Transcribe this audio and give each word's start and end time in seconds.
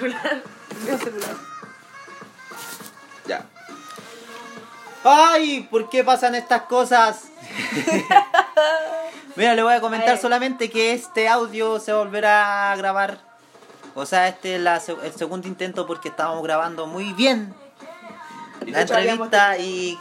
celular. 0.00 0.42
Mi 0.90 0.98
celular. 0.98 1.36
Ya. 3.26 3.46
¡Ay! 5.04 5.68
¿Por 5.70 5.88
qué 5.88 6.02
pasan 6.04 6.34
estas 6.34 6.62
cosas? 6.62 7.24
Mira, 9.36 9.54
le 9.54 9.62
voy 9.62 9.74
a 9.74 9.80
comentar 9.80 10.18
solamente 10.18 10.70
que 10.70 10.92
este 10.92 11.28
audio 11.28 11.78
se 11.78 11.92
volverá 11.92 12.72
a 12.72 12.76
grabar. 12.76 13.18
O 13.94 14.04
sea, 14.06 14.28
este 14.28 14.56
es 14.56 14.60
la 14.60 14.76
el 14.76 15.12
segundo 15.12 15.48
intento 15.48 15.86
porque 15.86 16.08
estábamos 16.08 16.42
grabando 16.44 16.86
muy 16.86 17.12
bien 17.12 17.52
Y 18.64 18.70
la 18.70 18.82
entrevista 18.82 19.58
y, 19.58 19.98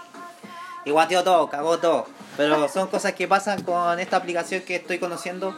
y 0.85 0.91
guateó 0.91 1.23
todo, 1.23 1.49
cagó 1.49 1.77
todo. 1.79 2.07
Pero 2.37 2.69
son 2.69 2.87
cosas 2.87 3.13
que 3.13 3.27
pasan 3.27 3.63
con 3.63 3.99
esta 3.99 4.17
aplicación 4.17 4.61
que 4.61 4.75
estoy 4.77 4.99
conociendo, 4.99 5.55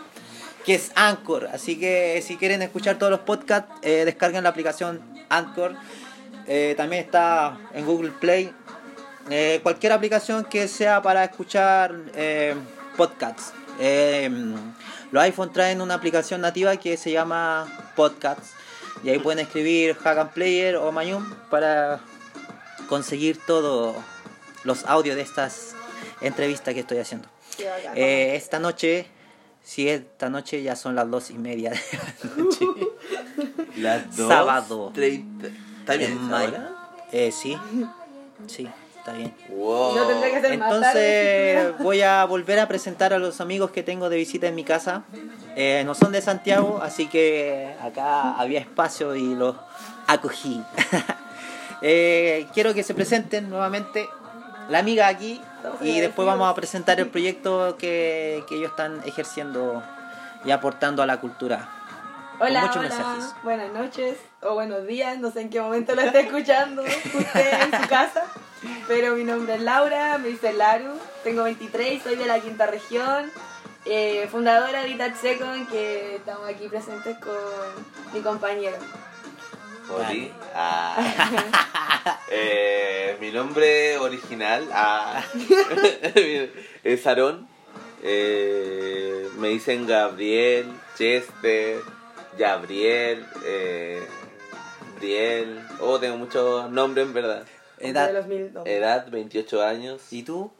que 0.65 0.75
es 0.75 0.91
Anchor. 0.95 1.49
Así 1.51 1.79
que 1.79 2.21
si 2.25 2.37
quieren 2.37 2.61
escuchar 2.61 2.97
todos 2.97 3.11
los 3.11 3.21
podcasts, 3.21 3.73
eh, 3.81 4.03
descarguen 4.05 4.43
la 4.43 4.49
aplicación 4.49 5.01
Anchor. 5.29 5.75
Eh, 6.47 6.73
también 6.75 7.03
está 7.03 7.57
en 7.73 7.85
Google 7.85 8.11
Play. 8.11 8.53
Eh, 9.29 9.59
cualquier 9.63 9.93
aplicación 9.93 10.43
que 10.45 10.67
sea 10.67 11.01
para 11.01 11.23
escuchar 11.23 11.95
eh, 12.15 12.55
podcasts. 12.97 13.53
Los 15.11 15.23
iPhone 15.23 15.51
traen 15.51 15.81
una 15.81 15.95
aplicación 15.95 16.41
nativa 16.41 16.75
que 16.77 16.97
se 16.97 17.11
llama 17.11 17.67
Podcasts. 17.95 18.53
Y 19.03 19.09
ahí 19.09 19.19
pueden 19.19 19.39
escribir 19.39 19.97
Hagan 20.03 20.31
Player 20.31 20.75
o 20.75 20.91
Mayum 20.91 21.25
para 21.49 21.99
conseguir 22.87 23.39
todos 23.45 23.95
los 24.63 24.85
audios 24.85 25.15
de 25.15 25.21
estas 25.21 25.75
entrevistas 26.21 26.73
que 26.73 26.81
estoy 26.81 26.97
haciendo. 26.99 27.27
Esta 27.95 28.59
noche, 28.59 29.07
si 29.63 29.87
esta 29.89 30.29
noche 30.29 30.61
ya 30.63 30.75
son 30.75 30.95
las 30.95 31.09
dos 31.09 31.29
y 31.29 31.35
media 31.35 31.71
de 31.71 31.79
la 31.97 32.43
noche. 32.43 32.65
Las 33.77 34.15
dos. 34.17 34.27
Sábado. 34.27 34.91
treinta. 34.93 35.47
¿Está 35.79 35.95
bien? 35.95 36.11
En 36.11 36.29
mayo. 36.29 36.57
Eh, 37.11 37.31
sí, 37.31 37.57
sí, 38.47 38.67
está 38.97 39.13
bien. 39.13 39.33
Wow. 39.49 39.95
No 39.95 40.07
tendría 40.07 40.31
que 40.33 40.41
ser 40.41 40.57
más 40.57 40.69
tarde. 40.81 41.51
Entonces 41.51 41.83
voy 41.83 42.01
a 42.01 42.25
volver 42.25 42.59
a 42.59 42.67
presentar 42.67 43.13
a 43.13 43.17
los 43.17 43.41
amigos 43.41 43.71
que 43.71 43.81
tengo 43.81 44.09
de 44.09 44.17
visita 44.17 44.47
en 44.47 44.55
mi 44.55 44.63
casa. 44.63 45.03
Eh, 45.55 45.83
no 45.85 45.95
son 45.95 46.11
de 46.11 46.21
Santiago, 46.21 46.79
así 46.83 47.07
que 47.07 47.73
acá 47.81 48.33
había 48.33 48.59
espacio 48.59 49.15
y 49.15 49.35
los 49.35 49.55
acogí. 50.07 50.61
Eh, 51.83 52.45
quiero 52.53 52.75
que 52.75 52.83
se 52.83 52.93
presenten 52.93 53.49
nuevamente 53.49 54.07
la 54.69 54.77
amiga 54.77 55.07
aquí 55.07 55.41
y 55.81 55.99
después 55.99 56.25
vamos 56.25 56.49
a 56.49 56.55
presentar 56.55 56.99
el 56.99 57.09
proyecto 57.09 57.77
que, 57.77 58.43
que 58.47 58.55
ellos 58.55 58.71
están 58.71 59.01
ejerciendo 59.05 59.83
y 60.45 60.51
aportando 60.51 61.03
a 61.03 61.05
la 61.05 61.19
cultura. 61.19 61.69
Hola, 62.39 62.61
muchos 62.61 62.77
hola. 62.77 62.89
mensajes. 62.89 63.35
Buenas 63.43 63.71
noches 63.71 64.17
o 64.41 64.55
buenos 64.55 64.87
días, 64.87 65.17
no 65.19 65.29
sé 65.29 65.41
en 65.41 65.49
qué 65.49 65.61
momento 65.61 65.93
lo 65.93 66.01
esté 66.01 66.21
escuchando 66.21 66.81
usted 66.81 67.61
en 67.61 67.81
su 67.81 67.87
casa. 67.87 68.23
Pero 68.87 69.15
mi 69.15 69.23
nombre 69.23 69.55
es 69.55 69.61
Laura, 69.61 70.17
me 70.17 70.29
dice 70.29 70.53
Laru, 70.53 70.93
tengo 71.23 71.43
23, 71.43 72.01
soy 72.01 72.15
de 72.15 72.25
la 72.25 72.39
quinta 72.39 72.65
región, 72.67 73.31
eh, 73.85 74.27
fundadora 74.31 74.83
de 74.83 74.89
Itat 74.89 75.15
Second, 75.15 75.69
que 75.69 76.15
estamos 76.17 76.47
aquí 76.47 76.67
presentes 76.67 77.17
con 77.17 77.33
mi 78.13 78.21
compañero. 78.21 78.77
Oli. 79.95 80.31
Ah. 80.55 82.17
Eh, 82.33 83.17
mi 83.19 83.29
nombre 83.29 83.97
original 83.97 84.67
ah, 84.71 85.21
es 86.83 87.05
Aarón. 87.05 87.47
Eh, 88.01 89.27
me 89.37 89.49
dicen 89.49 89.85
Gabriel, 89.85 90.65
Chester, 90.97 91.81
Gabriel, 92.37 93.25
eh, 93.45 94.01
Briel. 94.97 95.59
Oh, 95.81 95.99
tengo 95.99 96.17
muchos 96.17 96.71
nombres 96.71 97.05
en 97.05 97.13
verdad. 97.13 97.43
De 97.77 97.89
Edad. 97.89 98.13
los 98.13 98.25
mil, 98.27 98.53
no. 98.53 98.65
Edad 98.65 99.07
28 99.11 99.61
años. 99.61 100.01
¿Y 100.11 100.23
tú? 100.23 100.51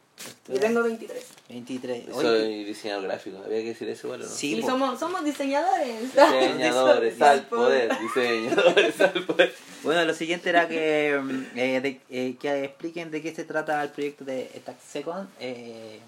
Yo 0.47 0.59
tengo 0.59 0.83
23. 0.83 1.25
23. 1.49 2.03
Oye, 2.13 2.21
Soy 2.27 2.63
diseñador 2.65 3.03
gráfico. 3.03 3.37
¿Había 3.45 3.59
que 3.61 3.67
decir 3.69 3.87
eso 3.89 4.07
bueno, 4.09 4.25
no? 4.25 4.29
Sí, 4.29 4.57
y 4.57 4.61
somos, 4.63 4.99
somos 4.99 5.23
diseñadores. 5.23 6.01
Diseñadores 6.13 7.21
al 7.21 7.45
poder. 7.47 7.91
Diseñadores 7.99 8.99
al 9.01 9.23
poder. 9.25 9.55
Bueno, 9.83 10.03
lo 10.05 10.13
siguiente 10.13 10.49
era 10.49 10.67
que, 10.67 11.19
mm, 11.21 11.45
eh, 11.57 11.81
de- 11.81 12.01
eh, 12.09 12.35
que 12.39 12.63
expliquen 12.65 13.11
de 13.11 13.21
qué 13.21 13.33
se 13.33 13.43
trata 13.45 13.81
el 13.83 13.89
proyecto 13.89 14.25
de 14.25 14.51
Stack 14.57 14.79
Second, 14.81 15.29
eh, 15.39 15.99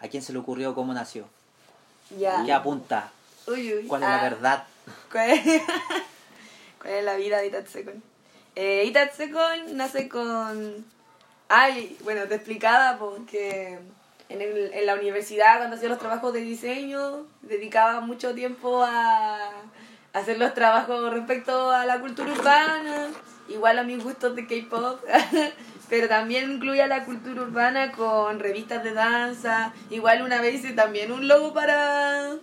a 0.00 0.08
quién 0.08 0.22
se 0.22 0.32
le 0.32 0.38
ocurrió, 0.38 0.74
cómo 0.74 0.92
nació, 0.94 1.26
Ya. 2.18 2.42
qué 2.44 2.52
apunta, 2.52 3.10
Uy, 3.46 3.74
uy. 3.74 3.86
cuál 3.86 4.02
es 4.02 4.08
Ah. 4.08 4.16
la 4.16 4.22
verdad. 4.22 4.64
¿Cuál 5.10 5.30
es, 5.30 5.42
cuál 6.80 6.94
es 6.94 7.04
la 7.04 7.16
vida 7.16 7.38
de 7.38 7.46
Itatsecon? 7.48 8.02
Eh, 8.56 8.84
Itatsecon 8.86 9.76
nace 9.76 10.08
con... 10.08 10.84
Ay, 11.52 11.96
bueno, 12.04 12.22
te 12.28 12.36
explicaba 12.36 12.96
porque 12.98 13.76
en, 14.28 14.40
el- 14.40 14.72
en 14.72 14.86
la 14.86 14.94
universidad 14.94 15.58
cuando 15.58 15.74
hacía 15.76 15.88
los 15.88 15.98
trabajos 15.98 16.32
de 16.32 16.40
diseño 16.40 17.26
dedicaba 17.42 18.00
mucho 18.00 18.34
tiempo 18.34 18.84
a 18.84 19.50
hacer 20.12 20.38
los 20.38 20.54
trabajos 20.54 21.12
respecto 21.12 21.70
a 21.72 21.84
la 21.86 21.98
cultura 21.98 22.30
urbana, 22.32 23.08
igual 23.48 23.80
a 23.80 23.82
mis 23.82 24.02
gustos 24.02 24.36
de 24.36 24.46
K-pop, 24.46 25.00
pero 25.88 26.06
también 26.08 26.52
incluía 26.52 26.86
la 26.86 27.04
cultura 27.04 27.42
urbana 27.42 27.90
con 27.90 28.38
revistas 28.38 28.84
de 28.84 28.92
danza, 28.92 29.72
igual 29.90 30.22
una 30.22 30.40
vez 30.40 30.54
hice 30.54 30.72
también 30.72 31.10
un 31.10 31.26
logo 31.26 31.52
para 31.52 32.36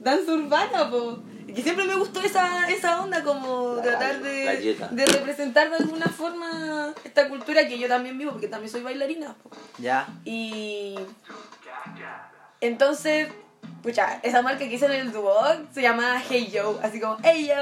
danza 0.00 0.32
urbana, 0.32 0.90
po. 0.90 1.18
Y 1.46 1.52
que 1.52 1.62
siempre 1.62 1.84
me 1.84 1.96
gustó 1.96 2.20
esa, 2.20 2.68
esa 2.68 3.00
onda, 3.00 3.24
como 3.24 3.74
La 3.76 3.82
tratar 3.82 4.20
de, 4.20 4.76
de 4.92 5.06
representar 5.06 5.68
de 5.70 5.76
alguna 5.76 6.06
forma 6.06 6.92
esta 7.02 7.28
cultura 7.28 7.66
que 7.66 7.76
yo 7.78 7.88
también 7.88 8.16
vivo, 8.18 8.32
porque 8.32 8.46
también 8.48 8.70
soy 8.70 8.82
bailarina. 8.82 9.34
po. 9.42 9.50
Ya, 9.78 10.06
Y 10.24 10.94
entonces, 12.60 13.28
pucha, 13.82 14.20
esa 14.22 14.42
marca 14.42 14.58
que 14.60 14.74
hice 14.74 14.86
en 14.86 14.92
el 14.92 15.12
Duoc 15.12 15.72
se 15.72 15.82
llama 15.82 16.22
Hey 16.28 16.50
Yo, 16.52 16.78
así 16.82 17.00
como 17.00 17.16
Hey 17.22 17.48
Yo. 17.48 17.54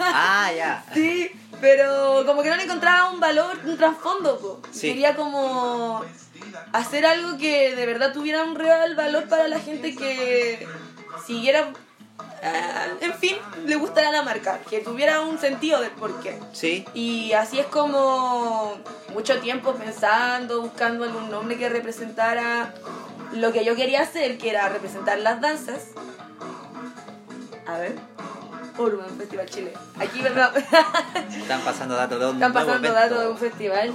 ah, 0.00 0.50
ya, 0.56 0.84
Sí, 0.94 1.30
pero 1.60 2.24
como 2.26 2.42
que 2.42 2.50
no 2.50 2.56
le 2.56 2.64
encontraba 2.64 3.10
un 3.10 3.20
valor, 3.20 3.58
un 3.64 3.76
trasfondo, 3.76 4.38
po. 4.38 4.60
Sí. 4.70 4.88
Quería 4.88 5.16
como 5.16 6.04
hacer 6.72 7.04
algo 7.06 7.36
que 7.38 7.74
de 7.74 7.86
verdad 7.86 8.12
tuviera 8.12 8.44
un 8.44 8.54
real 8.54 8.94
valor 8.94 9.28
para 9.28 9.48
la 9.48 9.58
gente 9.58 9.94
que 9.94 10.66
siguiera, 11.26 11.72
ah, 12.42 12.86
en 13.00 13.14
fin, 13.14 13.36
le 13.66 13.76
gustara 13.76 14.10
la 14.10 14.22
marca, 14.22 14.60
que 14.68 14.80
tuviera 14.80 15.20
un 15.20 15.38
sentido 15.38 15.80
del 15.80 15.90
porqué. 15.90 16.38
sí, 16.52 16.84
Y 16.94 17.32
así 17.32 17.58
es 17.58 17.66
como 17.66 18.76
mucho 19.12 19.38
tiempo 19.40 19.74
pensando, 19.74 20.62
buscando 20.62 21.04
algún 21.04 21.30
nombre 21.30 21.56
que 21.56 21.68
representara 21.68 22.74
lo 23.32 23.52
que 23.52 23.64
yo 23.64 23.76
quería 23.76 24.02
hacer, 24.02 24.38
que 24.38 24.50
era 24.50 24.68
representar 24.68 25.18
las 25.18 25.40
danzas. 25.40 25.88
A 27.66 27.78
ver. 27.78 27.96
Urban 28.78 29.10
Festival 29.18 29.46
Chile. 29.46 29.72
Aquí, 29.98 30.22
¿verdad? 30.22 30.56
están 31.36 31.60
pasando 31.62 31.96
datos 31.96 32.18
de 32.20 32.26
un 32.26 32.34
Están 32.34 32.52
pasando 32.52 32.92
datos 32.92 33.20
de 33.20 33.28
un 33.28 33.38
festival. 33.38 33.94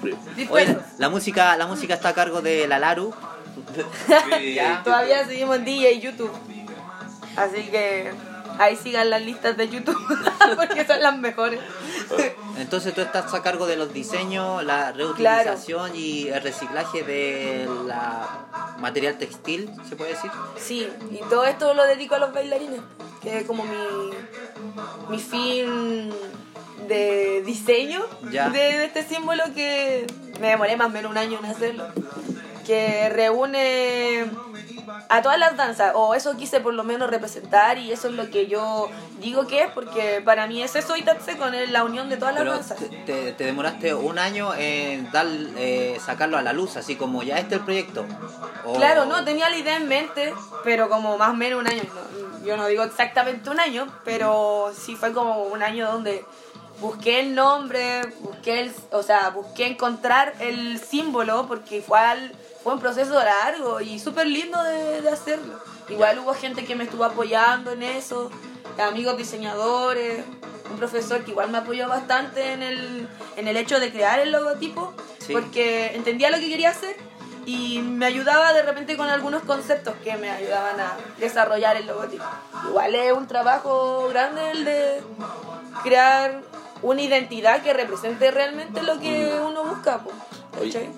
Creep. 0.00 0.50
Oye, 0.50 0.78
la 0.96 1.08
música, 1.10 1.56
la 1.56 1.66
música 1.66 1.94
está 1.94 2.10
a 2.10 2.14
cargo 2.14 2.40
de 2.40 2.66
la 2.66 2.78
Laru. 2.78 3.12
Ya. 4.54 4.82
Todavía 4.82 5.26
seguimos 5.26 5.56
en 5.56 5.64
DJ 5.64 5.92
y 5.92 6.00
YouTube. 6.00 6.32
Así 7.36 7.62
que 7.70 8.10
ahí 8.58 8.74
sigan 8.76 9.10
las 9.10 9.22
listas 9.22 9.56
de 9.56 9.68
YouTube 9.68 9.96
porque 10.56 10.84
son 10.84 11.00
las 11.00 11.16
mejores. 11.18 11.60
Entonces 12.58 12.92
tú 12.94 13.00
estás 13.00 13.32
a 13.32 13.42
cargo 13.42 13.66
de 13.66 13.76
los 13.76 13.92
diseños, 13.92 14.64
la 14.64 14.90
reutilización 14.92 15.92
y 15.94 16.26
el 16.28 16.42
reciclaje 16.42 17.04
de 17.04 17.68
la 17.86 18.46
material 18.80 19.16
textil, 19.18 19.70
se 19.88 19.94
puede 19.94 20.14
decir. 20.14 20.30
Sí, 20.56 20.88
y 21.12 21.18
todo 21.30 21.44
esto 21.44 21.72
lo 21.74 21.84
dedico 21.84 22.16
a 22.16 22.18
los 22.18 22.32
bailarines, 22.32 22.80
que 23.22 23.38
es 23.38 23.44
como 23.46 23.64
mi, 23.64 24.10
mi 25.08 25.18
fin 25.20 26.10
de 26.88 27.42
diseño 27.46 28.00
Ya. 28.32 28.48
de, 28.48 28.58
de 28.58 28.84
este 28.86 29.04
símbolo 29.04 29.44
que 29.54 30.06
me 30.40 30.48
demoré 30.48 30.76
más 30.76 30.88
o 30.88 30.90
menos 30.90 31.10
un 31.12 31.18
año 31.18 31.38
en 31.38 31.44
hacerlo, 31.44 31.86
que 32.68 33.08
reúne 33.08 34.26
a 35.08 35.22
todas 35.22 35.38
las 35.38 35.56
danzas, 35.56 35.92
o 35.94 36.14
eso 36.14 36.36
quise 36.36 36.60
por 36.60 36.74
lo 36.74 36.84
menos 36.84 37.08
representar 37.08 37.78
y 37.78 37.90
eso 37.92 38.08
es 38.08 38.14
lo 38.14 38.28
que 38.30 38.46
yo 38.46 38.90
digo 39.20 39.46
que 39.46 39.62
es, 39.62 39.70
porque 39.70 40.20
para 40.22 40.46
mí 40.46 40.62
es 40.62 40.76
eso 40.76 40.94
y 40.98 41.02
con 41.38 41.52
la 41.72 41.84
unión 41.84 42.10
de 42.10 42.18
todas 42.18 42.34
las 42.34 42.42
Pero 42.42 42.52
danzas. 42.54 42.76
te, 42.78 42.88
te- 42.88 43.32
te 43.32 43.44
demoraste 43.44 43.94
un 43.94 44.18
año 44.18 44.52
en 44.54 45.10
dar, 45.10 45.26
eh, 45.56 45.98
sacarlo 46.04 46.36
a 46.36 46.42
la 46.42 46.52
luz, 46.52 46.76
así 46.76 46.96
como 46.96 47.22
ya 47.22 47.38
este 47.38 47.54
es 47.54 47.60
el 47.60 47.64
proyecto. 47.64 48.04
O- 48.66 48.74
Claro, 48.74 49.06
no, 49.06 49.24
tenía 49.24 49.48
la 49.48 49.56
idea 49.56 49.76
en 49.76 49.88
mente, 49.88 50.34
pero 50.62 50.90
como 50.90 51.16
más 51.16 51.30
o 51.30 51.34
menos 51.34 51.60
un 51.60 51.68
año. 51.68 51.82
no, 51.84 52.44
yo 52.46 52.56
no 52.58 52.66
digo 52.66 52.82
exactamente 52.82 53.48
un 53.48 53.60
año, 53.60 53.86
pero 54.04 54.72
sí 54.78 54.94
fue 54.94 55.14
como 55.14 55.44
un 55.44 55.62
año 55.62 55.90
donde 55.90 56.22
busqué 56.80 57.20
el 57.20 57.34
nombre, 57.34 58.02
busqué 58.20 58.60
el, 58.60 58.72
o 58.92 59.02
sea, 59.02 59.30
busqué 59.30 59.66
encontrar 59.68 60.34
el 60.40 60.78
símbolo, 60.80 61.46
porque 61.48 61.80
fue, 61.82 61.98
al- 61.98 62.32
fue 62.68 62.74
un 62.74 62.80
proceso 62.82 63.14
largo 63.14 63.80
y 63.80 63.98
súper 63.98 64.26
lindo 64.26 64.62
de, 64.62 65.00
de 65.00 65.08
hacerlo. 65.08 65.58
Igual 65.88 66.18
hubo 66.18 66.34
gente 66.34 66.66
que 66.66 66.76
me 66.76 66.84
estuvo 66.84 67.02
apoyando 67.02 67.72
en 67.72 67.82
eso, 67.82 68.30
amigos 68.78 69.16
diseñadores, 69.16 70.22
un 70.70 70.76
profesor 70.76 71.24
que 71.24 71.30
igual 71.30 71.48
me 71.50 71.56
apoyó 71.56 71.88
bastante 71.88 72.52
en 72.52 72.62
el, 72.62 73.08
en 73.38 73.48
el 73.48 73.56
hecho 73.56 73.80
de 73.80 73.90
crear 73.90 74.20
el 74.20 74.32
logotipo, 74.32 74.92
Sí. 75.18 75.32
porque 75.32 75.94
entendía 75.94 76.28
lo 76.28 76.36
que 76.38 76.46
quería 76.50 76.68
hacer 76.68 76.94
y 77.46 77.78
me 77.80 78.04
ayudaba 78.04 78.52
de 78.52 78.60
repente 78.62 78.98
con 78.98 79.08
algunos 79.08 79.42
conceptos 79.44 79.94
que 80.04 80.14
me 80.18 80.28
ayudaban 80.30 80.78
a 80.78 80.92
desarrollar 81.18 81.74
el 81.78 81.86
logotipo. 81.86 82.24
Igual 82.68 82.94
es 82.94 83.12
un 83.14 83.26
trabajo 83.26 84.08
grande 84.10 84.50
el 84.50 84.64
de 84.66 85.00
crear 85.82 86.42
una 86.82 87.00
identidad 87.00 87.62
que 87.62 87.72
represente 87.72 88.30
realmente 88.30 88.82
lo 88.82 89.00
que 89.00 89.32
uno 89.42 89.64
busca. 89.64 89.98
po, 90.00 90.10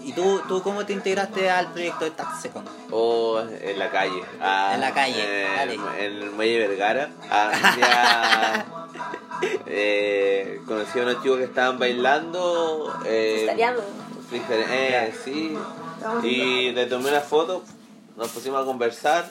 ¿Y 0.04 0.12
tú, 0.12 0.40
tú 0.48 0.62
cómo 0.62 0.84
te 0.86 0.92
integraste 0.92 1.50
al 1.50 1.72
proyecto 1.72 2.04
de 2.04 2.10
Taxecon? 2.12 2.64
O 2.90 3.40
en 3.40 3.78
la 3.78 3.90
calle. 3.90 4.22
Ah, 4.40 4.72
En 4.74 4.80
la 4.80 4.92
calle, 4.92 5.22
eh. 5.22 5.46
En 5.98 6.12
el 6.22 6.30
Muelle 6.30 6.66
Vergara. 6.68 7.10
Ah, 7.30 7.52
ya, 7.78 8.66
eh, 9.66 10.60
conocí 10.66 10.98
a 10.98 11.02
unos 11.02 11.22
chicos 11.22 11.38
que 11.38 11.44
estaban 11.44 11.78
bailando. 11.78 12.92
Eh, 13.06 13.46
eh, 14.32 15.14
sí. 15.24 15.56
Y 16.22 16.72
le 16.72 16.86
tomé 16.86 17.10
una 17.10 17.20
foto, 17.20 17.62
nos 18.16 18.28
pusimos 18.28 18.62
a 18.62 18.64
conversar. 18.64 19.30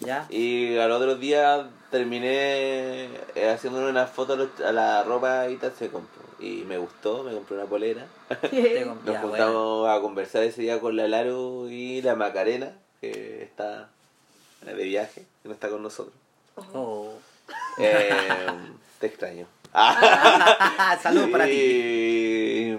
¿Ya? 0.00 0.26
Y 0.30 0.78
al 0.78 0.90
otro 0.92 1.16
día 1.16 1.68
terminé 1.90 3.04
eh, 3.34 3.50
haciéndole 3.54 3.90
una 3.90 4.06
foto 4.06 4.32
a 4.32 4.36
los- 4.36 4.60
a 4.66 4.72
la 4.72 5.02
ropa 5.02 5.46
y 5.50 5.56
compró. 5.90 6.22
Y 6.40 6.64
me 6.66 6.78
gustó, 6.78 7.22
me 7.22 7.32
compré 7.32 7.56
una 7.56 7.66
polera. 7.66 8.06
Nos 8.42 9.04
ya, 9.04 9.20
juntamos 9.20 9.88
a 9.88 10.00
conversar 10.00 10.42
ese 10.42 10.62
día 10.62 10.80
con 10.80 10.96
la 10.96 11.06
Laro 11.06 11.68
y 11.68 12.00
la 12.02 12.14
Macarena, 12.14 12.72
que 13.00 13.42
está 13.42 13.90
de 14.64 14.84
viaje, 14.84 15.26
que 15.42 15.48
no 15.48 15.54
está 15.54 15.68
con 15.68 15.82
nosotros. 15.82 16.14
Oh. 16.74 17.12
Eh, 17.78 18.10
te 19.00 19.06
extraño. 19.06 19.46
Saludos 21.02 21.30
para 21.30 21.44
ti. 21.44 21.52
y, 21.52 22.78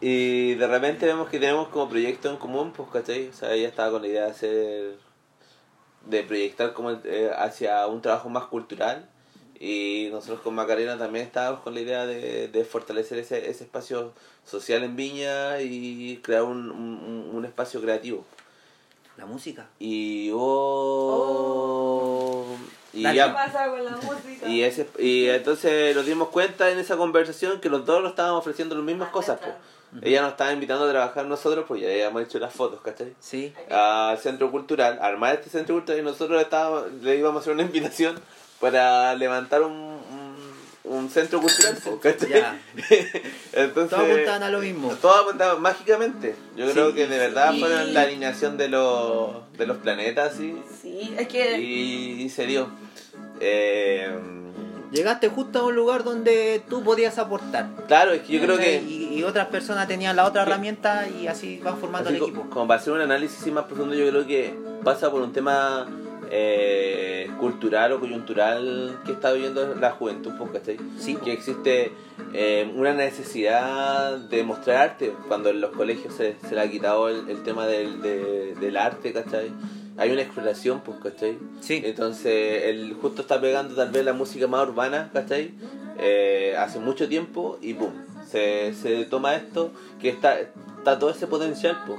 y 0.00 0.54
de 0.54 0.66
repente 0.66 1.06
vemos 1.06 1.28
que 1.28 1.38
tenemos 1.38 1.68
como 1.68 1.88
proyecto 1.88 2.30
en 2.30 2.36
común, 2.36 2.72
pues, 2.72 2.88
¿cachai? 2.90 3.28
O 3.28 3.32
sea, 3.32 3.52
ella 3.52 3.68
estaba 3.68 3.92
con 3.92 4.02
la 4.02 4.08
idea 4.08 4.24
de 4.24 4.30
hacer, 4.30 4.96
de 6.04 6.22
proyectar 6.22 6.72
como 6.72 6.90
eh, 6.90 7.30
hacia 7.36 7.86
un 7.86 8.02
trabajo 8.02 8.28
más 8.28 8.44
cultural. 8.44 9.08
Y 9.58 10.08
nosotros 10.10 10.40
con 10.40 10.54
Macarena 10.54 10.98
también 10.98 11.24
estábamos 11.24 11.60
con 11.60 11.74
la 11.74 11.80
idea 11.80 12.06
de, 12.06 12.48
de 12.48 12.64
fortalecer 12.64 13.18
ese, 13.18 13.48
ese 13.50 13.64
espacio 13.64 14.12
social 14.44 14.84
en 14.84 14.96
Viña 14.96 15.60
y 15.60 16.18
crear 16.22 16.42
un, 16.42 16.70
un, 16.70 17.30
un 17.32 17.44
espacio 17.44 17.80
creativo. 17.80 18.24
La 19.16 19.24
música. 19.24 19.66
Y 19.78 20.30
oh, 20.34 21.46
y. 22.92 23.02
¿Qué 23.02 23.14
ya, 23.14 23.32
pasa 23.32 23.68
con 23.68 23.82
la 23.82 23.92
música? 23.92 24.46
y, 24.46 24.62
ese, 24.62 24.86
y 24.98 25.26
entonces 25.28 25.96
nos 25.96 26.04
dimos 26.04 26.28
cuenta 26.28 26.70
en 26.70 26.78
esa 26.78 26.98
conversación 26.98 27.60
que 27.60 27.70
los 27.70 27.86
dos 27.86 28.02
nos 28.02 28.10
estábamos 28.10 28.40
ofreciendo 28.40 28.74
las 28.74 28.84
mismas 28.84 29.08
cosas. 29.08 29.40
Pues. 29.40 29.54
Ella 30.02 30.20
nos 30.20 30.32
estaba 30.32 30.52
invitando 30.52 30.84
a 30.84 30.90
trabajar 30.90 31.24
nosotros, 31.26 31.64
pues 31.66 31.80
ya 31.80 31.88
habíamos 31.88 32.22
hecho 32.22 32.38
las 32.38 32.52
fotos, 32.52 32.82
¿cachai? 32.82 33.14
Sí. 33.18 33.54
Al 33.70 34.18
centro 34.18 34.50
cultural, 34.50 34.98
a 35.00 35.06
armar 35.06 35.36
este 35.36 35.48
centro 35.48 35.74
cultural 35.76 36.00
y 36.00 36.04
nosotros 36.04 36.42
estábamos, 36.42 36.92
le 37.00 37.16
íbamos 37.16 37.38
a 37.38 37.40
hacer 37.40 37.54
una 37.54 37.62
invitación 37.62 38.20
para 38.60 39.14
levantar 39.14 39.62
un, 39.62 39.72
un, 39.72 40.36
un 40.84 41.10
centro 41.10 41.40
cultural, 41.40 41.76
¿cachai? 42.00 42.28
Ya. 42.30 42.60
Entonces, 43.52 43.90
Todos 43.90 44.10
apuntaban 44.10 44.42
a 44.42 44.50
lo 44.50 44.60
mismo. 44.60 44.90
Todos 45.00 45.20
apuntaban 45.22 45.60
mágicamente. 45.62 46.34
Yo 46.56 46.70
creo 46.72 46.94
que 46.94 47.06
de 47.06 47.18
verdad 47.18 47.52
sí. 47.52 47.60
fueron 47.60 47.92
la 47.94 48.02
alineación 48.02 48.56
de 48.56 48.68
los, 48.68 49.52
de 49.58 49.66
los 49.66 49.78
planetas, 49.78 50.34
sí. 50.36 50.56
Sí, 50.82 51.14
es 51.18 51.28
que 51.28 51.58
Y, 51.60 52.22
y 52.22 52.28
se 52.30 52.46
dio. 52.46 52.68
Eh, 53.40 54.08
Llegaste 54.92 55.28
justo 55.28 55.58
a 55.58 55.64
un 55.64 55.74
lugar 55.74 56.04
donde 56.04 56.62
tú 56.70 56.82
podías 56.84 57.18
aportar. 57.18 57.66
claro, 57.88 58.12
es 58.12 58.22
que 58.22 58.34
yo 58.34 58.40
creo 58.40 58.56
que... 58.56 58.80
Y, 58.82 59.18
y 59.18 59.24
otras 59.24 59.48
personas 59.48 59.88
tenían 59.88 60.14
la 60.14 60.24
otra 60.24 60.42
herramienta 60.42 61.08
y 61.08 61.26
así 61.26 61.58
van 61.58 61.78
formando 61.78 62.08
así 62.08 62.16
el 62.18 62.22
equipo. 62.22 62.46
Como 62.48 62.68
para 62.68 62.80
hacer 62.80 62.92
un 62.92 63.00
análisis 63.00 63.52
más 63.52 63.64
profundo, 63.64 63.94
yo 63.96 64.08
creo 64.08 64.26
que 64.26 64.54
pasa 64.84 65.10
por 65.10 65.22
un 65.22 65.32
tema 65.32 65.88
eh, 66.30 67.30
cultural 67.38 67.92
o 67.92 68.00
coyuntural 68.00 68.98
que 69.04 69.12
está 69.12 69.32
viviendo 69.32 69.74
la 69.74 69.90
juventud, 69.92 70.32
pues, 70.38 70.50
¿cachai? 70.52 70.78
Sí. 70.98 71.16
Que 71.16 71.32
existe 71.32 71.92
eh, 72.32 72.70
una 72.74 72.92
necesidad 72.94 74.18
de 74.18 74.42
mostrar 74.42 74.76
arte, 74.90 75.12
cuando 75.28 75.50
en 75.50 75.60
los 75.60 75.70
colegios 75.72 76.14
se, 76.14 76.36
se 76.48 76.54
le 76.54 76.60
ha 76.60 76.70
quitado 76.70 77.08
el, 77.08 77.28
el 77.28 77.42
tema 77.42 77.66
del, 77.66 78.00
de- 78.02 78.54
del 78.60 78.76
arte, 78.76 79.12
¿cachai? 79.12 79.50
Hay 79.98 80.10
una 80.10 80.22
exploración, 80.22 80.80
pues, 80.80 80.98
¿cachai? 81.02 81.38
Sí. 81.60 81.80
Entonces, 81.84 82.64
él 82.64 82.96
justo 83.00 83.22
está 83.22 83.40
pegando 83.40 83.74
tal 83.74 83.90
vez 83.90 84.04
la 84.04 84.12
música 84.12 84.46
más 84.46 84.68
urbana, 84.68 85.10
¿cachai? 85.12 85.52
Eh, 85.98 86.54
hace 86.58 86.78
mucho 86.78 87.08
tiempo 87.08 87.58
y 87.62 87.72
pum, 87.74 87.90
se, 88.30 88.74
se 88.74 89.04
toma 89.06 89.34
esto, 89.36 89.70
que 90.00 90.10
está, 90.10 90.38
está 90.40 90.98
todo 90.98 91.10
ese 91.10 91.26
potencial, 91.26 91.78
pues. 91.86 91.98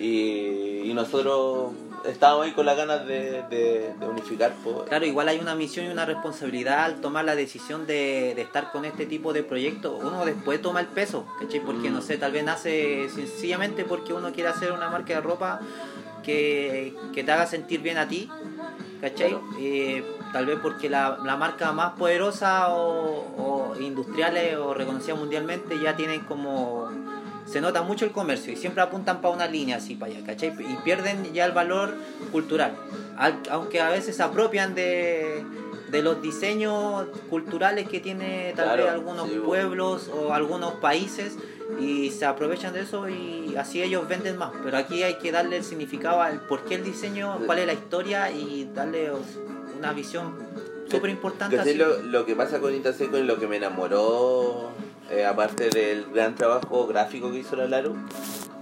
Y, 0.00 0.82
y 0.90 0.92
nosotros 0.94 1.72
estábamos 2.06 2.46
ahí 2.46 2.52
con 2.52 2.66
las 2.66 2.76
ganas 2.76 3.06
de, 3.06 3.42
de, 3.50 3.92
de 3.98 4.06
unificar. 4.06 4.52
Claro, 4.88 5.04
igual 5.06 5.28
hay 5.28 5.38
una 5.38 5.54
misión 5.54 5.86
y 5.86 5.88
una 5.88 6.04
responsabilidad 6.04 6.84
al 6.84 7.00
tomar 7.00 7.24
la 7.24 7.34
decisión 7.34 7.86
de, 7.86 8.32
de 8.34 8.42
estar 8.42 8.70
con 8.72 8.84
este 8.84 9.06
tipo 9.06 9.32
de 9.32 9.42
proyectos. 9.42 9.94
Uno 10.02 10.24
después 10.24 10.60
toma 10.62 10.80
el 10.80 10.86
peso, 10.86 11.26
¿cachai? 11.40 11.60
Porque 11.60 11.90
Mm. 11.90 11.94
no 11.94 12.02
sé, 12.02 12.16
tal 12.18 12.32
vez 12.32 12.44
nace 12.44 13.08
sencillamente 13.08 13.84
porque 13.84 14.12
uno 14.12 14.32
quiere 14.32 14.48
hacer 14.50 14.72
una 14.72 14.88
marca 14.90 15.14
de 15.14 15.20
ropa 15.20 15.60
que, 16.22 16.94
que 17.14 17.24
te 17.24 17.32
haga 17.32 17.46
sentir 17.46 17.80
bien 17.80 17.96
a 17.98 18.08
ti, 18.08 18.28
¿cachai? 19.00 19.30
Claro. 19.30 19.44
Eh, 19.58 20.04
tal 20.32 20.44
vez 20.46 20.58
porque 20.60 20.90
la, 20.90 21.18
la 21.24 21.36
marca 21.36 21.72
más 21.72 21.92
poderosa 21.92 22.68
o, 22.74 23.72
o 23.74 23.76
industriales 23.80 24.56
o 24.56 24.74
reconocida 24.74 25.14
mundialmente 25.14 25.78
ya 25.80 25.96
tienen 25.96 26.20
como 26.20 26.90
se 27.50 27.60
nota 27.60 27.82
mucho 27.82 28.04
el 28.04 28.12
comercio 28.12 28.52
y 28.52 28.56
siempre 28.56 28.82
apuntan 28.82 29.20
para 29.20 29.34
una 29.34 29.46
línea 29.46 29.76
así 29.78 29.94
para 29.94 30.12
allá, 30.12 30.24
¿cachai? 30.26 30.48
Y 30.58 30.76
pierden 30.84 31.32
ya 31.32 31.44
el 31.46 31.52
valor 31.52 31.94
cultural. 32.30 32.76
Al- 33.16 33.40
aunque 33.50 33.80
a 33.80 33.88
veces 33.90 34.16
se 34.16 34.22
apropian 34.22 34.74
de, 34.74 35.42
de 35.90 36.02
los 36.02 36.20
diseños 36.20 37.06
culturales 37.30 37.88
que 37.88 38.00
tiene 38.00 38.52
tal 38.54 38.66
Claro, 38.66 38.84
vez 38.84 38.92
algunos 38.92 39.24
sí, 39.28 39.32
bueno. 39.38 39.46
pueblos 39.46 40.08
o 40.14 40.32
algunos 40.34 40.74
países 40.74 41.36
y 41.80 42.10
se 42.10 42.24
aprovechan 42.26 42.72
de 42.74 42.80
eso 42.82 43.08
y 43.08 43.54
así 43.56 43.82
ellos 43.82 44.06
venden 44.08 44.36
más. 44.36 44.52
Pero 44.62 44.76
aquí 44.76 45.02
hay 45.02 45.14
que 45.14 45.32
darle 45.32 45.56
el 45.58 45.64
significado 45.64 46.20
al 46.20 46.40
por 46.40 46.64
qué 46.64 46.74
el 46.76 46.84
diseño, 46.84 47.38
cuál 47.46 47.58
es 47.60 47.66
la 47.66 47.72
historia 47.74 48.30
y 48.30 48.70
darle 48.74 49.10
una 49.78 49.92
visión 49.92 50.34
súper 50.90 51.10
importante. 51.10 51.74
Lo, 51.74 52.00
lo 52.02 52.24
que 52.26 52.34
pasa 52.36 52.60
con 52.60 52.74
Itaseco 52.74 53.18
y 53.18 53.22
lo 53.22 53.38
que 53.38 53.46
me 53.46 53.56
enamoró, 53.56 54.70
eh, 55.10 55.24
aparte 55.24 55.70
del 55.70 56.06
gran 56.12 56.34
trabajo 56.34 56.86
gráfico 56.86 57.30
que 57.30 57.38
hizo 57.38 57.56
la 57.56 57.66
Laro, 57.66 57.94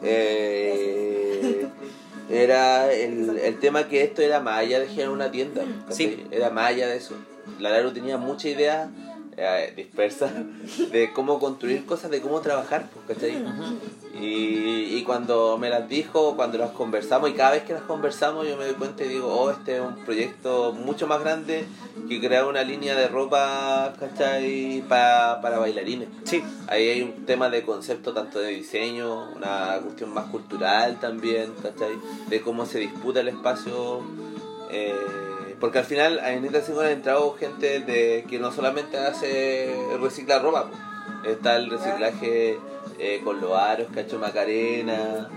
eh, 0.03 1.67
era 2.31 2.93
el, 2.93 3.39
el 3.39 3.59
tema 3.61 3.89
que 3.89 4.03
esto 4.03 4.23
era 4.23 4.41
más 4.41 4.59
allá 4.61 4.81
de 4.81 4.89
generar 4.89 5.11
una 5.11 5.31
tienda. 5.31 5.63
¿cachai? 5.89 5.97
Sí. 5.97 6.27
Era 6.31 6.51
más 6.51 6.71
allá 6.71 6.89
de 6.89 6.97
eso. 6.97 7.15
La 7.61 7.71
Laro 7.71 7.93
tenía 7.93 8.17
mucha 8.19 8.49
idea 8.49 8.91
eh, 9.37 9.73
dispersa 9.77 10.33
de 10.93 11.13
cómo 11.13 11.39
construir 11.39 11.85
cosas, 11.87 12.11
de 12.11 12.21
cómo 12.21 12.41
trabajar, 12.41 12.89
pues, 12.93 13.19
¿cachai? 13.19 13.43
Y, 14.19 14.97
y 14.97 15.03
cuando 15.05 15.59
me 15.59 15.69
las 15.69 15.89
dijo, 15.91 16.37
cuando 16.37 16.57
las 16.57 16.71
conversamos, 16.71 17.29
y 17.29 17.35
cada 17.35 17.51
vez 17.51 17.65
que 17.65 17.75
las 17.75 17.83
conversamos, 17.83 18.49
yo 18.49 18.57
me 18.57 18.65
doy 18.65 18.75
cuenta 18.75 19.05
y 19.05 19.09
digo, 19.09 19.29
oh, 19.29 19.51
este 19.51 19.77
es 19.77 19.83
un 19.83 19.97
proyecto 20.07 20.73
mucho 20.73 21.07
más 21.07 21.21
grande 21.21 21.67
que 22.09 22.19
crear 22.19 22.47
una 22.47 22.63
línea 22.63 22.95
de 22.95 23.09
ropa, 23.09 23.93
¿cachai? 24.01 24.83
Pa- 24.89 25.41
para 25.43 25.59
bailarines. 25.59 26.09
Sí, 26.25 26.43
Ahí 26.69 26.89
hay 26.89 27.03
un 27.03 27.27
tema 27.27 27.51
de 27.51 27.63
concepto 27.63 28.15
tanto 28.15 28.39
de 28.39 28.49
diseño, 28.53 29.31
una 29.37 29.79
cuestión 29.83 30.15
más 30.15 30.27
cultural 30.31 30.99
también, 30.99 31.53
¿cachai? 31.63 31.97
De 32.29 32.41
cómo 32.41 32.65
se 32.65 32.79
disputa 32.79 33.21
el 33.21 33.29
espacio. 33.29 34.01
eh, 34.71 34.95
porque 35.61 35.79
al 35.79 35.85
final 35.85 36.21
en 36.25 36.45
esta 36.45 36.61
semana 36.63 36.89
ha 36.89 36.93
entrado 36.93 37.35
gente 37.35 37.81
de 37.81 38.25
que 38.29 38.39
no 38.39 38.53
solamente 38.53 38.99
hace 38.99 39.75
reciclar 40.01 40.43
ropa, 40.43 40.71
po. 40.71 41.29
está 41.29 41.57
el 41.57 41.71
reciclaje 41.71 42.59
eh, 42.99 43.21
con 43.25 43.41
los 43.41 43.53
aros 43.57 43.89
que 43.93 44.01
ha 44.01 44.03
hecho 44.03 44.19
Macarena, 44.19 45.29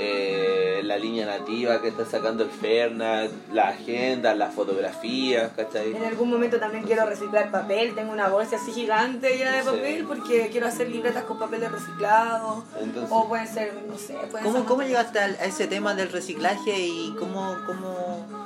eh, 0.00 0.80
la 0.84 0.96
línea 0.96 1.26
nativa 1.26 1.82
que 1.82 1.88
está 1.88 2.04
sacando 2.04 2.44
el 2.44 2.50
Ferna, 2.50 3.26
la 3.52 3.68
agenda, 3.70 4.32
las 4.34 4.54
fotografías, 4.54 5.50
¿cachai? 5.56 5.90
En 5.94 6.04
algún 6.04 6.30
momento 6.30 6.58
también 6.60 6.84
quiero 6.84 7.04
reciclar 7.04 7.50
papel, 7.50 7.94
tengo 7.96 8.12
una 8.12 8.28
bolsa 8.28 8.56
así 8.56 8.70
gigante 8.70 9.36
llena 9.36 9.52
de 9.56 9.62
Sí. 9.62 9.66
papel 9.66 10.04
porque 10.06 10.48
quiero 10.52 10.68
hacer 10.68 10.88
libretas 10.88 11.24
con 11.24 11.38
papeles 11.38 11.72
reciclados. 11.72 12.62
Entonces, 12.80 13.10
O 13.12 13.26
pueden 13.28 13.48
ser, 13.48 13.74
no 13.88 13.98
sé, 13.98 14.16
¿Cómo, 14.44 14.64
cómo 14.66 14.82
llegaste 14.82 15.18
a 15.18 15.26
ese 15.44 15.66
tema 15.66 15.94
del 15.94 16.12
reciclaje 16.12 16.78
y 16.78 17.16
cómo, 17.18 17.56
cómo, 17.66 18.37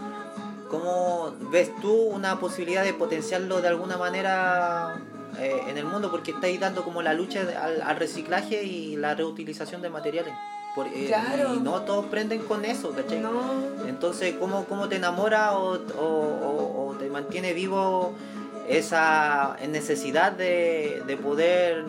cómo 0.72 1.32
ves 1.52 1.70
tú 1.80 1.92
una 1.92 2.40
posibilidad 2.40 2.82
de 2.82 2.94
potenciarlo 2.94 3.60
de 3.60 3.68
alguna 3.68 3.96
manera 3.98 5.00
eh, 5.38 5.60
en 5.68 5.78
el 5.78 5.84
mundo? 5.84 6.10
Porque 6.10 6.32
estáis 6.32 6.58
dando 6.58 6.82
como 6.82 7.02
la 7.02 7.12
lucha 7.14 7.42
al, 7.62 7.80
al 7.82 7.96
reciclaje 7.96 8.64
y 8.64 8.96
la 8.96 9.14
reutilización 9.14 9.82
de 9.82 9.90
materiales. 9.90 10.34
Por- 10.74 10.86
eh, 10.88 11.04
Claro. 11.06 11.54
Y 11.54 11.60
no 11.60 11.82
todos 11.82 12.06
prenden 12.06 12.40
con 12.42 12.64
eso, 12.64 12.90
¿cachai? 12.92 13.20
No. 13.20 13.30
Entonces, 13.86 14.34
¿cómo, 14.40 14.64
cómo 14.64 14.88
te 14.88 14.96
enamora 14.96 15.52
o, 15.58 15.74
o- 15.74 16.00
o- 16.00 16.86
o 16.88 16.94
te 16.98 17.08
mantiene 17.10 17.52
vivo 17.52 18.14
esa 18.68 19.56
necesidad 19.68 20.32
de, 20.32 21.02
de 21.06 21.16
poder 21.18 21.84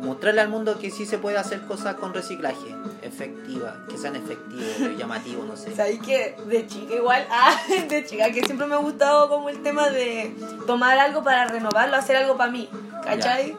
mostrarle 0.00 0.40
al 0.40 0.48
mundo 0.48 0.78
que 0.78 0.90
sí 0.90 1.06
se 1.06 1.18
puede 1.18 1.38
hacer 1.38 1.62
cosas 1.62 1.96
con 1.96 2.14
reciclaje, 2.14 2.74
efectiva, 3.02 3.76
que 3.88 3.96
sean 3.96 4.16
efectivos, 4.16 4.96
llamativos, 4.98 5.46
no 5.46 5.56
sé. 5.56 5.74
¿Sabes 5.74 6.00
que 6.00 6.36
de 6.46 6.66
chica 6.66 6.94
igual? 6.94 7.26
Ah, 7.42 7.56
de 7.88 8.04
chica 8.04 8.30
que 8.32 8.44
siempre 8.44 8.66
me 8.66 8.74
ha 8.74 8.78
gustado 8.78 9.28
como 9.28 9.48
el 9.48 9.62
tema 9.62 9.88
de 9.88 10.34
tomar 10.66 10.98
algo 10.98 11.22
para 11.22 11.46
renovarlo, 11.46 11.96
hacer 11.96 12.16
algo 12.16 12.36
para 12.36 12.50
mí, 12.50 12.68
¿cachai? 13.04 13.56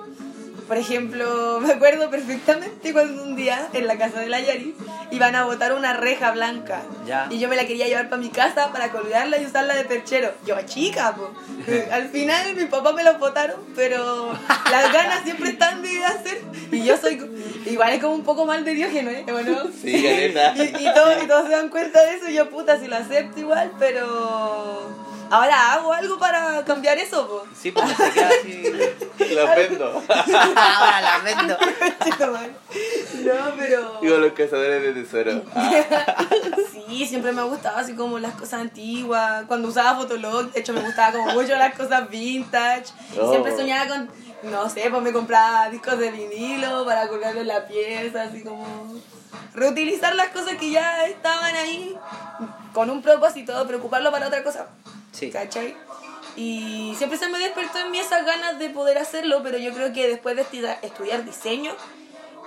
Por 0.67 0.77
ejemplo, 0.77 1.59
me 1.65 1.73
acuerdo 1.73 2.09
perfectamente 2.09 2.93
cuando 2.93 3.23
un 3.23 3.35
día 3.35 3.67
en 3.73 3.87
la 3.87 3.97
casa 3.97 4.19
de 4.19 4.29
la 4.29 4.39
Yari 4.39 4.75
iban 5.11 5.35
a 5.35 5.45
botar 5.45 5.73
una 5.73 5.93
reja 5.93 6.31
blanca. 6.31 6.81
Ya. 7.05 7.27
Y 7.29 7.39
yo 7.39 7.49
me 7.49 7.55
la 7.55 7.65
quería 7.65 7.87
llevar 7.87 8.09
para 8.09 8.21
mi 8.21 8.29
casa 8.29 8.71
para 8.71 8.91
colgarla 8.91 9.37
y 9.37 9.45
usarla 9.45 9.75
de 9.75 9.85
perchero. 9.85 10.31
Yo 10.45 10.55
chica, 10.65 11.15
po. 11.15 11.31
Al 11.91 12.09
final 12.09 12.55
mi 12.55 12.65
papá 12.65 12.93
me 12.93 13.03
lo 13.03 13.17
botaron, 13.17 13.59
pero 13.75 14.33
las 14.71 14.93
ganas 14.93 15.23
siempre 15.23 15.51
están 15.51 15.81
de 15.81 16.05
hacer. 16.05 16.41
Y 16.71 16.83
yo 16.83 16.97
soy. 16.97 17.21
Igual 17.65 17.93
es 17.93 18.01
como 18.01 18.15
un 18.15 18.23
poco 18.23 18.45
mal 18.45 18.63
de 18.63 18.73
Diógeno, 18.73 19.11
¿eh? 19.11 19.25
Bueno, 19.29 19.63
Sí, 19.81 19.95
y, 19.95 20.03
y, 20.03 20.93
todos, 20.93 21.23
y 21.23 21.27
todos 21.27 21.47
se 21.47 21.51
dan 21.51 21.69
cuenta 21.69 22.01
de 22.03 22.15
eso 22.15 22.29
y 22.29 22.33
yo 22.33 22.49
puta 22.49 22.79
si 22.79 22.87
lo 22.87 22.95
acepto 22.95 23.39
igual, 23.39 23.71
pero 23.77 24.89
ahora 25.31 25.73
hago 25.73 25.93
algo 25.93 26.19
para 26.19 26.63
cambiar 26.65 26.97
eso, 26.97 27.27
po. 27.27 27.43
Sí, 27.59 27.71
pues 27.71 27.87
se 27.97 28.11
queda 28.11 28.29
así. 28.41 28.63
Los 29.35 29.55
vendo. 29.55 30.03
Ahora 30.09 31.01
la 31.01 31.17
vendo. 31.23 31.57
No, 33.23 33.55
pero 33.57 33.99
Digo, 34.01 34.17
los 34.17 34.33
cazadores 34.33 34.81
de 34.81 35.03
tesoro. 35.03 35.43
Ah, 35.55 35.71
sí, 36.73 37.05
siempre 37.05 37.31
me 37.31 37.41
ha 37.41 37.45
gustado 37.45 37.77
así 37.77 37.93
como 37.93 38.19
las 38.19 38.33
cosas 38.33 38.61
antiguas. 38.61 39.43
Cuando 39.47 39.67
usaba 39.67 39.95
Fotolog, 39.99 40.51
de 40.51 40.59
hecho 40.59 40.73
me 40.73 40.81
gustaba 40.81 41.11
como 41.11 41.33
mucho 41.33 41.55
las 41.55 41.75
cosas 41.75 42.09
vintage. 42.09 42.85
Y 43.15 43.19
Oh. 43.19 43.29
siempre 43.29 43.55
soñaba 43.55 43.87
con, 43.87 44.09
no 44.43 44.69
sé, 44.69 44.87
pues 44.89 45.01
me 45.03 45.13
compraba 45.13 45.69
discos 45.69 45.97
de 45.99 46.11
vinilo 46.11 46.83
para 46.85 47.07
colgarlo 47.07 47.41
en 47.41 47.47
la 47.47 47.67
pieza, 47.67 48.23
así 48.23 48.43
como 48.43 48.65
reutilizar 49.53 50.15
las 50.15 50.29
cosas 50.29 50.55
que 50.57 50.71
ya 50.71 51.05
estaban 51.05 51.55
ahí 51.55 51.95
con 52.73 52.89
un 52.89 53.01
propósito, 53.01 53.65
preocuparlo 53.67 54.11
para 54.11 54.27
otra 54.27 54.43
cosa. 54.43 54.67
Sí. 55.11 55.29
¿Cachai? 55.31 55.75
Y 56.35 56.93
siempre 56.97 57.17
se 57.17 57.27
me 57.27 57.37
despertó 57.39 57.79
en 57.79 57.91
mí 57.91 57.99
esas 57.99 58.25
ganas 58.25 58.57
de 58.57 58.69
poder 58.69 58.97
hacerlo, 58.97 59.41
pero 59.43 59.57
yo 59.57 59.73
creo 59.73 59.91
que 59.91 60.07
después 60.07 60.35
de 60.35 60.43
estudiar, 60.81 61.25
diseño 61.25 61.73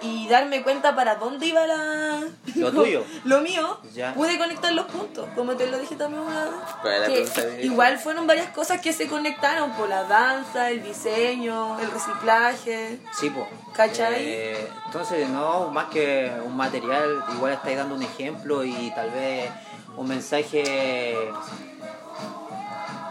y 0.01 0.27
darme 0.29 0.63
cuenta 0.63 0.95
para 0.97 1.15
dónde 1.17 1.47
iba 1.47 1.67
la... 1.67 2.21
Lo 2.57 2.73
tuyo. 2.73 3.05
Lo 3.25 3.41
mío, 3.43 3.79
Ya. 3.95 4.13
pude 4.15 4.39
conectar 4.39 4.73
los 4.73 4.87
puntos, 4.87 5.29
como 5.35 5.55
te 5.57 5.67
lo 5.71 5.79
dije 5.79 5.95
también 5.97 6.23
una 6.23 6.45
vez. 6.45 6.53
¿Cuál 6.83 6.95
es 6.95 7.01
la 7.01 7.07
Que 7.07 7.13
pregunta 7.15 7.41
de- 7.47 7.65
igual 7.67 7.99
fueron 7.99 8.27
varias 8.27 8.49
cosas 8.49 8.81
que 8.81 8.93
se 8.93 9.07
conectaron, 9.07 9.73
por 9.73 9.89
la 9.89 10.05
danza, 10.05 10.71
el 10.71 10.83
diseño, 10.83 11.79
el 11.79 11.91
reciclaje. 11.91 12.99
Sí, 13.13 13.31
pues. 13.31 13.47
¿Cachai? 13.75 14.57
entonces, 14.87 15.29
no, 15.29 15.69
más 15.69 15.87
que 15.91 16.33
un 16.45 16.57
material, 16.57 17.23
igual 17.35 17.53
estáis 17.53 17.77
dando 17.77 17.95
un 17.95 18.03
ejemplo 18.03 18.65
y 18.65 18.91
tal 18.95 19.11
vez 19.11 19.51
un 19.97 20.09
mensaje 20.09 21.15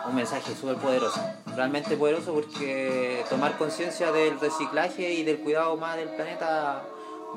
un 0.06 0.16
mensaje 0.16 0.54
súper 0.56 0.76
poderoso, 0.78 1.22
realmente 1.56 1.96
poderoso 1.96 2.34
porque 2.34 3.24
tomar 3.30 3.58
conciencia 3.58 4.12
del 4.12 4.40
reciclaje 4.40 5.14
y 5.14 5.24
del 5.24 5.40
cuidado 5.40 5.78
más 5.78 5.98
del 5.98 6.10
planeta 6.10 6.84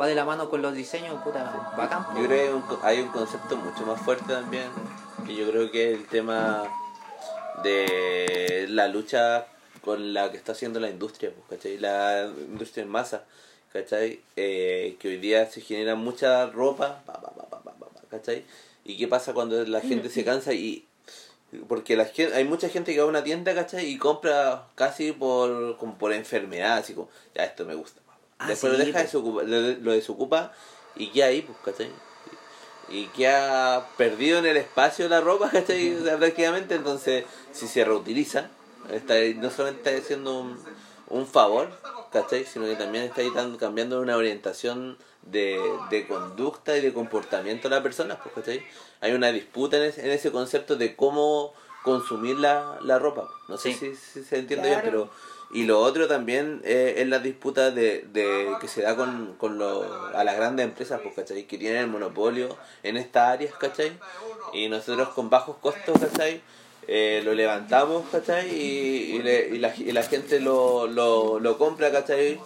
va 0.00 0.06
de 0.06 0.14
la 0.14 0.24
mano 0.24 0.50
con 0.50 0.62
los 0.62 0.74
diseños, 0.74 1.22
puta, 1.22 1.72
bacán. 1.76 2.04
Yo 2.16 2.26
creo 2.26 2.62
que 2.68 2.76
hay 2.82 3.00
un, 3.00 3.08
concepto 3.08 3.56
mucho 3.56 3.86
más 3.86 4.00
fuerte 4.00 4.32
también, 4.32 4.68
que 5.26 5.34
yo 5.34 5.48
creo 5.50 5.70
que 5.70 5.92
es 5.92 5.98
el 5.98 6.06
tema 6.06 6.64
de 7.62 8.66
la 8.68 8.88
lucha 8.88 9.46
con 9.82 10.12
la 10.12 10.30
que 10.30 10.36
está 10.36 10.52
haciendo 10.52 10.80
la 10.80 10.90
industria, 10.90 11.30
¿cachai? 11.48 11.78
La 11.78 12.28
industria 12.48 12.82
en 12.82 12.90
masa, 12.90 13.24
¿cachai? 13.72 14.20
Eh, 14.34 14.96
que 14.98 15.08
hoy 15.08 15.16
día 15.18 15.48
se 15.48 15.60
genera 15.60 15.94
mucha 15.94 16.46
ropa, 16.46 17.02
¿cachai? 18.10 18.44
¿Y 18.84 18.98
qué 18.98 19.08
pasa 19.08 19.32
cuando 19.32 19.64
la 19.64 19.80
gente 19.80 20.10
se 20.10 20.24
cansa 20.24 20.52
y 20.52 20.84
porque 21.68 21.96
la 21.96 22.04
gente, 22.06 22.34
hay 22.34 22.44
mucha 22.44 22.68
gente 22.68 22.92
que 22.92 22.98
va 22.98 23.04
a 23.06 23.08
una 23.08 23.22
tienda, 23.24 23.54
¿cachai? 23.54 23.86
Y 23.86 23.98
compra 23.98 24.66
casi 24.74 25.12
por, 25.12 25.76
como 25.78 25.96
por 25.96 26.12
enfermedad, 26.12 26.78
así 26.78 26.92
como, 26.94 27.08
ya 27.34 27.44
esto 27.44 27.64
me 27.64 27.74
gusta. 27.74 28.00
Ah, 28.38 28.48
Después 28.48 28.72
sí, 28.72 28.78
lo 28.78 28.84
deja, 28.84 28.98
pues. 28.98 29.12
desocupa- 29.14 29.42
lo, 29.44 29.60
lo 29.80 29.92
desocupa 29.92 30.52
y 30.96 31.08
queda 31.10 31.26
ahí, 31.26 31.42
pues, 31.42 31.56
¿cachai? 31.64 31.90
Y 32.88 33.06
queda 33.08 33.88
perdido 33.96 34.38
en 34.38 34.46
el 34.46 34.56
espacio 34.56 35.08
la 35.08 35.20
ropa, 35.20 35.50
¿cachai? 35.50 35.94
O 35.94 36.04
sea, 36.04 36.16
prácticamente, 36.18 36.74
entonces, 36.74 37.24
si 37.52 37.66
se 37.68 37.84
reutiliza, 37.84 38.50
está, 38.92 39.14
no 39.36 39.50
solamente 39.50 39.90
está 39.94 40.04
haciendo 40.04 40.40
un, 40.40 40.58
un 41.08 41.26
favor, 41.26 41.70
¿cachai? 42.12 42.44
Sino 42.44 42.64
que 42.66 42.76
también 42.76 43.04
está 43.04 43.20
ahí 43.20 43.30
tan- 43.32 43.56
cambiando 43.56 44.00
una 44.00 44.16
orientación 44.16 44.98
de, 45.22 45.58
de 45.90 46.06
conducta 46.06 46.76
y 46.76 46.80
de 46.80 46.92
comportamiento 46.92 47.68
de 47.68 47.76
la 47.76 47.82
persona, 47.82 48.18
pues, 48.22 48.34
¿cachai? 48.34 48.62
Hay 49.00 49.12
una 49.12 49.32
disputa 49.32 49.76
en 49.76 49.84
ese, 49.84 50.04
en 50.04 50.10
ese 50.12 50.30
concepto 50.32 50.76
de 50.76 50.96
cómo 50.96 51.52
consumir 51.84 52.36
la, 52.38 52.78
la 52.82 52.98
ropa. 52.98 53.28
No 53.48 53.56
sé 53.56 53.72
Sí. 53.72 53.94
si, 53.94 53.96
si 53.96 54.24
se 54.24 54.38
entiende 54.38 54.68
bien, 54.68 54.80
pero... 54.84 55.10
Y 55.52 55.62
lo 55.64 55.78
otro 55.78 56.08
también 56.08 56.60
eh, 56.64 56.94
es 56.98 57.06
la 57.06 57.20
disputa 57.20 57.70
de, 57.70 58.04
de 58.12 58.48
que 58.60 58.66
se 58.66 58.82
da 58.82 58.96
con, 58.96 59.36
con 59.38 59.58
lo, 59.58 59.84
a 60.12 60.24
las 60.24 60.34
grandes 60.36 60.64
empresas, 60.66 61.00
pues, 61.00 61.14
¿cachai? 61.14 61.44
Que 61.46 61.56
tienen 61.56 61.78
el 61.82 61.86
monopolio 61.86 62.56
en 62.82 62.96
estas 62.96 63.28
áreas, 63.34 63.54
¿cachai? 63.54 63.96
Y 64.52 64.68
nosotros 64.68 65.10
con 65.10 65.30
bajos 65.30 65.56
costos, 65.58 66.00
¿cachai? 66.00 66.42
Eh, 66.88 67.20
lo 67.24 67.34
levantamos, 67.34 68.04
¿cachai? 68.12 68.48
Y, 68.54 69.16
y, 69.16 69.22
le- 69.22 69.48
y 69.48 69.58
la, 69.58 69.74
y 69.76 69.90
la 69.92 70.02
gente 70.04 70.38
lo, 70.40 70.86
lo, 70.86 71.40
lo 71.40 71.58
compra, 71.58 71.90
¿cachai? 71.90 72.38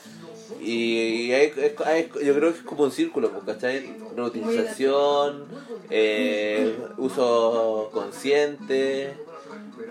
Y, 0.61 1.27
y 1.27 1.33
hay- 1.33 1.53
es- 1.57 1.81
hay- 1.87 2.09
yo 2.25 2.35
creo 2.35 2.53
que 2.53 2.59
es 2.59 2.65
como 2.65 2.85
un 2.85 2.93
círculo, 2.93 3.31
pues, 3.31 3.45
¿cachai? 3.45 3.87
Reutilización, 4.17 5.45
eh, 5.91 6.77
uso 6.97 7.91
consciente 7.93 9.15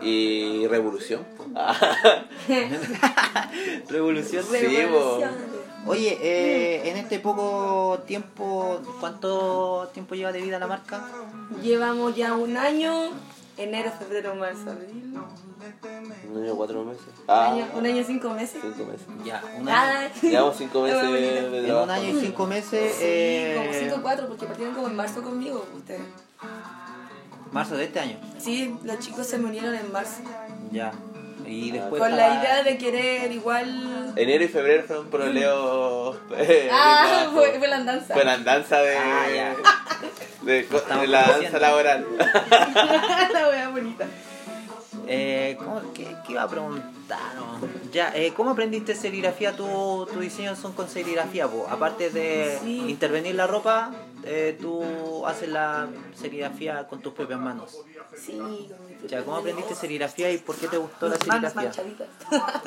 y 0.02 0.66
revolución. 0.68 1.26
Revolución. 3.90 4.44
Sí, 4.50 4.58
Revolución. 4.68 5.60
Oye, 5.86 6.18
eh, 6.22 6.90
en 6.90 6.98
este 6.98 7.20
poco 7.20 8.00
tiempo, 8.06 8.80
¿cuánto 9.00 9.90
tiempo 9.94 10.14
lleva 10.16 10.32
de 10.32 10.42
vida 10.42 10.60
la 10.60 10.68
marca? 10.68 11.06
Llevamos 11.64 12.16
ya 12.16 12.34
un 12.36 12.58
año, 12.58 13.10
enero, 13.60 13.92
febrero, 14.00 14.36
marzo, 14.36 14.72
abril. 14.72 15.14
Un 16.32 16.44
año, 16.44 16.56
cuatro 16.56 16.84
meses. 16.86 17.04
Un 17.08 17.24
Ah, 17.28 17.52
año, 17.52 17.68
un 17.76 17.86
año, 17.86 18.04
cinco 18.06 18.30
meses. 18.32 18.62
cinco 18.62 18.86
meses. 18.90 19.08
Ya, 19.26 19.44
un 19.58 19.68
año. 19.68 19.78
Ah, 19.78 20.08
Llevamos 20.22 20.56
cinco 20.58 20.82
meses 20.84 21.12
de 21.52 21.64
trabajo. 21.66 21.84
un 21.86 21.92
año 21.92 22.10
y 22.10 22.22
cinco 22.22 22.46
meses, 22.48 22.94
Sí, 22.96 23.04
eh, 23.04 23.56
como 23.58 23.74
cinco 23.80 23.96
o 23.98 24.02
cuatro, 24.02 24.28
porque 24.28 24.46
partieron 24.46 24.74
como 24.76 24.88
en 24.88 24.96
marzo 24.96 25.22
conmigo 25.22 25.66
ustedes. 25.76 26.02
marzo 27.52 27.76
de 27.78 27.86
este 27.86 28.00
año. 28.00 28.18
Sí, 28.38 28.76
los 28.84 29.00
chicos 29.00 29.28
se 29.28 29.38
me 29.38 29.46
unieron 29.50 29.74
en 29.76 29.92
marzo. 29.92 30.22
Ya. 30.72 30.92
Y 31.50 31.72
después. 31.72 32.00
Con 32.02 32.16
la 32.16 32.40
idea 32.40 32.64
de 32.64 32.78
querer 32.78 33.32
igual. 33.32 34.14
Enero 34.16 34.44
y 34.44 34.48
febrero 34.48 34.84
fueron 34.86 35.08
proleos. 35.10 36.18
eh, 36.38 36.70
Ah, 36.72 37.28
fue, 37.34 37.58
fue 37.58 37.68
la 37.68 37.78
andanza. 37.78 38.14
Fue 38.14 38.24
la 38.24 38.34
andanza 38.34 38.82
de, 38.82 38.96
Ah, 38.98 39.26
ya. 39.36 39.56
de, 40.44 40.68
la 41.08 41.24
danza 41.24 41.60
laboral. 41.60 42.06
la 43.34 43.50
wea 43.50 43.70
bonita. 43.70 44.06
Eh, 45.12 45.56
¿cómo, 45.58 45.82
qué, 45.94 46.06
qué 46.26 46.34
iba 46.34 46.44
a 46.44 46.48
preguntar? 46.48 47.18
no? 47.36 47.60
Ya, 47.92 48.12
eh, 48.16 48.32
¿cómo 48.36 48.52
aprendiste 48.52 48.94
serigrafía? 48.94 49.56
¿Tu, 49.56 50.08
tu 50.14 50.20
diseño 50.20 50.56
son 50.56 50.74
con 50.74 50.88
serigrafía? 50.88 51.48
po? 51.48 51.66
Aparte 51.68 52.12
de 52.12 52.60
Sí. 52.62 52.86
intervenir 52.88 53.34
la 53.34 53.48
ropa, 53.48 53.92
eh, 54.24 54.56
tú 54.62 55.26
haces 55.26 55.50
la 55.50 55.88
serigrafía 56.14 56.88
con 56.88 57.02
tus 57.02 57.14
propias 57.14 57.40
manos. 57.40 57.76
Sí, 58.16 58.70
Ya, 59.08 59.24
¿cómo 59.24 59.38
aprendiste 59.38 59.76
serigrafía 59.76 60.32
y 60.32 60.38
por 60.38 60.56
qué 60.58 60.68
te 60.68 60.78
gustó 60.78 61.08
la 61.08 61.18
serigrafía? 61.18 61.62
manchaditas. 61.64 62.08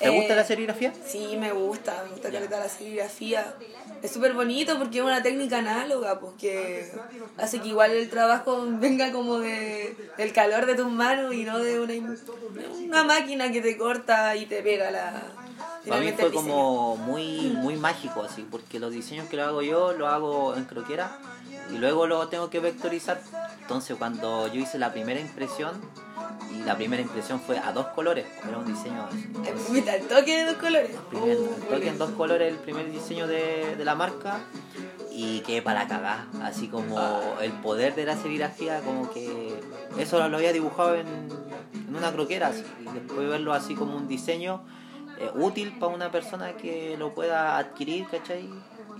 ¿Te 0.00 0.08
gusta 0.08 0.32
Eh, 0.32 0.36
la 0.36 0.44
serigrafía? 0.44 0.92
Sí, 1.06 1.36
me 1.38 1.52
gusta, 1.52 2.02
me 2.04 2.10
gusta 2.10 2.30
caleta 2.30 2.58
la 2.58 2.68
serigrafía. 2.68 3.54
Es 4.02 4.10
súper 4.10 4.32
bonito 4.32 4.76
porque 4.78 4.98
es 4.98 5.04
una 5.04 5.22
técnica 5.22 5.58
análoga, 5.58 6.18
porque 6.18 6.90
hace 7.38 7.60
que 7.60 7.68
igual 7.68 7.92
el 7.92 8.10
trabajo 8.10 8.64
venga 8.66 9.12
como 9.12 9.38
de, 9.38 9.96
del 10.16 10.32
calor 10.32 10.66
de 10.66 10.74
tus 10.74 10.90
manos 10.90 11.32
y 11.34 11.44
no 11.44 11.58
de 11.60 11.78
una, 11.78 11.92
de 11.92 12.68
una 12.84 13.04
máquina 13.04 13.52
que 13.52 13.60
te 13.60 13.76
corta 13.76 14.34
y 14.34 14.46
te 14.46 14.62
pega 14.62 14.90
la... 14.90 15.22
Para 15.88 16.00
mí 16.00 16.12
fue 16.12 16.30
como 16.32 16.96
muy 16.96 17.50
muy 17.60 17.76
mágico 17.76 18.22
así, 18.22 18.46
porque 18.50 18.78
los 18.78 18.92
diseños 18.92 19.28
que 19.28 19.36
lo 19.36 19.44
hago 19.44 19.62
yo 19.62 19.92
lo 19.92 20.06
hago 20.08 20.54
en 20.56 20.64
croquera 20.64 21.18
y 21.72 21.78
luego 21.78 22.06
lo 22.06 22.28
tengo 22.28 22.50
que 22.50 22.60
vectorizar. 22.60 23.20
Entonces 23.60 23.96
cuando 23.96 24.46
yo 24.52 24.60
hice 24.60 24.78
la 24.78 24.92
primera 24.92 25.20
impresión 25.20 25.72
y 26.54 26.62
la 26.64 26.76
primera 26.76 27.02
impresión 27.02 27.40
fue 27.40 27.58
a 27.58 27.72
dos 27.72 27.86
colores, 27.88 28.26
era 28.46 28.58
un 28.58 28.66
diseño 28.66 29.08
el 29.44 30.06
toque 30.06 30.36
de 30.38 30.44
dos 30.44 30.56
colores. 30.56 30.90
Primer- 31.10 31.30
el 31.38 31.62
toque 31.68 31.88
en 31.88 31.98
dos 31.98 32.10
colores 32.12 32.52
el 32.52 32.58
primer 32.58 32.90
diseño 32.92 33.26
de, 33.26 33.74
de 33.76 33.84
la 33.84 33.94
marca 33.94 34.40
y 35.10 35.40
que 35.40 35.62
para 35.62 35.88
cagar, 35.88 36.26
así 36.42 36.68
como 36.68 36.98
el 37.40 37.52
poder 37.52 37.94
de 37.94 38.04
la 38.04 38.16
serigrafía, 38.16 38.80
como 38.80 39.10
que 39.10 39.54
eso 39.98 40.26
lo 40.28 40.36
había 40.36 40.52
dibujado 40.52 40.94
en, 40.94 41.06
en 41.08 41.42
en 41.88 41.96
una 41.98 42.10
croquera 42.12 42.46
así, 42.48 42.64
y 42.80 42.84
después 42.84 43.28
verlo 43.28 43.52
así 43.52 43.74
como 43.74 43.94
un 43.96 44.08
diseño 44.08 44.62
eh, 45.18 45.30
útil 45.34 45.78
para 45.78 45.94
una 45.94 46.10
persona 46.10 46.52
que 46.54 46.96
lo 46.98 47.14
pueda 47.14 47.58
adquirir, 47.58 48.06
¿cachai? 48.08 48.48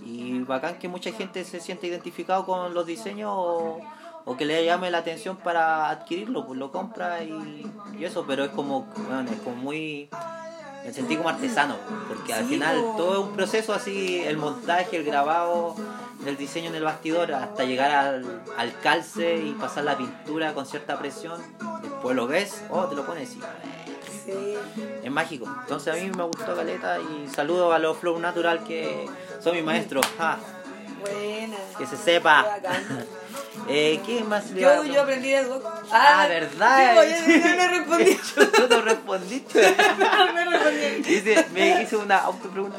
Y 0.05 0.39
bacán 0.41 0.79
que 0.79 0.87
mucha 0.87 1.11
gente 1.11 1.43
se 1.43 1.59
siente 1.59 1.87
identificado 1.87 2.45
con 2.45 2.73
los 2.73 2.85
diseños 2.85 3.31
o, 3.33 3.79
o 4.25 4.37
que 4.37 4.45
le 4.45 4.65
llame 4.65 4.91
la 4.91 4.99
atención 4.99 5.37
para 5.37 5.89
adquirirlo, 5.89 6.45
pues 6.45 6.59
lo 6.59 6.71
compra 6.71 7.23
y, 7.23 7.65
y 7.97 8.05
eso, 8.05 8.25
pero 8.27 8.43
es 8.43 8.51
como, 8.51 8.87
bueno, 9.07 9.29
es 9.31 9.39
como 9.41 9.55
muy 9.55 10.09
me 10.85 10.91
sentí 10.91 11.15
como 11.15 11.29
artesano, 11.29 11.75
porque 12.09 12.33
al 12.33 12.45
final 12.45 12.75
todo 12.97 13.13
es 13.13 13.19
un 13.19 13.35
proceso 13.35 13.73
así, 13.73 14.19
el 14.19 14.37
montaje, 14.37 14.97
el 14.97 15.05
grabado, 15.05 15.75
el 16.25 16.35
diseño 16.35 16.69
en 16.69 16.75
el 16.75 16.83
bastidor, 16.83 17.33
hasta 17.33 17.63
llegar 17.63 17.91
al, 17.91 18.41
al 18.57 18.79
calce 18.79 19.37
y 19.37 19.53
pasar 19.53 19.85
la 19.85 19.97
pintura 19.97 20.53
con 20.53 20.65
cierta 20.65 20.99
presión, 20.99 21.41
después 21.81 22.15
lo 22.15 22.27
ves, 22.27 22.63
oh, 22.69 22.85
te 22.85 22.95
lo 22.95 23.05
pones 23.05 23.33
y 23.33 23.39
Sí. 24.25 24.55
es 25.03 25.11
mágico. 25.11 25.45
Entonces 25.61 25.93
a 25.93 25.97
mí 25.97 26.11
me 26.15 26.23
gustó 26.23 26.55
Caleta 26.55 26.97
y 26.99 27.27
saludo 27.29 27.73
a 27.73 27.79
los 27.79 27.97
Flow 27.97 28.17
Natural 28.19 28.63
que 28.63 29.07
son 29.41 29.55
mis 29.55 29.63
maestros. 29.63 30.05
Ja, 30.17 30.37
Buena. 31.01 31.57
que 31.77 31.85
se 31.85 31.97
sepa. 31.97 32.45
Qué. 32.61 32.69
Eh, 33.69 34.01
¿Qué 34.05 34.23
más 34.23 34.49
le 34.51 34.61
Yo, 34.61 34.83
yo 34.83 35.01
aprendí 35.03 35.29
de 35.29 35.43
Doc. 35.45 35.63
Ah, 35.91 36.25
verdad. 36.27 37.03
Sí, 37.03 37.31
yo, 37.31 37.47
yo 37.47 37.55
no 37.55 37.67
respondí. 37.69 38.19
Tú 38.35 38.67
no 38.69 38.81
respondiste. 38.81 39.61
me 40.33 40.45
respondí. 40.45 41.01
Dice, 41.03 41.45
me 41.53 41.81
hizo 41.81 41.99
una 41.99 42.17
autopregunta. 42.17 42.77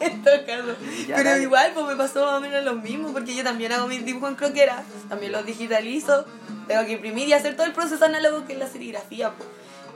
En 0.00 0.24
todo 0.24 0.46
caso. 0.46 0.74
Ya, 1.06 1.16
Pero 1.16 1.36
igual, 1.36 1.70
pues 1.74 1.86
me 1.86 1.96
pasó 1.96 2.24
más 2.26 2.38
o 2.38 2.40
menos 2.40 2.64
lo 2.64 2.74
mismo, 2.74 3.12
porque 3.12 3.34
yo 3.34 3.44
también 3.44 3.72
hago 3.72 3.86
mis 3.86 4.04
dibujos 4.04 4.30
en 4.30 4.36
croquera, 4.36 4.82
también 5.08 5.32
los 5.32 5.44
digitalizo, 5.46 6.24
tengo 6.66 6.84
que 6.86 6.92
imprimir 6.92 7.28
y 7.28 7.32
hacer 7.34 7.54
todo 7.54 7.66
el 7.66 7.72
proceso 7.72 8.04
análogo 8.04 8.46
que 8.46 8.54
es 8.54 8.58
la 8.58 8.66
serigrafía. 8.68 9.32
pues. 9.32 9.48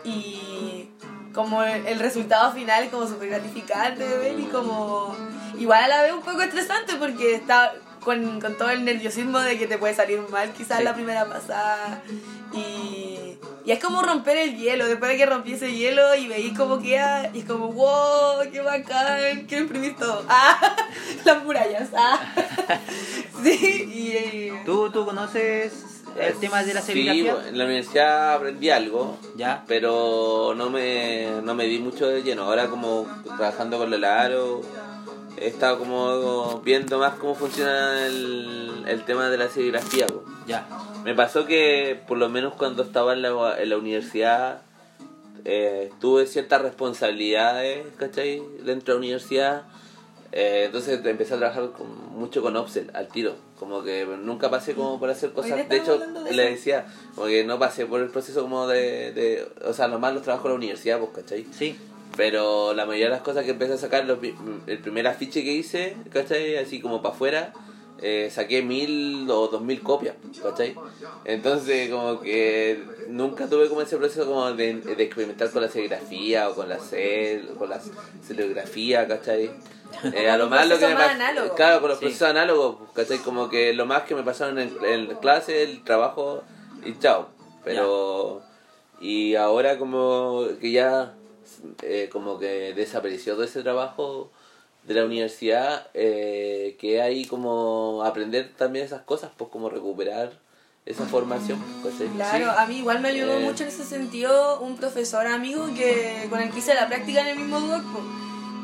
Y 0.04 0.88
como 1.32 1.62
el, 1.62 1.86
el 1.86 1.98
resultado 1.98 2.52
final 2.52 2.84
es 2.84 2.90
como 2.90 3.06
súper 3.06 3.28
gratificante 3.30 4.06
de 4.06 4.18
ver 4.18 4.38
y 4.38 4.44
como 4.44 5.16
igual 5.58 5.82
a 5.84 5.88
la 5.88 6.02
vez 6.02 6.12
un 6.12 6.20
poco 6.22 6.42
estresante 6.42 6.94
porque 6.96 7.34
está 7.34 7.72
con, 8.04 8.40
con 8.40 8.56
todo 8.56 8.70
el 8.70 8.84
nerviosismo 8.84 9.40
de 9.40 9.58
que 9.58 9.66
te 9.66 9.78
puede 9.78 9.94
salir 9.94 10.20
mal 10.30 10.52
quizás 10.52 10.78
Sí. 10.78 10.84
la 10.84 10.94
primera 10.94 11.24
pasada. 11.26 12.02
Y, 12.52 13.38
y 13.64 13.72
es 13.72 13.82
como 13.82 14.02
romper 14.02 14.36
el 14.36 14.56
hielo 14.56 14.86
después 14.86 15.10
de 15.10 15.16
que 15.16 15.26
rompí 15.26 15.54
ese 15.54 15.72
hielo 15.74 16.14
y 16.14 16.28
veis 16.28 16.56
cómo 16.56 16.78
queda 16.80 17.30
y 17.32 17.40
es 17.40 17.44
como 17.46 17.72
wow 17.72 18.42
qué 18.52 18.60
bacán 18.60 19.46
quiero 19.48 19.64
imprimir 19.64 19.96
todo 19.96 20.24
ah 20.28 20.76
las 21.24 21.42
murallas 21.42 21.88
ah. 21.96 22.20
Sí 23.42 23.88
y 23.92 24.10
eh, 24.12 24.62
¿Tú, 24.64 24.90
¿Tú 24.92 25.04
conoces 25.04 25.93
el 26.18 26.34
tema 26.40 26.62
de 26.62 26.74
la 26.74 26.80
Sí, 26.80 26.86
serigrafía? 26.88 27.48
en 27.48 27.58
la 27.58 27.64
universidad 27.64 28.34
aprendí 28.34 28.70
algo, 28.70 29.18
Ya. 29.36 29.64
pero 29.66 30.54
no 30.56 30.70
me, 30.70 31.28
no 31.42 31.54
me 31.54 31.64
di 31.66 31.78
mucho 31.78 32.06
de 32.06 32.22
lleno. 32.22 32.44
Ahora 32.44 32.68
como 32.68 33.06
trabajando 33.36 33.78
con 33.78 33.90
Lelaro, 33.90 34.60
he 35.36 35.48
estado 35.48 35.78
como 35.78 36.60
viendo 36.64 36.98
más 36.98 37.14
cómo 37.14 37.34
funciona 37.34 38.06
el, 38.06 38.84
el 38.86 39.04
tema 39.04 39.28
de 39.30 39.38
la 39.38 39.48
serigrafía. 39.48 40.06
po. 40.06 40.22
Ya. 40.46 40.66
Me 41.04 41.14
pasó 41.14 41.46
que 41.46 42.00
por 42.06 42.18
lo 42.18 42.28
menos 42.28 42.54
cuando 42.54 42.82
estaba 42.82 43.12
en 43.14 43.22
la, 43.22 43.56
en 43.58 43.68
la 43.68 43.76
universidad 43.76 44.62
eh, 45.44 45.90
tuve 46.00 46.26
ciertas 46.26 46.62
responsabilidades, 46.62 47.84
¿cachai? 47.98 48.42
Dentro 48.64 48.94
de 48.94 49.00
la 49.00 49.04
universidad. 49.06 49.62
Eh, 50.32 50.64
entonces 50.66 51.04
empecé 51.04 51.34
a 51.34 51.38
trabajar 51.38 51.70
con- 51.72 52.12
mucho 52.18 52.42
con 52.42 52.56
offset 52.56 52.94
al 52.94 53.08
tiro. 53.08 53.34
Como 53.64 53.82
que 53.82 54.04
nunca 54.04 54.50
pasé 54.50 54.74
como 54.74 55.00
por 55.00 55.08
hacer 55.08 55.32
cosas. 55.32 55.68
De 55.68 55.76
hecho, 55.76 55.98
de 55.98 56.32
le 56.32 56.50
decía, 56.50 56.86
como 57.14 57.28
que 57.28 57.44
no 57.44 57.58
pasé 57.58 57.86
por 57.86 58.00
el 58.00 58.10
proceso 58.10 58.42
como 58.42 58.66
de... 58.66 59.12
de 59.12 59.48
o 59.64 59.72
sea, 59.72 59.88
nomás 59.88 60.12
los 60.12 60.22
trabajos 60.22 60.44
de 60.44 60.50
la 60.50 60.56
universidad, 60.56 60.98
pues, 60.98 61.12
¿cachai? 61.14 61.46
Sí. 61.50 61.76
Pero 62.16 62.74
la 62.74 62.84
mayoría 62.84 63.06
de 63.06 63.12
las 63.12 63.22
cosas 63.22 63.44
que 63.44 63.52
empecé 63.52 63.72
a 63.72 63.78
sacar, 63.78 64.04
los 64.04 64.18
el 64.66 64.78
primer 64.78 65.06
afiche 65.06 65.42
que 65.42 65.52
hice, 65.52 65.96
¿cachai? 66.12 66.56
Así 66.56 66.80
como 66.80 67.02
para 67.02 67.14
afuera, 67.14 67.52
eh, 68.06 68.28
saqué 68.30 68.60
mil 68.62 69.26
o 69.30 69.48
dos 69.48 69.62
mil 69.62 69.80
copias, 69.82 70.14
¿cachai? 70.42 70.74
Entonces 71.24 71.88
como 71.90 72.20
que 72.20 72.82
nunca 73.08 73.48
tuve 73.48 73.68
como 73.68 73.80
ese 73.80 73.96
proceso 73.96 74.26
como 74.26 74.52
de, 74.52 74.74
de 74.74 75.02
experimentar 75.02 75.50
con 75.50 75.62
la 75.62 75.68
serigrafía 75.68 76.50
o 76.50 76.54
con 76.54 76.68
la 76.68 76.78
cel, 76.78 77.48
con 77.58 77.70
la 77.70 77.80
serigrafía, 78.26 79.08
¿cachai? 79.08 79.50
Eh, 80.12 80.28
a 80.28 80.36
lo 80.36 80.48
más 80.50 80.68
lo 80.68 80.78
que 80.78 80.86
me. 80.88 80.94
Claro, 81.56 81.80
con 81.80 81.88
los 81.88 81.98
Sí. 81.98 82.04
procesos 82.06 82.28
análogos, 82.28 82.76
¿cachai? 82.94 83.18
Como 83.18 83.48
que 83.48 83.72
lo 83.72 83.86
más 83.86 84.02
que 84.02 84.14
me 84.14 84.22
pasaron 84.22 84.58
en, 84.58 84.70
en 84.84 85.06
clase, 85.16 85.62
el 85.62 85.82
trabajo 85.82 86.42
y 86.84 86.98
chao. 86.98 87.28
Pero... 87.64 88.42
Y 89.00 89.34
ahora 89.34 89.76
como 89.78 90.46
que 90.60 90.70
ya 90.70 91.14
eh, 91.82 92.08
como 92.12 92.38
que 92.38 92.72
desapareció 92.74 93.34
todo 93.34 93.44
ese 93.44 93.62
trabajo 93.62 94.30
de 94.86 94.94
la 94.94 95.04
universidad, 95.04 95.88
eh, 95.94 96.76
que 96.78 97.00
hay 97.00 97.24
como 97.26 98.02
aprender 98.04 98.52
también 98.56 98.84
esas 98.84 99.02
cosas, 99.02 99.30
pues 99.36 99.50
como 99.50 99.70
recuperar 99.70 100.32
esa 100.86 101.04
formación. 101.06 101.58
Pues, 101.82 101.94
¿sí? 101.96 102.04
Claro, 102.14 102.44
Sí. 102.44 102.50
a 102.58 102.66
mí 102.66 102.76
igual 102.78 103.00
me 103.00 103.08
ayudó 103.08 103.38
Eh. 103.38 103.40
mucho 103.40 103.62
en 103.62 103.70
ese 103.70 103.84
sentido 103.84 104.60
un 104.60 104.76
profesor 104.76 105.26
amigo 105.26 105.66
que 105.74 106.26
con 106.28 106.40
el 106.40 106.50
que 106.50 106.58
hice 106.58 106.74
la 106.74 106.86
práctica 106.88 107.22
en 107.22 107.28
el 107.28 107.36
mismo 107.38 107.58
Duoc, 107.60 107.82
po, 107.92 108.00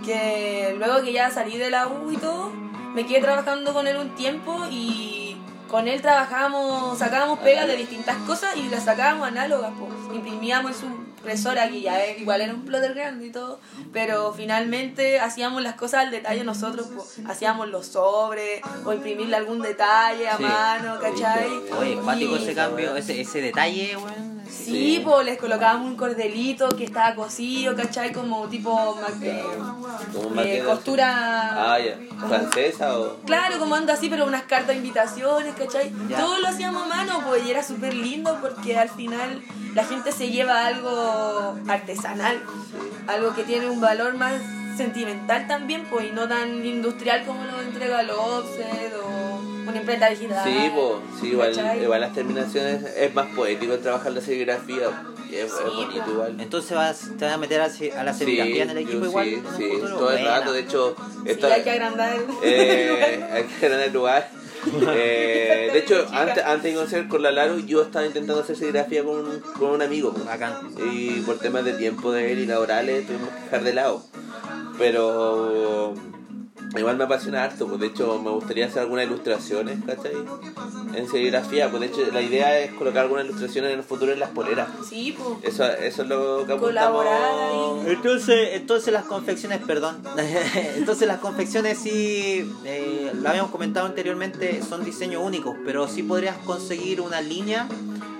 que 0.04 0.74
luego 0.78 1.02
que 1.02 1.12
ya 1.12 1.30
salí 1.30 1.56
de 1.56 1.70
la 1.70 1.88
U 1.88 2.11
y 2.11 2.16
todo, 2.18 2.50
me 2.94 3.06
quedé 3.06 3.20
trabajando 3.20 3.72
con 3.72 3.87
él 3.87 3.96
un 3.96 4.14
tiempo 4.14 4.64
y 4.70 5.37
con 5.70 5.88
él 5.88 6.02
trabajábamos, 6.02 6.98
sacábamos 6.98 7.38
pegas 7.38 7.66
de 7.66 7.76
distintas 7.76 8.16
cosas 8.26 8.56
y 8.56 8.68
las 8.68 8.85
sacábamos 8.85 9.28
análogas, 9.28 9.72
po. 9.78 9.88
imprimíamos 10.14 10.72
en 10.72 10.78
su 10.80 10.87
impresora 11.20 11.68
que 11.68 11.83
ya 11.83 12.02
es- 12.04 12.18
igual 12.20 12.40
era 12.40 12.54
un 12.54 12.64
plotter 12.64 12.94
grande 12.94 13.26
y 13.26 13.30
todo, 13.30 13.61
pero 13.92 14.33
finalmente 14.33 15.20
hacíamos 15.20 15.62
las 15.62 15.74
cosas 15.74 16.00
al 16.06 16.11
detalle 16.11 16.44
nosotros, 16.44 16.88
hacíamos 17.28 17.68
los 17.68 17.87
sobres 17.87 18.62
o 18.85 18.92
imprimirle 18.92 19.37
algún 19.37 19.61
detalle 19.61 20.28
a 20.28 20.37
Sí. 20.38 20.42
mano, 20.42 20.98
¿cachai? 21.00 21.48
Oye, 21.78 21.96
cuático 21.96 22.37
ese 22.37 22.54
cambio, 22.54 22.96
ese, 22.96 23.20
ese 23.20 23.40
detalle, 23.42 23.96
weón. 23.96 24.40
Sí, 24.50 24.96
Sí. 24.96 25.02
pues 25.04 25.24
les 25.26 25.38
colocábamos 25.38 25.87
un 25.87 25.96
cordelito 25.96 26.68
que 26.70 26.83
estaba 26.85 27.14
cosido, 27.14 27.76
¿cachai? 27.76 28.12
Como 28.12 28.48
tipo 28.48 28.98
eh, 29.22 29.44
eh, 30.44 30.62
costura. 30.64 31.74
Ah. 31.74 31.78
¿Francesa 32.28 32.98
o...? 32.98 33.16
Claro, 33.24 33.59
como 33.59 33.74
anda 33.76 33.94
así, 33.94 34.09
pero 34.09 34.26
unas 34.26 34.42
cartas 34.42 34.68
de 34.68 34.74
invitaciones, 34.76 35.54
¿cachai? 35.54 35.92
Ya. 36.09 36.16
Todo 36.18 36.38
lo 36.38 36.48
hacíamos 36.48 36.83
a 36.83 36.87
mano, 36.87 37.22
pues, 37.26 37.44
y 37.46 37.50
era 37.50 37.62
súper 37.62 37.94
lindo 37.94 38.38
porque 38.40 38.76
al 38.76 38.88
final 38.88 39.40
la 39.74 39.85
gente 39.85 40.11
se 40.12 40.30
lleva 40.30 40.66
algo 40.66 40.90
artesanal, 41.68 42.40
algo 43.07 43.35
que 43.35 43.44
tiene 43.44 43.68
un 43.68 43.81
valor 43.81 44.14
más 44.14 44.35
sentimental 44.77 45.46
también, 45.46 45.85
pues, 45.90 46.07
y 46.07 46.11
no 46.12 46.27
tan 46.29 46.64
industrial 46.64 47.25
como 47.27 47.44
lo 47.44 47.61
entrega 47.61 48.01
el 48.01 48.11
offset 48.11 48.92
o 49.05 49.40
una 49.68 49.77
imprenta 49.79 50.09
digital. 50.09 50.42
Sí, 50.44 50.70
pues, 50.75 51.20
sí, 51.20 51.27
igual, 51.29 51.79
igual 51.83 52.01
las 52.01 52.12
terminaciones 52.14 52.83
es 52.96 53.14
más 53.14 53.27
poético 53.37 53.75
el 53.75 53.81
trabajar 53.81 54.12
la 54.12 54.20
serigrafía. 54.20 54.88
Es, 55.31 55.44
es 55.44 55.53
Sí, 55.53 55.62
bonito 55.77 56.05
po. 56.05 56.11
igual. 56.11 56.40
Entonces 56.40 56.77
vas, 56.77 57.11
te 57.18 57.25
vas 57.25 57.35
a 57.35 57.38
meter 57.38 57.61
a, 57.61 57.66
a 58.01 58.03
la 58.05 58.12
serigrafía 58.14 58.64
en 58.64 58.70
el 58.70 58.79
equipo 58.79 58.99
yo 59.01 59.05
igual. 59.07 59.27
Sí, 59.29 59.42
sí, 59.59 59.70
todo 59.81 60.11
el 60.11 60.25
rato. 60.25 60.53
De 60.53 60.61
hecho, 60.61 60.96
Sí, 61.25 61.31
esta- 61.31 61.55
hay 61.55 61.62
que 61.62 61.70
agrandar 61.70 62.16
el 62.16 62.23
Eh, 62.42 63.25
hay 63.33 63.44
que 63.44 63.68
ganar 63.68 63.85
el 63.85 63.92
lugar. 63.92 64.29
Eh, 64.92 65.70
de 65.72 65.78
hecho, 65.78 66.06
antes, 66.12 66.44
antes 66.44 66.64
de 66.64 66.74
conocer 66.74 67.09
con 67.09 67.22
la 67.22 67.30
Laru, 67.30 67.61
yo 67.61 67.83
estaba 67.83 68.06
intentando 68.06 68.42
hacer 68.42 68.56
serigrafía 68.56 69.04
con 69.04 69.18
un, 69.18 69.40
con 69.59 69.70
un 69.70 69.83
amigo. 69.83 70.12
pues. 70.12 70.24
Bacán. 70.24 70.54
Y 70.92 71.20
por 71.20 71.38
temas 71.38 71.64
de 71.64 71.72
tiempo 71.74 72.12
de 72.12 72.33
él 72.33 72.40
y 72.40 72.46
laborales 72.46 73.06
tuvimos 73.06 73.28
que 73.30 73.44
dejar 73.44 73.64
de 73.64 73.72
lado. 73.74 74.02
Pero 74.78 75.94
igual 76.77 76.96
me 76.96 77.05
apasiona 77.05 77.44
harto, 77.44 77.66
pues 77.66 77.81
de 77.81 77.87
hecho 77.88 78.20
me 78.23 78.31
gustaría 78.31 78.66
hacer 78.66 78.81
algunas 78.83 79.07
ilustraciones, 79.07 79.79
¿cachai? 79.85 80.12
En 80.94 81.09
serigrafía, 81.09 81.70
pues 81.70 81.81
de 81.81 81.87
hecho 81.88 82.12
la 82.12 82.20
idea 82.20 82.59
es 82.59 82.73
colocar 82.75 83.03
algunas 83.05 83.25
ilustraciones 83.27 83.73
en 83.73 83.79
el 83.79 83.85
futuro 83.85 84.12
en 84.12 84.18
las 84.20 84.31
poleras. 84.31 84.68
Sí, 84.88 85.16
pues. 85.16 85.55
Eso, 85.55 85.64
eso 85.64 86.03
es 86.03 86.09
lo 86.09 86.46
que 86.46 86.53
apuntamos. 86.53 87.07
Ahí. 87.07 87.92
Entonces, 87.92 88.51
entonces 88.55 88.92
las 88.92 89.05
confecciones, 89.05 89.61
perdón, 89.66 90.03
entonces 90.77 91.07
las 91.09 91.18
confecciones 91.20 91.79
sí, 91.79 92.51
eh, 92.64 93.12
lo 93.14 93.29
habíamos 93.29 93.51
comentado 93.51 93.87
anteriormente, 93.87 94.62
son 94.68 94.85
diseños 94.85 95.23
únicos, 95.25 95.57
pero 95.64 95.87
sí 95.88 96.03
podrías 96.03 96.37
conseguir 96.38 97.01
una 97.01 97.20
línea 97.20 97.68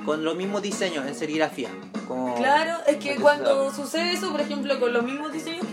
con 0.05 0.25
los 0.25 0.35
mismos 0.37 0.63
diseños 0.63 1.07
en 1.07 1.15
serigrafía. 1.15 1.69
Como- 2.09 2.35
Claro, 2.37 2.79
es 2.87 2.97
que 2.97 3.17
cuando 3.17 3.73
sucede 3.73 4.13
eso, 4.13 4.31
por 4.33 4.41
ejemplo, 4.41 4.81
con 4.81 4.93
los 4.93 5.05
mismos 5.05 5.33
diseños 5.33 5.65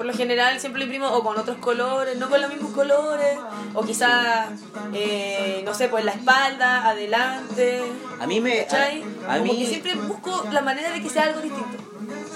por 0.00 0.06
lo 0.06 0.14
general 0.14 0.58
siempre 0.58 0.78
lo 0.78 0.84
imprimo 0.86 1.08
o 1.08 1.22
con 1.22 1.38
otros 1.38 1.58
colores, 1.58 2.16
no 2.16 2.30
con 2.30 2.40
los 2.40 2.48
mismos 2.48 2.72
colores, 2.72 3.38
o 3.74 3.84
quizás, 3.84 4.48
eh, 4.94 5.60
no 5.62 5.74
sé, 5.74 5.88
pues 5.88 6.06
la 6.06 6.12
espalda, 6.12 6.88
adelante, 6.88 7.82
A 8.18 8.26
mí 8.26 8.40
me... 8.40 8.64
¿cachai? 8.64 9.04
A, 9.28 9.34
a 9.34 9.38
Como 9.40 9.52
mí... 9.52 9.58
que 9.58 9.66
siempre 9.66 9.94
busco 9.96 10.46
la 10.52 10.62
manera 10.62 10.90
de 10.90 11.02
que 11.02 11.10
sea 11.10 11.24
algo 11.24 11.42
distinto. 11.42 11.76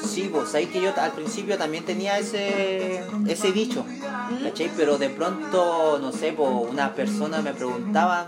Sí, 0.06 0.28
vos 0.28 0.50
sabéis 0.50 0.68
que 0.68 0.82
yo 0.82 0.92
al 0.94 1.12
principio 1.12 1.56
también 1.56 1.86
tenía 1.86 2.18
ese, 2.18 3.02
ese 3.26 3.52
dicho, 3.52 3.86
¿cachai? 4.42 4.70
Pero 4.76 4.98
de 4.98 5.08
pronto, 5.08 5.98
no 6.02 6.12
sé, 6.12 6.34
po, 6.34 6.44
una 6.44 6.92
persona 6.94 7.40
me 7.40 7.54
preguntaban, 7.54 8.26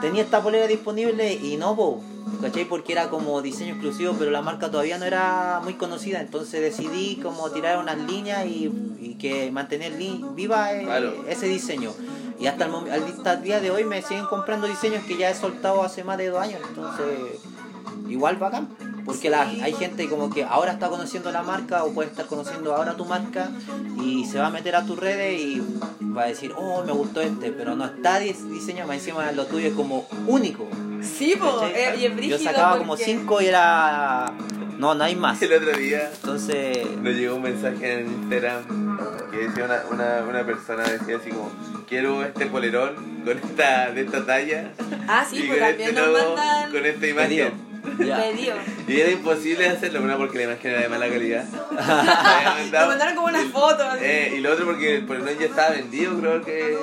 ¿tenía 0.00 0.22
esta 0.22 0.42
polera 0.42 0.66
disponible? 0.66 1.32
Y 1.34 1.56
no, 1.56 1.74
po, 1.76 2.00
¿cachai? 2.40 2.64
Porque 2.64 2.92
era 2.92 3.08
como 3.08 3.40
diseño 3.42 3.72
exclusivo, 3.74 4.14
pero 4.18 4.30
la 4.30 4.42
marca 4.42 4.70
todavía 4.70 4.98
no 4.98 5.04
era 5.04 5.60
muy 5.62 5.74
conocida, 5.74 6.20
entonces 6.20 6.60
decidí 6.60 7.16
como 7.22 7.50
tirar 7.50 7.78
unas 7.78 7.98
líneas 7.98 8.46
y, 8.46 8.70
y 9.00 9.14
que 9.18 9.50
mantener 9.50 9.92
viva 10.34 10.72
eh, 10.74 10.84
Claro. 10.84 11.24
ese 11.28 11.46
diseño. 11.46 11.92
Y 12.38 12.46
hasta 12.48 12.66
el, 12.66 12.74
hasta 12.92 13.32
el 13.34 13.42
día 13.42 13.60
de 13.60 13.70
hoy 13.70 13.84
me 13.84 14.02
siguen 14.02 14.26
comprando 14.26 14.66
diseños 14.66 15.02
que 15.04 15.16
ya 15.16 15.30
he 15.30 15.34
soltado 15.34 15.82
hace 15.82 16.04
más 16.04 16.18
de 16.18 16.28
dos 16.28 16.40
años, 16.40 16.60
entonces 16.68 17.06
igual 18.08 18.36
bacán. 18.36 18.68
Porque 19.06 19.30
la, 19.30 19.42
hay 19.42 19.72
gente 19.72 20.08
como 20.08 20.28
que 20.30 20.42
ahora 20.44 20.72
está 20.72 20.88
conociendo 20.88 21.30
la 21.30 21.42
marca 21.42 21.84
o 21.84 21.92
puede 21.92 22.10
estar 22.10 22.26
conociendo 22.26 22.74
ahora 22.74 22.94
tu 22.96 23.04
marca 23.04 23.50
y 24.02 24.24
se 24.26 24.38
va 24.40 24.48
a 24.48 24.50
meter 24.50 24.74
a 24.74 24.84
tus 24.84 24.98
redes 24.98 25.40
y 25.40 25.62
va 26.14 26.24
a 26.24 26.26
decir, 26.26 26.52
oh, 26.56 26.82
me 26.84 26.92
gustó 26.92 27.20
este, 27.20 27.52
pero 27.52 27.76
no 27.76 27.84
está 27.86 28.20
dis- 28.20 28.42
diseñado, 28.50 28.88
más 28.88 28.96
encima 28.98 29.30
lo 29.32 29.46
tuyo 29.46 29.68
es 29.68 29.74
como 29.74 30.06
único. 30.26 30.68
Sí, 31.02 31.36
po, 31.38 31.62
eh, 31.72 31.94
y 31.98 32.04
es 32.06 32.16
Yo 32.28 32.38
sacaba 32.38 32.78
como 32.78 32.96
cinco 32.96 33.40
y 33.40 33.46
era... 33.46 34.32
No, 34.76 34.94
no 34.94 35.04
hay 35.04 35.14
más. 35.14 35.40
El 35.40 35.52
otro 35.54 35.72
día 35.78 36.10
Entonces... 36.12 36.84
nos 37.00 37.14
llegó 37.14 37.36
un 37.36 37.42
mensaje 37.42 38.00
en 38.00 38.06
Instagram 38.08 38.98
que 39.30 39.36
decía 39.38 39.64
una, 39.64 39.82
una, 39.90 40.24
una 40.28 40.44
persona, 40.44 40.82
decía 40.82 41.16
así 41.16 41.30
como, 41.30 41.50
quiero 41.88 42.22
este 42.24 42.46
polerón 42.46 43.22
con 43.24 43.38
esta, 43.38 43.90
de 43.92 44.02
esta 44.02 44.26
talla 44.26 44.72
Ah, 45.08 45.24
sí, 45.28 45.36
y 45.38 45.46
pues 45.46 45.60
con 45.60 45.68
también 45.68 45.88
este 45.90 46.00
nos 46.00 46.08
logo, 46.10 46.36
mandan 46.36 46.72
con 46.72 46.86
esta 46.86 47.06
imagen. 47.06 47.65
Ya. 47.98 48.24
Y 48.88 49.00
era 49.00 49.10
imposible 49.10 49.68
hacerlo, 49.68 50.02
una 50.02 50.16
porque 50.16 50.38
la 50.38 50.44
imagen 50.44 50.70
era 50.72 50.80
de 50.82 50.88
mala 50.88 51.08
calidad. 51.08 51.44
Mandado- 51.70 52.88
mandaron 52.88 53.14
como 53.14 53.26
una 53.28 53.44
foto. 53.50 53.82
así. 53.84 54.04
Eh, 54.04 54.34
y 54.36 54.40
lo 54.40 54.52
otro 54.52 54.64
porque 54.66 54.96
el 54.96 55.04
polerón 55.06 55.38
ya 55.38 55.46
estaba 55.46 55.70
vendido, 55.70 56.18
creo 56.20 56.42
que, 56.44 56.76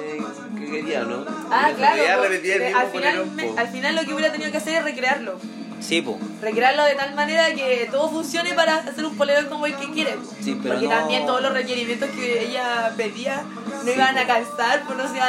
que 0.60 0.72
quería, 0.72 1.04
¿no? 1.04 1.26
ah, 1.52 1.72
Y 1.72 1.76
claro. 1.76 2.04
Ya 2.04 2.18
po, 2.18 2.24
repetía 2.24 2.54
el 2.56 2.60
que 2.62 2.66
mismo 2.68 2.80
al, 2.82 2.88
final, 2.92 3.04
polerón, 3.18 3.36
me- 3.36 3.44
po. 3.46 3.60
al 3.60 3.68
final 3.70 3.96
lo 3.96 4.02
que 4.04 4.14
hubiera 4.14 4.32
tenido 4.32 4.52
que 4.52 4.58
hacer 4.58 4.76
es 4.76 4.84
recrearlo. 4.84 5.40
Sí, 5.84 6.02
po. 6.02 6.18
Recrearlo 6.42 6.84
de 6.86 6.96
tal 6.96 7.14
manera 7.14 7.54
que 7.54 7.88
todo 7.92 8.10
funcione 8.10 8.54
para 8.54 8.76
hacer 8.78 9.06
un 9.06 9.18
polerón 9.18 9.48
como 9.48 9.66
el 9.66 9.76
que 9.76 9.92
quiere. 9.92 10.18
Sí, 10.42 10.58
pero 10.64 10.76
Porque 10.76 10.88
no- 10.88 10.96
también 10.96 11.26
todos 11.26 11.42
los 11.42 11.52
requerimientos 11.54 12.10
que 12.12 12.48
ella 12.48 12.94
pedía 12.96 13.44
no 13.84 13.92
iban 13.92 14.18
a 14.18 14.26
calzar, 14.26 14.84
pues 14.86 14.98
no 14.98 15.08
se 15.10 15.18
iba 15.18 15.28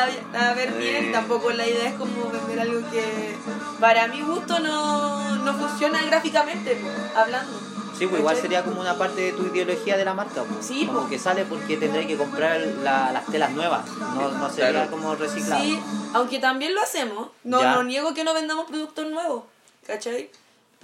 a 0.51 0.55
ver 0.55 0.73
bien. 0.75 1.07
Eh. 1.07 1.11
Tampoco 1.13 1.51
la 1.51 1.67
idea 1.67 1.89
es 1.89 1.95
como 1.95 2.31
vender 2.31 2.61
algo 2.61 2.89
que 2.91 3.35
para 3.81 4.07
mi 4.07 4.21
gusto 4.23 4.61
no, 4.61 5.37
no 5.39 5.55
funciona 5.55 6.01
gráficamente, 6.05 6.77
pues, 6.81 6.95
hablando. 7.17 7.61
Sí, 7.99 8.07
pues 8.09 8.21
igual 8.21 8.37
sería 8.37 8.63
como 8.65 8.81
una 8.81 8.97
parte 8.99 9.21
de 9.21 9.33
tu 9.33 9.47
ideología 9.47 9.97
de 9.97 10.05
la 10.05 10.15
marca. 10.15 10.43
po. 10.43 10.57
Sí, 10.63 10.87
como 10.87 11.03
po. 11.03 11.09
que 11.09 11.19
sale 11.19 11.45
porque 11.45 11.77
tendré 11.77 12.07
que 12.07 12.17
comprar 12.17 12.61
la- 12.83 13.11
las 13.13 13.27
telas 13.27 13.51
nuevas. 13.53 13.87
No, 14.17 14.31
no 14.31 14.51
sería 14.51 14.71
Claro. 14.71 14.91
como 14.91 15.15
reciclado. 15.17 15.63
Sí, 15.63 15.79
aunque 16.13 16.39
también 16.39 16.75
lo 16.75 16.81
hacemos. 16.83 17.29
No, 17.45 17.61
Ya. 17.61 17.75
no 17.75 17.83
niego 17.85 18.13
que 18.15 18.25
no 18.25 18.35
vendamos 18.35 18.67
productos 18.67 19.07
nuevos, 19.07 19.45
¿cachai? 19.87 20.29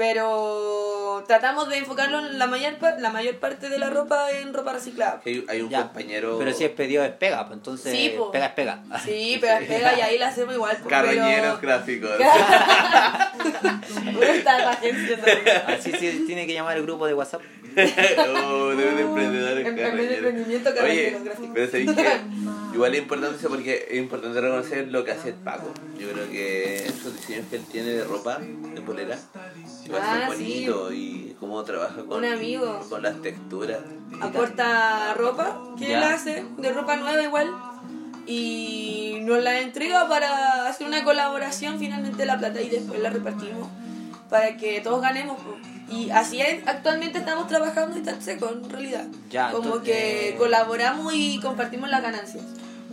Pero 0.00 1.22
tratamos 1.28 1.68
de 1.68 1.76
enfocarlo 1.76 2.20
en 2.26 2.38
la 2.38 2.46
mayor, 2.46 2.72
la 2.98 3.10
mayor 3.10 3.36
parte 3.38 3.68
de 3.68 3.78
la 3.78 3.90
ropa 3.90 4.30
en 4.30 4.54
ropa 4.54 4.72
reciclada. 4.72 5.20
Hay, 5.26 5.44
hay 5.46 5.60
un 5.60 5.68
Ya. 5.68 5.82
compañero... 5.82 6.38
Pero 6.38 6.54
si 6.54 6.64
es 6.64 6.70
pedido 6.70 7.04
es 7.04 7.12
pega, 7.12 7.46
pues 7.46 7.58
entonces 7.58 7.92
Sí, 7.92 8.14
po. 8.16 8.30
pega 8.30 8.46
es 8.46 8.52
pega. 8.52 8.82
Sí, 9.04 9.36
pero 9.42 9.58
es 9.60 9.68
pega 9.68 9.98
y 9.98 10.00
ahí 10.00 10.18
la 10.18 10.28
hacemos 10.28 10.54
igual. 10.54 10.74
pues, 10.78 10.88
Carroñeros 10.88 11.58
pero- 11.58 11.60
gráficos. 11.60 12.10
Así 15.66 15.92
sí 15.98 16.24
tiene 16.26 16.46
que 16.46 16.54
llamar 16.54 16.76
el 16.78 16.82
grupo 16.84 17.06
de 17.06 17.12
WhatsApp. 17.14 17.42
oh, 18.42 18.68
de, 18.70 18.76
de 18.76 19.04
carroñeros. 19.04 19.66
emprendimiento, 19.66 20.70
Oye, 20.70 21.12
carroñeros 21.12 21.24
gráficos. 21.24 21.70
pero 21.94 22.10
igual 22.74 22.94
es 22.94 23.00
importante 23.00 23.48
porque 23.48 23.86
es 23.90 23.96
importante 23.98 24.40
reconocer 24.40 24.88
lo 24.88 25.04
que 25.04 25.12
hace 25.12 25.28
el 25.30 25.34
Paco. 25.36 25.72
Yo 25.98 26.08
creo 26.10 26.28
que 26.30 26.76
esos 26.86 27.14
diseños 27.16 27.46
que 27.50 27.56
él 27.56 27.64
tiene 27.70 27.90
de 27.90 28.04
ropa, 28.04 28.38
de 28.38 28.80
polera, 28.80 29.18
igual 29.85 30.02
Ah, 30.04 30.24
son 30.28 30.37
sí. 30.37 30.42
bonitos 30.66 30.94
y 30.94 31.37
cómo 31.40 31.62
trabaja 31.64 32.04
con, 32.04 32.18
Un 32.18 32.24
amigo. 32.24 32.80
con 32.88 33.02
las 33.02 33.20
texturas. 33.22 33.78
Aporta 34.20 35.14
ropa 35.14 35.59
que 35.78 35.88
Ya. 35.88 35.98
él 35.98 36.04
hace, 36.14 36.44
de 36.59 36.72
ropa 36.72 36.96
nueva 36.96 37.22
igual. 37.22 37.48
Y 38.26 39.18
nos 39.22 39.42
la 39.42 39.61
entrega 39.61 40.09
para 40.09 40.68
hacer 40.68 40.87
una 40.87 41.02
colaboración, 41.04 41.78
finalmente 41.78 42.26
la 42.26 42.38
plata 42.38 42.61
y 42.61 42.68
después 42.68 43.00
la 43.00 43.11
repartimos 43.11 43.68
para 44.28 44.56
que 44.56 44.80
todos 44.80 45.00
ganemos. 45.02 45.38
Y 45.90 46.11
así 46.11 46.40
es, 46.40 46.66
actualmente 46.68 47.18
estamos 47.18 47.48
trabajando 47.48 47.96
y 47.96 48.00
está 48.00 48.20
seco 48.20 48.48
en 48.52 48.70
realidad. 48.70 49.06
Ya, 49.30 49.50
Como 49.50 49.64
entonces- 49.76 49.92
que 49.94 50.37
colaboramos 50.38 51.12
y 51.14 51.40
compartimos 51.40 51.90
las 51.90 52.02
ganancias. 52.02 52.44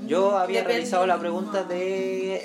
Yo 0.06 0.38
había 0.38 0.60
Depende. 0.60 0.74
realizado 0.74 1.08
la 1.08 1.18
pregunta 1.20 1.64
de 1.64 2.36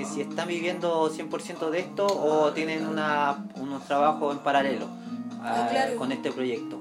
eh, 0.00 0.06
si 0.12 0.20
están 0.20 0.46
viviendo 0.48 1.10
100% 1.10 1.70
de 1.70 1.80
esto 1.80 2.06
o 2.06 2.52
tienen 2.52 2.86
una, 2.86 3.44
unos 3.56 3.84
trabajos 3.86 4.36
en 4.36 4.42
paralelo 4.42 4.86
Ah, 5.40 5.64
ah, 5.64 5.68
claro. 5.70 5.96
con 5.96 6.10
este 6.12 6.30
proyecto. 6.32 6.78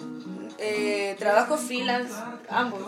Eh, 0.59 1.15
trabajo 1.19 1.55
freelance, 1.57 2.11
ambos. 2.49 2.79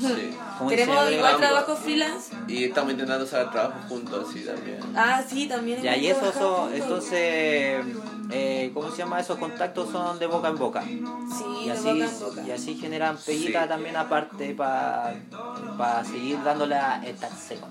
Sí. 0.00 0.34
Tenemos 0.68 1.10
igual 1.12 1.34
ambos. 1.34 1.40
trabajo 1.40 1.76
freelance. 1.76 2.34
Y 2.48 2.64
estamos 2.64 2.90
intentando 2.92 3.24
sacar 3.24 3.52
trabajo 3.52 3.88
juntos 3.88 4.26
así 4.28 4.40
también. 4.44 4.78
Ah, 4.96 5.22
sí, 5.26 5.46
también. 5.46 5.80
Ya, 5.82 5.96
y 5.96 6.10
son, 6.10 6.20
juntos. 6.32 6.70
entonces, 6.74 7.84
eh, 8.30 8.70
¿cómo 8.74 8.90
se 8.90 8.98
llama? 8.98 9.20
Esos 9.20 9.38
contactos 9.38 9.90
son 9.90 10.18
de 10.18 10.26
boca 10.26 10.48
en 10.48 10.56
boca. 10.56 10.82
Sí, 10.82 11.44
Y 11.62 11.66
de 11.66 11.72
así, 11.72 11.84
boca 11.84 12.04
en 12.04 12.20
boca. 12.20 12.42
y 12.46 12.50
así 12.50 12.74
generan 12.76 13.16
peguita 13.16 13.62
Sí. 13.64 13.68
también 13.68 13.96
aparte 13.96 14.54
para 14.54 16.04
seguir 16.04 16.42
dándole 16.42 16.74
a 16.76 17.04
esta 17.06 17.28
seco. 17.30 17.68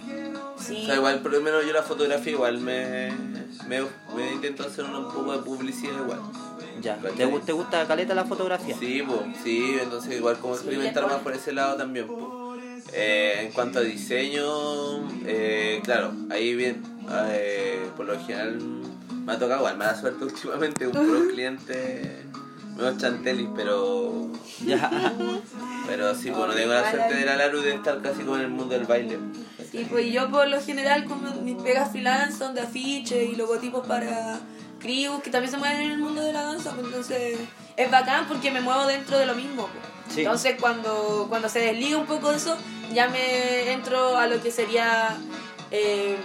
Sí. 0.58 0.84
O 0.84 0.86
sea, 0.86 0.96
igual 0.96 1.20
por 1.22 1.32
lo 1.32 1.42
menos 1.42 1.66
yo 1.66 1.74
la 1.74 1.84
fotografía 1.84 2.34
igual 2.34 2.60
me, 2.60 3.12
me, 3.68 3.82
me 4.16 4.34
intento 4.34 4.64
hacer 4.66 4.86
un 4.86 5.06
poco 5.12 5.32
de 5.34 5.40
publicidad 5.44 5.94
igual. 6.04 6.20
Ya. 6.82 6.98
¿Te, 6.98 7.28
te 7.28 7.54
gusta 7.54 7.86
caleta 7.88 8.14
la 8.14 8.26
fotografía? 8.26 8.76
Sí, 8.78 9.04
pues, 9.06 9.20
sí, 9.44 9.78
entonces 9.82 10.16
igual 10.18 10.38
como 10.40 10.56
experimentar 10.56 11.06
más 11.08 11.22
por 11.22 11.34
ese 11.34 11.52
lado 11.54 11.78
también. 11.78 12.08
po. 12.08 12.42
Eh, 12.96 13.46
en 13.46 13.52
cuanto 13.54 13.80
a 13.80 13.82
diseño, 13.82 14.44
eh, 15.26 15.82
claro, 15.84 16.12
ahí 16.30 16.54
bien, 16.54 16.84
eh, 17.30 17.88
por 17.98 18.06
lo 18.06 18.20
general 18.20 18.60
me 19.26 19.34
ha 19.34 19.40
tocado 19.40 19.60
igual, 19.62 19.78
mala 19.78 20.00
suerte 20.00 20.24
últimamente, 20.26 20.88
un 20.88 20.94
pro 20.94 21.28
cliente, 21.30 22.26
menos 22.76 22.98
chantelis, 22.98 23.50
pero 23.56 24.28
Ya. 24.66 24.90
pero 25.88 26.14
sí, 26.16 26.32
pues 26.32 26.48
no 26.48 26.54
tengo 26.54 26.74
la 26.74 26.90
suerte 26.90 27.16
de 27.16 27.26
la 27.26 27.36
Laru 27.36 27.62
de 27.62 27.76
estar 27.76 28.02
casi 28.02 28.22
como 28.24 28.36
en 28.36 28.42
el 28.44 28.50
mundo 28.50 28.74
del 28.76 28.86
baile. 28.86 29.18
Sí, 29.72 29.86
pues 29.90 30.12
yo 30.12 30.30
por 30.30 30.48
lo 30.48 30.62
general 30.62 31.06
como 31.06 31.32
mis 31.42 31.56
pegas 31.62 31.92
freelance 31.92 32.38
son 32.38 32.54
de 32.54 32.62
afiches 32.62 33.30
y 33.32 33.36
logotipos 33.36 33.86
para 33.88 34.40
crews 34.80 35.24
que 35.24 35.32
también 35.32 35.52
se 35.52 35.58
mueven 35.58 35.82
en 35.82 35.92
el 35.92 35.98
mundo 35.98 36.22
de 36.22 36.32
la 36.34 36.44
danza, 36.44 36.72
pues 36.72 36.86
entonces 36.86 37.40
es 37.76 37.92
bacán 37.92 38.28
porque 38.28 38.52
me 38.52 38.62
muevo 38.62 38.86
dentro 38.86 39.18
de 39.18 39.26
lo 39.26 39.34
mismo. 39.36 39.68
pues. 39.68 40.14
Sí. 40.14 40.22
Entonces 40.22 40.56
cuando, 40.60 41.26
cuando 41.30 41.50
se 41.50 41.60
desliga 41.60 41.98
un 41.98 42.06
poco 42.06 42.30
de 42.32 42.38
eso, 42.38 42.56
ya 42.94 43.08
me 43.10 43.72
entro 43.72 44.18
a 44.18 44.28
lo 44.28 44.42
que 44.44 44.52
sería 44.52 45.18
eh, 45.72 46.18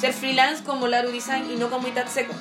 ser 0.00 0.12
freelance 0.12 0.62
como 0.64 0.86
Laru 0.88 1.10
Design 1.10 1.50
y 1.50 1.56
no 1.56 1.70
como 1.70 1.88
Itat 1.88 2.08
Seco. 2.08 2.34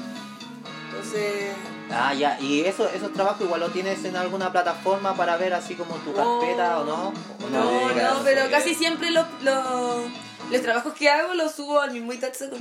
Entonces... 0.89 1.51
Ah, 1.91 2.13
ya. 2.15 2.39
¿Y 2.41 2.61
eso, 2.61 2.89
esos 2.89 3.13
trabajos 3.13 3.41
igual 3.45 3.59
lo 3.59 3.69
tienes 3.69 4.03
en 4.05 4.15
alguna 4.15 4.51
plataforma 4.51 5.15
para 5.15 5.37
ver 5.37 5.53
así 5.53 5.75
como 5.75 5.95
tu 5.97 6.11
No. 6.13 6.39
carpeta 6.39 6.79
o 6.79 6.85
no? 6.85 7.07
¿O 7.45 7.49
No, 7.51 7.89
No 7.93 8.13
no, 8.15 8.23
pero 8.23 8.41
casi 8.49 8.73
siempre 8.73 9.11
los, 9.11 9.25
los, 9.43 10.05
los 10.51 10.61
trabajos 10.63 10.93
que 10.93 11.09
hago 11.09 11.35
los 11.35 11.51
subo 11.51 11.79
al 11.79 11.91
mismo 11.91 12.11
Itat 12.11 12.33
Seco. 12.33 12.55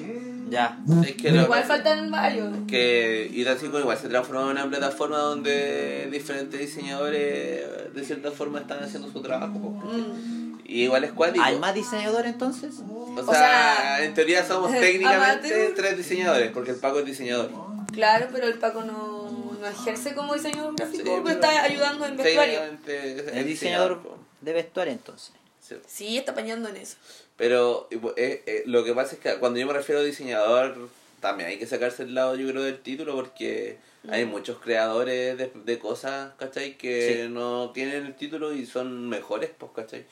Ya. 0.51 0.79
Es 1.07 1.13
que 1.17 1.31
Igual 1.31 1.65
faltan 1.65 2.11
varios. 2.11 2.51
que 2.69 3.31
Itachico 3.33 3.79
igual 3.79 3.97
se 3.97 4.09
transformó 4.09 4.43
en 4.43 4.49
una 4.59 4.69
plataforma 4.69 5.17
donde 5.19 6.07
diferentes 6.13 6.61
diseñadores 6.61 7.95
de 7.95 8.05
cierta 8.05 8.31
forma 8.31 8.61
están 8.61 8.85
haciendo 8.85 9.11
su 9.11 9.23
trabajo. 9.23 9.59
Mm. 9.59 10.54
Y 10.65 10.85
igual 10.85 11.05
es 11.05 11.13
cuático. 11.13 11.45
¿Hay 11.45 11.59
más 11.59 11.75
diseñador 11.75 12.27
entonces? 12.27 12.75
O 12.89 13.15
sea, 13.17 13.25
O 13.27 13.35
sea, 13.35 14.05
en 14.05 14.15
teoría 14.15 14.45
somos 14.47 14.73
técnicamente 14.81 15.49
amateur. 15.55 15.75
tres 15.77 15.97
diseñadores, 15.99 16.51
porque 16.53 16.71
el 16.73 16.77
Paco 16.79 17.01
es 17.01 17.05
diseñador. 17.05 17.51
Claro, 17.93 18.29
pero 18.33 18.47
el 18.47 18.59
Paco 18.59 18.83
no, 18.83 19.57
no 19.61 19.67
ejerce 19.67 20.15
como 20.15 20.35
diseñador 20.35 20.75
gráfico, 20.75 21.05
Sí, 21.05 21.11
pero 21.23 21.29
está 21.29 21.63
ayudando 21.63 22.07
en 22.07 22.17
vestuario. 22.17 22.61
El 22.87 23.45
diseñador 23.47 24.01
de 24.41 24.53
vestuario 24.53 24.93
entonces. 24.93 25.33
Sí. 25.61 25.77
Sí, 25.87 26.19
está 26.19 26.33
apañando 26.33 26.69
en 26.69 26.77
eso. 26.77 26.97
Pero 27.37 27.89
eh, 28.17 28.43
eh, 28.47 28.63
lo 28.67 28.85
que 28.85 28.95
pasa 28.95 29.15
es 29.15 29.21
que 29.21 29.35
cuando 29.39 29.59
yo 29.61 29.67
me 29.67 29.73
refiero 29.73 30.01
a 30.01 30.05
diseñador, 30.05 30.89
también 31.21 31.49
hay 31.51 31.59
que 31.59 31.67
sacarse 31.67 32.03
el 32.05 32.15
lado, 32.15 32.37
yo 32.37 32.49
creo, 32.51 32.63
del 32.63 32.81
título, 32.81 33.15
porque 33.15 33.79
hay 34.09 34.25
muchos 34.27 34.59
creadores 34.59 35.39
de, 35.39 35.51
de 35.55 35.79
cosas, 35.79 36.33
¿cachai? 36.39 36.77
Que 36.77 37.23
Sí. 37.25 37.29
no 37.33 37.71
tienen 37.71 38.05
el 38.07 38.15
título 38.15 38.53
y 38.53 38.67
son 38.67 39.09
mejores, 39.09 39.51
pues, 39.57 39.73
¿cachai? 39.75 40.05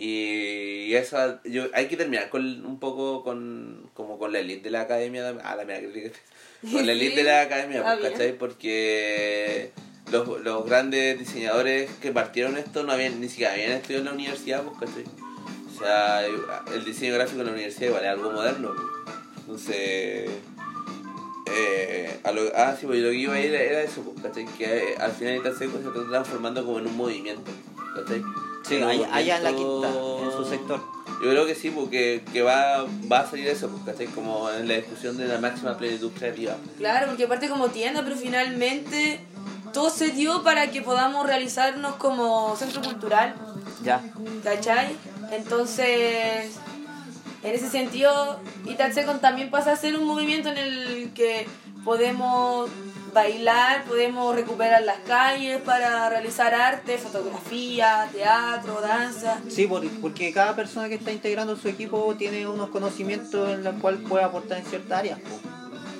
Y 0.00 0.94
esa, 0.94 1.40
yo, 1.42 1.64
hay 1.74 1.88
que 1.88 1.96
terminar 1.96 2.28
con 2.30 2.64
un 2.64 2.78
poco 2.78 3.24
con, 3.24 3.90
como 3.94 4.16
con 4.16 4.32
la 4.32 4.38
elite 4.38 4.62
de 4.62 4.70
la 4.70 4.82
academia, 4.82 5.28
a 5.42 5.56
la 5.56 5.64
mía 5.64 5.80
crítica, 5.80 6.16
con 6.72 6.86
la 6.86 6.92
elite 6.92 7.10
Sí, 7.10 7.16
de 7.16 7.22
la 7.24 7.40
academia, 7.42 7.82
pues, 7.82 7.98
bien. 7.98 8.12
¿cachai? 8.12 8.38
Porque 8.38 9.72
los, 10.12 10.40
los 10.42 10.64
grandes 10.66 11.18
diseñadores 11.18 11.90
que 12.00 12.12
partieron 12.12 12.56
esto 12.56 12.84
no 12.84 12.92
habían 12.92 13.20
ni 13.20 13.28
siquiera 13.28 13.54
habían 13.54 13.72
estudiado 13.72 14.02
en 14.02 14.06
la 14.06 14.12
universidad, 14.12 14.62
pues, 14.62 14.78
¿cachai? 14.88 15.04
O 15.74 15.78
sea, 15.80 16.24
el 16.24 16.84
diseño 16.84 17.14
gráfico 17.14 17.40
en 17.40 17.46
la 17.46 17.52
universidad 17.54 17.88
igual 17.88 18.04
es 18.04 18.10
algo 18.10 18.30
moderno. 18.30 18.72
pues. 18.76 18.88
Entonces, 19.40 20.30
eh, 21.46 22.20
a 22.22 22.30
lo, 22.30 22.42
ah, 22.54 22.76
sí, 22.78 22.86
pues 22.86 23.00
lo 23.00 23.10
que 23.10 23.16
iba 23.16 23.34
a 23.34 23.40
ir 23.40 23.52
era 23.52 23.82
eso, 23.82 24.02
pues, 24.02 24.22
¿cachai? 24.22 24.46
Que 24.56 24.94
al 24.96 25.10
final 25.10 25.36
Itaseco 25.38 25.78
se 25.82 25.88
está 25.88 26.08
transformando 26.08 26.64
como 26.64 26.78
en 26.78 26.86
un 26.86 26.96
movimiento, 26.96 27.50
¿cachai? 27.96 28.22
Sí, 28.68 28.82
allá, 28.82 29.08
allá 29.14 29.36
en 29.38 29.44
la 29.44 29.52
quinta, 29.52 29.88
en 29.88 30.32
su 30.36 30.44
sector. 30.44 30.80
Yo 31.22 31.30
creo 31.30 31.46
que 31.46 31.54
sí, 31.54 31.70
porque 31.70 32.22
que 32.32 32.42
va, 32.42 32.86
va 33.10 33.20
a 33.20 33.26
salir 33.30 33.48
eso, 33.48 33.68
pues, 33.68 33.82
¿cachai? 33.84 34.06
Como 34.06 34.50
en 34.50 34.68
la 34.68 34.74
discusión 34.74 35.16
de 35.16 35.26
la 35.26 35.38
máxima 35.38 35.76
plenitud 35.76 36.12
creativa. 36.12 36.56
Claro, 36.76 37.08
porque 37.08 37.24
aparte 37.24 37.48
como 37.48 37.68
tienda, 37.68 38.02
pero 38.04 38.14
finalmente 38.16 39.20
todo 39.72 39.90
se 39.90 40.10
dio 40.10 40.42
para 40.44 40.70
que 40.70 40.80
podamos 40.82 41.26
realizarnos 41.26 41.96
como 41.96 42.54
centro 42.56 42.82
cultural, 42.82 43.34
Ya. 43.82 44.00
¿cachai? 44.44 44.94
Entonces, 45.32 46.52
en 47.42 47.54
ese 47.54 47.68
sentido, 47.68 48.38
Itatsecon 48.66 49.20
también 49.20 49.50
pasa 49.50 49.72
a 49.72 49.76
ser 49.76 49.96
un 49.96 50.06
movimiento 50.06 50.48
en 50.50 50.58
el 50.58 51.10
que 51.14 51.46
podemos 51.84 52.70
bailar, 53.12 53.84
podemos 53.84 54.34
recuperar 54.34 54.82
las 54.82 54.98
calles 55.06 55.60
para 55.62 56.08
realizar 56.10 56.54
arte, 56.54 56.98
fotografía, 56.98 58.08
teatro, 58.12 58.80
danza. 58.80 59.38
Sí, 59.48 59.66
por- 59.66 59.86
porque 60.00 60.32
cada 60.32 60.54
persona 60.56 60.88
que 60.88 60.94
está 60.96 61.12
integrando 61.12 61.56
su 61.56 61.68
equipo 61.68 62.14
tiene 62.16 62.46
unos 62.46 62.70
conocimientos 62.70 63.48
en 63.50 63.64
los 63.64 63.74
cuales 63.76 64.00
puede 64.08 64.24
aportar 64.24 64.58
en 64.58 64.64
ciertas 64.66 64.98
áreas. 64.98 65.18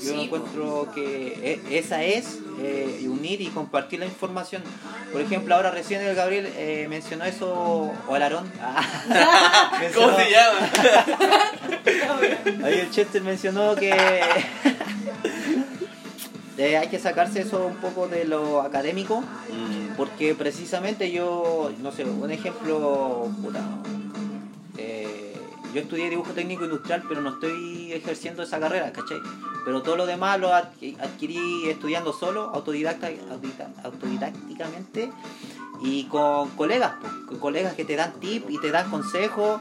Yo 0.01 0.13
Sí, 0.13 0.21
encuentro 0.27 0.89
que 0.95 1.61
e- 1.69 1.79
esa 1.79 2.05
es 2.05 2.39
eh, 2.61 3.05
unir 3.09 3.41
y 3.41 3.49
compartir 3.49 3.99
la 3.99 4.07
información. 4.07 4.63
Por 5.13 5.21
ejemplo, 5.21 5.57
ahora 5.57 5.73
recién 5.73 6.01
el 6.03 6.15
Gabriel 6.15 6.53
eh, 6.57 6.87
mencionó 6.89 7.25
eso, 7.25 7.93
o 8.09 8.17
el 8.17 8.23
Aarón. 8.23 8.49
Ah, 8.61 9.73
mencionó- 9.81 10.17
llama? 10.19 10.71
Ahí 12.65 12.79
el 12.81 12.91
Chester 12.93 13.23
mencionó 13.23 13.75
que 13.75 13.91
eh, 16.59 16.77
hay 16.77 16.89
que 16.89 16.99
sacarse 16.99 17.41
eso 17.41 17.65
un 17.67 17.77
poco 17.77 18.07
de 18.09 18.25
lo 18.25 18.61
académico, 18.63 19.21
Mm, 19.51 19.97
porque 19.97 20.35
precisamente 20.35 21.11
yo, 21.11 21.71
no 21.81 21.91
sé, 21.93 22.05
un 22.05 22.31
ejemplo, 22.31 23.29
puta, 23.43 23.61
eh, 24.77 25.35
yo 25.75 25.81
estudié 25.81 26.11
dibujo 26.11 26.33
técnico 26.33 26.65
industrial, 26.65 27.03
pero 27.09 27.21
no 27.21 27.31
estoy 27.35 27.93
ejerciendo 27.93 28.43
esa 28.43 28.59
carrera, 28.61 28.93
¿cachai? 28.93 29.19
Pero 29.65 29.83
todo 29.83 29.97
lo 29.97 30.07
demás 30.07 30.39
lo 30.41 30.51
adqui- 30.51 30.97
adquirí 31.01 31.69
estudiando 31.69 32.13
solo, 32.13 32.51
autodidacta, 32.55 33.09
autodidácticamente 33.85 35.11
y 35.83 36.05
con 36.05 36.49
colegas, 36.51 36.93
con 37.27 37.39
colegas 37.39 37.75
que 37.75 37.85
te 37.85 37.97
dan 37.97 38.13
tip 38.21 38.49
y 38.51 38.59
te 38.61 38.71
dan 38.71 38.91
consejos 38.91 39.61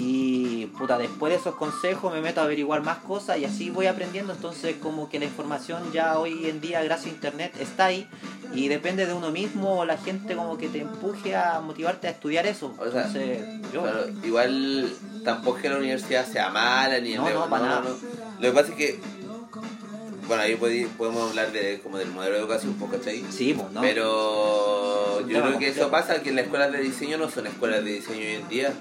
y 0.00 0.66
puta, 0.78 0.96
después 0.98 1.32
de 1.32 1.38
esos 1.38 1.54
consejos 1.56 2.12
me 2.12 2.20
meto 2.20 2.40
a 2.40 2.44
averiguar 2.44 2.82
más 2.82 2.98
cosas 2.98 3.38
y 3.38 3.44
así 3.44 3.70
voy 3.70 3.86
aprendiendo, 3.86 4.32
entonces 4.32 4.76
como 4.80 5.08
que 5.08 5.18
la 5.18 5.24
información 5.24 5.92
ya 5.92 6.18
hoy 6.18 6.46
en 6.48 6.60
día 6.60 6.82
gracias 6.84 7.06
a 7.12 7.14
internet 7.14 7.52
está 7.60 7.86
ahí 7.86 8.06
y 8.54 8.68
depende 8.68 9.06
de 9.06 9.12
uno 9.12 9.30
mismo 9.30 9.78
o 9.80 9.84
la 9.84 9.96
gente 9.98 10.36
como 10.36 10.56
que 10.58 10.68
te 10.68 10.80
empuje 10.80 11.34
a 11.36 11.60
motivarte 11.60 12.06
a 12.06 12.10
estudiar 12.10 12.46
eso. 12.46 12.74
O 12.78 12.90
sea, 12.90 13.06
Entonces, 13.06 13.40
yo 13.72 13.82
Claro, 13.82 14.06
igual 14.24 14.92
tampoco 15.24 15.56
es 15.56 15.62
que 15.62 15.68
la 15.70 15.76
universidad 15.78 16.26
sea 16.26 16.50
mala 16.50 16.98
ni 17.00 17.12
el 17.12 17.18
No, 17.20 17.26
de- 17.28 17.34
no, 17.34 17.48
para 17.50 17.66
nada. 17.66 17.82
Lo 18.40 18.48
que 18.48 18.52
pasa 18.52 18.68
es 18.70 18.74
que, 18.76 19.00
bueno, 20.26 20.42
ahí 20.42 20.54
podemos 20.96 21.30
hablar 21.30 21.50
de 21.52 21.80
como 21.82 21.98
del 21.98 22.10
modelo 22.10 22.34
de 22.34 22.40
educación, 22.40 22.74
pues, 22.74 22.92
¿cachai? 22.92 23.24
sí, 23.30 23.54
pues, 23.54 23.70
¿no? 23.72 23.80
Pero 23.80 25.26
yo 25.26 25.42
creo 25.42 25.58
que 25.58 25.68
eso 25.68 25.90
pasa, 25.90 26.22
que 26.22 26.30
las 26.32 26.44
escuelas 26.44 26.70
de 26.72 26.80
diseño 26.80 27.18
no 27.18 27.28
son 27.30 27.46
escuelas 27.46 27.84
de 27.84 27.92
diseño 27.94 28.18
hoy 28.20 28.34
en 28.34 28.48
día, 28.48 28.72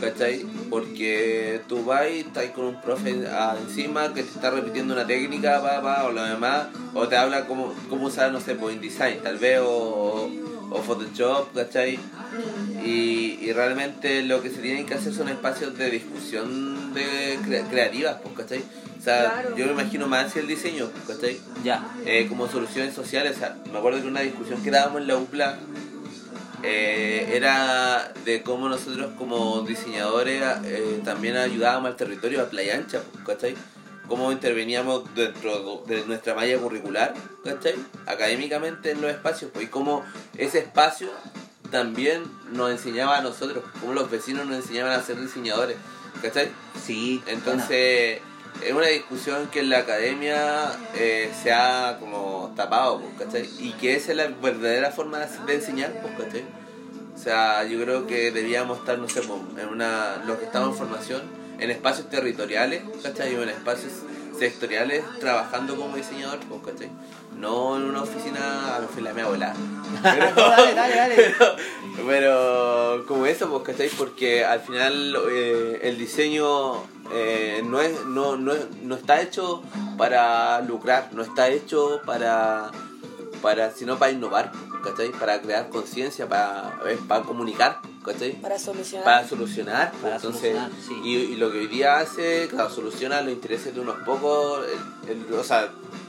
¿cachai? 0.00 0.44
Porque 0.70 1.60
tú 1.68 1.84
vas 1.84 2.06
y 2.10 2.20
estás 2.20 2.46
con 2.50 2.64
un 2.66 2.80
profe 2.80 3.24
ah, 3.30 3.56
encima 3.60 4.12
que 4.14 4.22
te 4.22 4.30
está 4.30 4.50
repitiendo 4.50 4.94
una 4.94 5.06
técnica, 5.06 5.62
pa, 5.62 5.80
pa, 5.82 6.04
o 6.04 6.12
lo 6.12 6.22
demás, 6.24 6.66
o 6.94 7.06
te 7.08 7.16
habla 7.16 7.46
cómo, 7.46 7.74
cómo 7.88 8.06
usar, 8.06 8.32
no 8.32 8.40
sé, 8.40 8.54
pues 8.54 8.74
InDesign, 8.76 9.22
tal 9.22 9.38
vez, 9.38 9.60
o, 9.62 10.28
o 10.70 10.82
Photoshop, 10.82 11.54
¿cachai? 11.54 11.98
Y, 12.84 13.38
y 13.40 13.52
realmente 13.52 14.22
lo 14.22 14.42
que 14.42 14.50
se 14.50 14.60
tienen 14.60 14.86
que 14.86 14.94
hacer 14.94 15.14
son 15.14 15.28
espacios 15.28 15.76
de 15.78 15.90
discusión 15.90 16.92
de 16.92 17.38
cre- 17.46 17.68
creativas, 17.68 18.16
pues, 18.22 18.34
¿cachai? 18.36 18.62
O 18.98 19.02
sea, 19.04 19.32
Claro. 19.34 19.56
yo 19.56 19.66
me 19.66 19.72
imagino 19.72 20.06
más 20.06 20.26
hacia 20.26 20.40
el 20.42 20.48
diseño, 20.48 20.88
¿cachai? 21.06 21.38
Ya, 21.62 21.86
eh, 22.06 22.26
como 22.28 22.48
soluciones 22.48 22.94
sociales. 22.94 23.36
O 23.36 23.38
sea, 23.38 23.56
me 23.70 23.78
acuerdo 23.78 24.00
que 24.00 24.08
una 24.08 24.20
discusión 24.20 24.62
que 24.62 24.70
dábamos 24.70 25.02
en 25.02 25.08
la 25.08 25.16
UPLA 25.16 25.58
eh, 26.66 27.36
era 27.36 28.10
de 28.24 28.42
cómo 28.42 28.70
nosotros 28.70 29.12
como 29.18 29.60
diseñadores 29.62 30.42
eh, 30.64 31.02
también 31.04 31.36
ayudábamos 31.36 31.90
al 31.90 31.96
territorio, 31.96 32.40
a 32.40 32.46
Playa 32.46 32.76
Ancha, 32.76 33.02
¿cachai? 33.26 33.54
Cómo 34.08 34.32
interveníamos 34.32 35.14
dentro 35.14 35.84
de 35.86 36.06
nuestra 36.06 36.34
malla 36.34 36.58
curricular, 36.58 37.12
¿cachai? 37.44 37.74
Académicamente 38.06 38.92
en 38.92 39.02
los 39.02 39.10
espacios, 39.10 39.50
pues, 39.52 39.66
y 39.66 39.68
cómo 39.68 40.04
ese 40.38 40.60
espacio 40.60 41.10
también 41.70 42.22
nos 42.50 42.70
enseñaba 42.70 43.18
a 43.18 43.20
nosotros, 43.20 43.62
cómo 43.80 43.92
los 43.92 44.10
vecinos 44.10 44.46
nos 44.46 44.56
enseñaban 44.56 44.92
a 44.92 45.02
ser 45.02 45.20
diseñadores, 45.20 45.76
¿cachai? 46.22 46.48
sí. 46.82 47.22
Entonces, 47.26 48.20
es 48.64 48.72
una 48.72 48.86
discusión 48.86 49.48
que 49.48 49.60
en 49.60 49.70
la 49.70 49.78
academia 49.78 50.72
eh, 50.94 51.30
se 51.42 51.52
ha 51.52 51.98
como 52.00 52.52
tapado, 52.56 53.00
pues, 53.00 53.26
¿cachai? 53.26 53.48
Y 53.58 53.72
que 53.72 53.94
esa 53.94 54.12
es 54.12 54.16
la 54.16 54.28
verdadera 54.28 54.90
forma 54.90 55.18
de 55.18 55.54
enseñar, 55.54 55.92
pues, 56.00 56.14
¿cachai? 56.18 56.44
O 57.14 57.18
sea, 57.18 57.64
yo 57.64 57.80
creo 57.82 58.06
que 58.06 58.32
debíamos 58.32 58.78
estar, 58.78 58.98
no 58.98 59.08
sé, 59.08 59.20
pues, 59.22 59.40
en 59.58 59.68
una, 59.68 60.22
los 60.26 60.38
que 60.38 60.46
estamos 60.46 60.70
en 60.70 60.74
formación, 60.76 61.22
en 61.58 61.70
espacios 61.70 62.08
territoriales, 62.08 62.82
¿cachai? 63.02 63.34
O 63.36 63.42
en 63.42 63.50
espacios 63.50 63.92
sectoriales, 64.38 65.04
trabajando 65.20 65.76
como 65.76 65.96
diseñador, 65.96 66.40
¿cachai? 66.64 66.90
No 67.44 67.76
en 67.76 67.82
una 67.84 68.02
oficina, 68.02 68.74
a 68.74 68.78
la 68.80 68.86
oficina 68.86 69.10
de 69.10 69.14
mi 69.14 69.20
abuela. 69.20 69.54
Pero, 70.02 70.30
No, 70.34 70.50
dale, 70.50 70.74
dale, 70.74 70.96
dale. 70.96 71.14
pero, 71.16 71.56
pero 72.06 73.04
como 73.06 73.26
eso, 73.26 73.48
pues, 73.50 73.62
¿cachai? 73.64 73.88
Porque 73.90 74.44
al 74.44 74.60
final 74.60 75.16
eh, 75.30 75.80
el 75.82 75.98
diseño 75.98 76.82
eh, 77.12 77.62
no, 77.64 77.80
es, 77.80 78.04
no, 78.06 78.36
no, 78.36 78.54
no 78.82 78.94
está 78.94 79.20
hecho 79.20 79.62
para 79.98 80.60
lucrar, 80.62 81.10
no 81.12 81.22
está 81.22 81.48
hecho 81.48 82.00
para, 82.06 82.70
para 83.42 83.70
sino 83.72 83.98
para 83.98 84.12
innovar, 84.12 84.52
¿cachai? 84.82 85.10
Para 85.12 85.40
crear 85.40 85.68
conciencia, 85.68 86.28
para, 86.28 86.78
eh, 86.86 86.98
para 87.06 87.22
comunicar, 87.22 87.80
¿cachai? 88.04 88.32
Para 88.40 88.58
solucionar. 88.58 89.04
Para 89.04 89.28
solucionar, 89.28 89.90
pues, 89.92 90.02
Para 90.02 90.16
entonces, 90.16 90.56
solucionar, 90.56 90.70
sí. 90.86 90.94
y, 91.04 91.14
y 91.32 91.36
lo 91.36 91.52
que 91.52 91.58
hoy 91.58 91.66
día 91.68 91.98
hace, 91.98 92.48
claro, 92.48 92.70
soluciona 92.70 93.20
los 93.20 93.32
intereses 93.32 93.74
de 93.74 93.80
unos 93.80 93.96
pocos, 94.04 94.60
el- 95.08 95.10
el- 95.28 95.34
o 95.34 95.44
sea, 95.44 95.68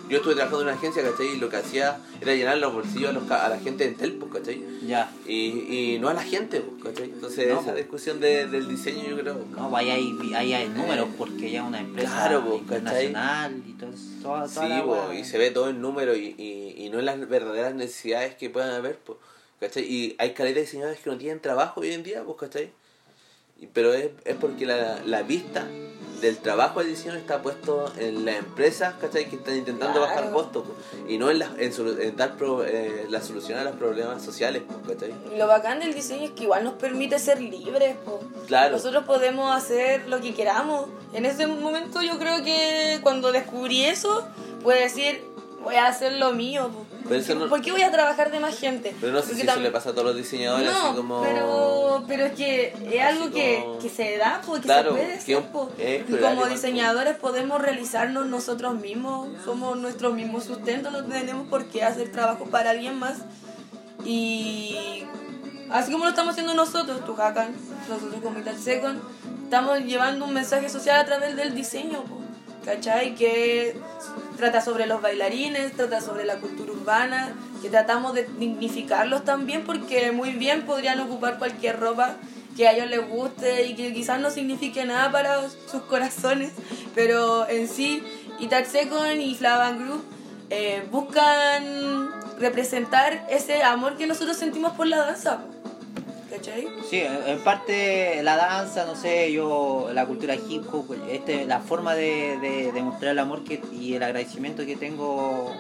yo 0.10 0.18
estuve 0.18 0.36
trabajando 0.36 0.62
en 0.62 0.68
una 0.68 0.78
agencia, 0.78 1.04
¿cachai? 1.04 1.28
Y 1.28 1.38
lo 1.38 1.50
que 1.50 1.58
hacía 1.58 2.00
era 2.22 2.34
llenar 2.36 2.58
los 2.58 2.74
bolsillos 2.74 3.10
a, 3.10 3.14
los 3.14 3.30
a 3.32 3.50
la 3.50 3.58
gente 3.60 3.84
de 3.86 3.90
Entel, 3.92 4.14
pues, 4.14 4.32
¿cachai? 4.34 4.64
Ya. 4.86 5.12
Y, 5.28 5.94
y 5.96 6.00
no 6.00 6.10
a 6.10 6.14
la 6.14 6.22
gente, 6.24 6.62
pues, 6.62 6.84
¿cachai? 6.84 7.10
Entonces, 7.12 7.48
No, 7.48 7.56
esa 7.56 7.64
pues. 7.72 7.76
discusión 7.78 8.20
de- 8.20 8.48
del 8.48 8.68
diseño, 8.68 9.04
yo 9.10 9.18
creo. 9.18 9.44
No, 9.56 9.70
pues 9.70 9.84
ahí 9.86 9.90
hay, 9.92 10.34
ahí 10.36 10.54
hay 10.54 10.70
números 10.70 11.08
porque 11.18 11.50
ya 11.52 11.62
es 11.64 11.68
una 11.68 11.80
empresa 11.80 12.10
Claro, 12.28 12.56
internacional 12.58 13.64
y 13.68 13.74
todo 13.74 13.90
eso. 13.90 14.00
Toda, 14.22 14.48
toda 14.48 15.12
Sí, 15.12 15.20
y 15.20 15.24
se 15.24 15.38
ve 15.38 15.52
todo 15.52 15.70
en 15.70 15.82
número 15.82 16.16
y, 16.16 16.36
y, 16.38 16.86
y 16.86 16.90
no 16.90 17.00
en 17.00 17.06
las 17.06 17.28
verdaderas 17.28 17.74
necesidades 17.76 18.36
que 18.36 18.50
puedan 18.50 18.72
haber, 18.72 18.98
pues, 18.98 19.18
¿cachai? 19.60 19.84
Y 19.84 20.16
hay 20.20 20.34
calidad 20.34 20.56
de 20.56 20.62
diseñadores 20.62 21.00
que 21.00 21.10
no 21.10 21.18
tienen 21.18 21.40
trabajo 21.40 21.82
hoy 21.82 21.92
en 21.92 22.04
día, 22.04 22.24
pues, 22.24 22.38
¿cachai? 22.40 22.70
Y- 23.60 23.68
Pero 23.68 23.94
es, 23.94 24.10
es 24.26 24.36
porque 24.36 24.66
la, 24.66 25.02
la 25.06 25.24
vista 25.24 25.68
del 26.22 26.38
trabajo 26.38 26.80
de 26.82 26.88
diseño 26.88 27.16
está 27.16 27.42
puesto 27.42 27.92
en 27.98 28.26
las 28.26 28.36
empresas, 28.38 28.96
¿cachai? 29.00 29.30
Que 29.30 29.36
están 29.36 29.56
intentando 29.58 30.00
Claro. 30.00 30.14
bajar 30.16 30.32
costos, 30.32 30.64
y 31.08 31.18
no 31.18 31.30
en, 31.30 31.40
las- 31.40 31.52
en, 31.58 31.72
solu- 31.74 32.00
en 32.00 32.16
dar 32.16 32.36
pro- 32.38 32.64
eh, 32.66 33.06
la 33.10 33.22
solución 33.22 33.60
a 33.60 33.64
los 33.64 33.76
problemas 33.76 34.24
sociales, 34.24 34.64
pues, 34.68 34.98
¿cachai? 34.98 35.14
Y 35.34 35.38
Lo 35.38 35.48
bacán 35.48 35.80
del 35.80 35.94
diseño 35.94 36.24
es 36.26 36.32
que 36.32 36.44
igual 36.44 36.64
nos 36.64 36.74
permite 36.76 37.20
ser 37.20 37.42
libres. 37.42 37.96
Claro. 38.48 38.74
Nosotros 38.78 39.04
podemos 39.06 39.56
hacer 39.56 40.08
lo 40.08 40.22
que 40.22 40.34
queramos. 40.34 40.88
En 41.14 41.26
ese 41.26 41.48
momento 41.48 42.02
yo 42.02 42.18
creo 42.20 42.44
que 42.44 43.00
cuando 43.02 43.32
descubrí 43.32 43.86
eso, 43.86 44.26
pude 44.64 44.80
decir, 44.82 45.24
voy 45.64 45.76
a 45.76 45.88
hacer 45.88 46.14
lo 46.14 46.32
mío, 46.34 46.70
po. 46.70 46.85
Pero 47.08 47.22
eso 47.22 47.36
no- 47.36 47.48
¿Por 47.50 47.62
qué 47.62 47.72
voy 47.72 47.84
a 47.84 47.92
trabajar 47.92 48.32
de 48.32 48.40
más 48.40 48.58
gente? 48.58 48.96
Pero 49.00 49.14
no 49.14 49.20
sé 49.22 49.28
Porque 49.30 49.42
si 49.44 49.48
eso 49.48 49.60
le 49.60 49.72
pasa 49.72 49.90
a 49.90 49.94
todos 49.94 50.06
los 50.08 50.16
diseñadores, 50.16 50.72
No, 50.72 50.88
así 50.88 50.96
como... 50.96 51.22
pero, 51.22 52.04
pero 52.08 52.26
es 52.26 52.34
que 52.34 52.74
es 52.92 53.02
algo 53.04 53.30
que, 53.32 53.60
como- 53.64 53.80
que 53.80 53.90
se 53.90 54.18
da, 54.18 54.42
porque 54.46 54.64
Claro, 54.64 54.92
se 54.92 54.98
puede 54.98 55.14
hacer, 55.14 55.44
po. 55.52 55.72
es 55.78 56.02
Y 56.02 56.04
plural 56.04 56.36
como 56.36 56.48
diseñadores 56.48 57.16
podemos 57.18 57.62
realizarnos 57.62 58.26
nosotros 58.26 58.76
mismos, 58.76 59.28
somos 59.44 59.78
nuestro 59.78 60.12
mismo 60.14 60.42
sustento, 60.42 60.90
no 60.92 61.04
tenemos 61.06 61.48
por 61.48 61.66
qué 61.66 61.84
hacer 61.84 62.12
trabajo 62.12 62.46
para 62.46 62.72
alguien 62.72 62.98
más. 62.98 63.20
Y 64.04 65.04
así 65.70 65.92
como 65.92 66.04
lo 66.06 66.10
estamos 66.10 66.32
haciendo 66.32 66.54
nosotros, 66.54 67.06
tu 67.06 67.14
Hakan, 67.20 67.54
nosotros 67.90 68.16
como 68.24 68.38
Metal 68.40 68.58
Second, 68.58 69.00
estamos 69.44 69.80
llevando 69.80 70.26
un 70.26 70.34
mensaje 70.34 70.70
social 70.70 71.00
a 71.00 71.06
través 71.06 71.36
del 71.36 71.56
diseño, 71.56 72.04
po, 72.04 72.20
¿cachai? 72.66 73.16
Que 73.16 73.76
trata 74.38 74.62
sobre 74.62 74.86
los 74.86 75.02
bailarines, 75.02 75.74
trata 75.74 76.02
sobre 76.02 76.26
la 76.26 76.38
cultura 76.38 76.72
urbana, 76.86 77.34
que 77.64 77.70
tratamos 77.70 78.14
de 78.14 78.28
dignificarlos 78.38 79.26
también 79.26 79.64
porque 79.66 80.12
muy 80.12 80.32
bien 80.32 80.68
podrían 80.68 81.00
ocupar 81.00 81.40
cualquier 81.40 81.80
ropa 81.80 82.16
que 82.56 82.68
a 82.68 82.74
ellos 82.74 82.90
les 82.90 83.10
guste 83.10 83.66
y 83.66 83.76
que 83.76 83.92
quizás 83.92 84.20
no 84.20 84.30
signifique 84.30 84.86
nada 84.86 85.12
para 85.12 85.50
sus 85.50 85.82
corazones, 85.90 86.52
pero 86.94 87.50
en 87.50 87.68
sí 87.68 88.04
Itatsecon 88.40 89.20
y 89.20 89.34
Flavan 89.36 89.84
Group 89.84 90.04
eh, 90.52 90.84
buscan 90.92 92.12
representar 92.40 93.26
ese 93.30 93.64
amor 93.64 93.98
que 93.98 94.06
nosotros 94.06 94.38
sentimos 94.38 94.74
por 94.74 94.88
la 94.88 94.98
danza. 94.98 95.40
¿Cachai? 96.30 96.68
Sí, 96.90 97.02
en 97.02 97.40
parte 97.40 98.22
la 98.22 98.36
danza, 98.36 98.86
no 98.86 98.96
sé, 98.96 99.32
yo, 99.32 99.90
la 99.94 100.06
cultura 100.06 100.36
hip 100.36 100.64
hop, 100.72 100.96
este, 101.10 101.46
la 101.46 101.60
forma 101.62 101.96
de, 101.96 102.38
de, 102.40 102.72
de 102.72 103.10
el 103.10 103.20
amor 103.20 103.44
que, 103.44 103.62
y 103.72 103.94
el 103.94 104.04
agradecimiento 104.04 104.66
que 104.66 104.76
tengo 104.76 105.56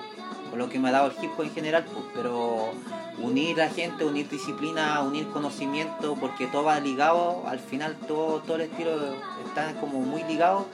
lo 0.55 0.69
que 0.69 0.79
me 0.79 0.89
ha 0.89 0.91
dado 0.91 1.07
el 1.07 1.23
hip 1.23 1.31
hop 1.37 1.43
en 1.43 1.53
general, 1.53 1.85
pues, 1.85 2.05
pero 2.13 2.71
unir 3.17 3.61
a 3.61 3.69
gente, 3.69 4.05
unir 4.05 4.29
disciplina, 4.29 5.01
unir 5.01 5.27
conocimiento, 5.27 6.15
porque 6.19 6.47
todo 6.47 6.63
va 6.63 6.79
ligado, 6.79 7.43
al 7.47 7.59
final 7.59 7.95
todo, 8.07 8.39
todo 8.41 8.55
el 8.57 8.63
estilo 8.63 8.91
está 9.45 9.73
como 9.79 9.99
muy 9.99 10.23
ligado 10.23 10.65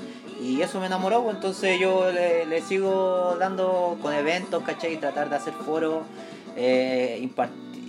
y 0.41 0.62
eso 0.62 0.80
me 0.80 0.88
enamoró, 0.88 1.24
pues, 1.24 1.36
entonces 1.36 1.80
yo 1.80 2.12
le, 2.12 2.46
le 2.46 2.62
sigo 2.62 3.36
dando 3.39 3.98
con 4.02 4.13
eventos, 4.13 4.63
¿cachai? 4.63 4.94
Y 4.94 4.98
tratar 4.98 5.30
de 5.30 5.36
hacer 5.36 5.54
foros, 5.54 6.04
eh, 6.56 7.30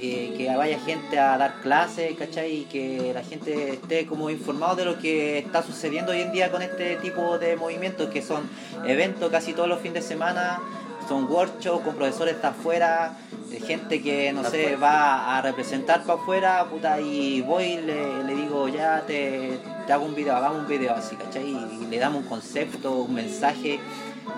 eh, 0.04 0.34
que 0.36 0.54
vaya 0.56 0.80
gente 0.80 1.18
a 1.18 1.38
dar 1.38 1.60
clases, 1.62 2.16
¿cachai? 2.18 2.62
Y 2.62 2.64
que 2.64 3.12
la 3.14 3.22
gente 3.22 3.74
esté 3.74 4.06
como 4.06 4.30
informado 4.30 4.76
de 4.76 4.84
lo 4.84 4.98
que 4.98 5.38
está 5.38 5.62
sucediendo 5.62 6.12
hoy 6.12 6.20
en 6.22 6.32
día 6.32 6.50
con 6.50 6.60
este 6.60 6.96
tipo 6.96 7.38
de 7.38 7.56
movimientos, 7.56 8.10
que 8.10 8.20
son 8.20 8.42
eventos 8.84 9.30
casi 9.30 9.52
todos 9.52 9.68
los 9.68 9.78
fines 9.78 9.94
de 9.94 10.02
semana, 10.02 10.60
son 11.08 11.30
workshops 11.30 11.84
con 11.84 11.94
profesores 11.94 12.40
de 12.40 12.48
afuera, 12.48 13.16
de 13.48 13.60
gente 13.60 14.02
que, 14.02 14.32
no 14.32 14.44
sé, 14.44 14.76
va 14.76 15.36
a 15.36 15.42
representar 15.42 16.02
para 16.04 16.20
afuera, 16.20 16.66
puta, 16.70 17.00
y 17.00 17.42
voy 17.42 17.64
y 17.64 17.80
le, 17.80 18.24
le 18.24 18.34
digo, 18.34 18.68
ya 18.68 19.02
te, 19.06 19.58
te 19.86 19.92
hago 19.92 20.04
un 20.04 20.14
video, 20.14 20.36
hagamos 20.36 20.60
un 20.60 20.66
video 20.66 20.94
así, 20.94 21.16
¿cachai? 21.16 21.48
Y 21.48 21.86
le 21.90 21.98
damos 21.98 22.22
un 22.22 22.28
concepto, 22.28 22.92
un 22.92 23.14
mensaje, 23.14 23.80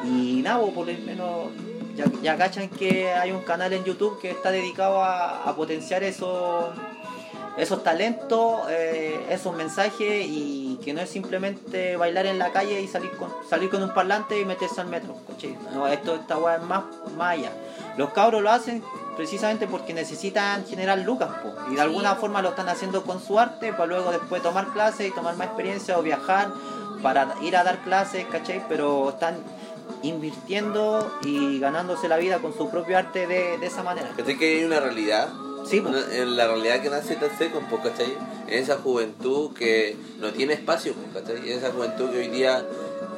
y 0.04 0.40
nada, 0.42 0.64
por 0.64 0.86
lo 0.86 0.92
menos 1.04 1.48
ya, 1.96 2.06
ya 2.22 2.36
cachan 2.36 2.68
que 2.68 3.12
hay 3.12 3.30
un 3.30 3.42
canal 3.42 3.72
en 3.72 3.84
YouTube 3.84 4.20
que 4.20 4.30
está 4.30 4.50
dedicado 4.50 5.02
a, 5.02 5.48
a 5.48 5.54
potenciar 5.54 6.02
esos 6.02 6.70
esos 7.56 7.84
talentos, 7.84 8.62
eh, 8.68 9.26
esos 9.30 9.54
mensajes 9.54 10.26
y 10.26 10.78
que 10.84 10.92
no 10.92 11.00
es 11.00 11.10
simplemente 11.10 11.96
bailar 11.96 12.26
en 12.26 12.38
la 12.38 12.52
calle 12.52 12.80
y 12.80 12.88
salir 12.88 13.12
con, 13.12 13.30
salir 13.48 13.70
con 13.70 13.82
un 13.82 13.94
parlante 13.94 14.40
y 14.40 14.44
meterse 14.44 14.80
al 14.80 14.88
metro. 14.88 15.16
¿cachai? 15.28 15.56
No, 15.72 15.86
esto 15.86 16.16
esta 16.16 16.36
weá 16.36 16.56
es 16.56 16.62
más, 16.62 16.84
más 17.16 17.38
allá. 17.38 17.52
Los 17.96 18.10
cabros 18.10 18.42
lo 18.42 18.50
hacen 18.50 18.82
precisamente 19.16 19.68
porque 19.68 19.94
necesitan 19.94 20.66
generar 20.66 20.98
lucas 20.98 21.30
po, 21.42 21.54
y 21.70 21.76
de 21.76 21.80
alguna 21.80 22.16
forma 22.16 22.42
lo 22.42 22.50
están 22.50 22.68
haciendo 22.68 23.04
con 23.04 23.22
su 23.22 23.38
arte 23.38 23.72
para 23.72 23.86
luego 23.86 24.10
después 24.10 24.42
tomar 24.42 24.72
clases 24.72 25.08
y 25.08 25.14
tomar 25.14 25.36
más 25.36 25.46
experiencia 25.46 25.96
o 25.96 26.02
viajar 26.02 26.48
para 27.02 27.34
ir 27.42 27.56
a 27.56 27.62
dar 27.62 27.78
clases, 27.84 28.24
¿cachai? 28.26 28.64
Pero 28.68 29.10
están 29.10 29.36
invirtiendo 30.02 31.18
y 31.22 31.60
ganándose 31.60 32.08
la 32.08 32.16
vida 32.16 32.40
con 32.40 32.56
su 32.56 32.68
propio 32.68 32.98
arte 32.98 33.26
de, 33.26 33.58
de 33.58 33.66
esa 33.66 33.82
manera. 33.82 34.08
¿Cachai 34.16 34.36
que 34.36 34.56
hay 34.56 34.64
una 34.64 34.80
realidad? 34.80 35.28
Sí. 35.68 35.78
Una- 35.80 36.04
en 36.14 36.36
la 36.36 36.46
realidad 36.46 36.82
que 36.82 36.90
nace 36.90 37.16
Tatsecon, 37.16 37.64
pues, 37.70 37.82
¿cachai? 37.82 38.12
En 38.48 38.62
esa 38.62 38.76
juventud 38.76 39.52
que 39.54 39.96
no 40.20 40.30
tiene 40.32 40.52
espacio, 40.54 40.92
pues, 40.94 41.24
¿cachai? 41.24 41.50
En 41.50 41.58
esa 41.58 41.70
juventud 41.72 42.10
que 42.10 42.18
hoy 42.18 42.28
día 42.28 42.64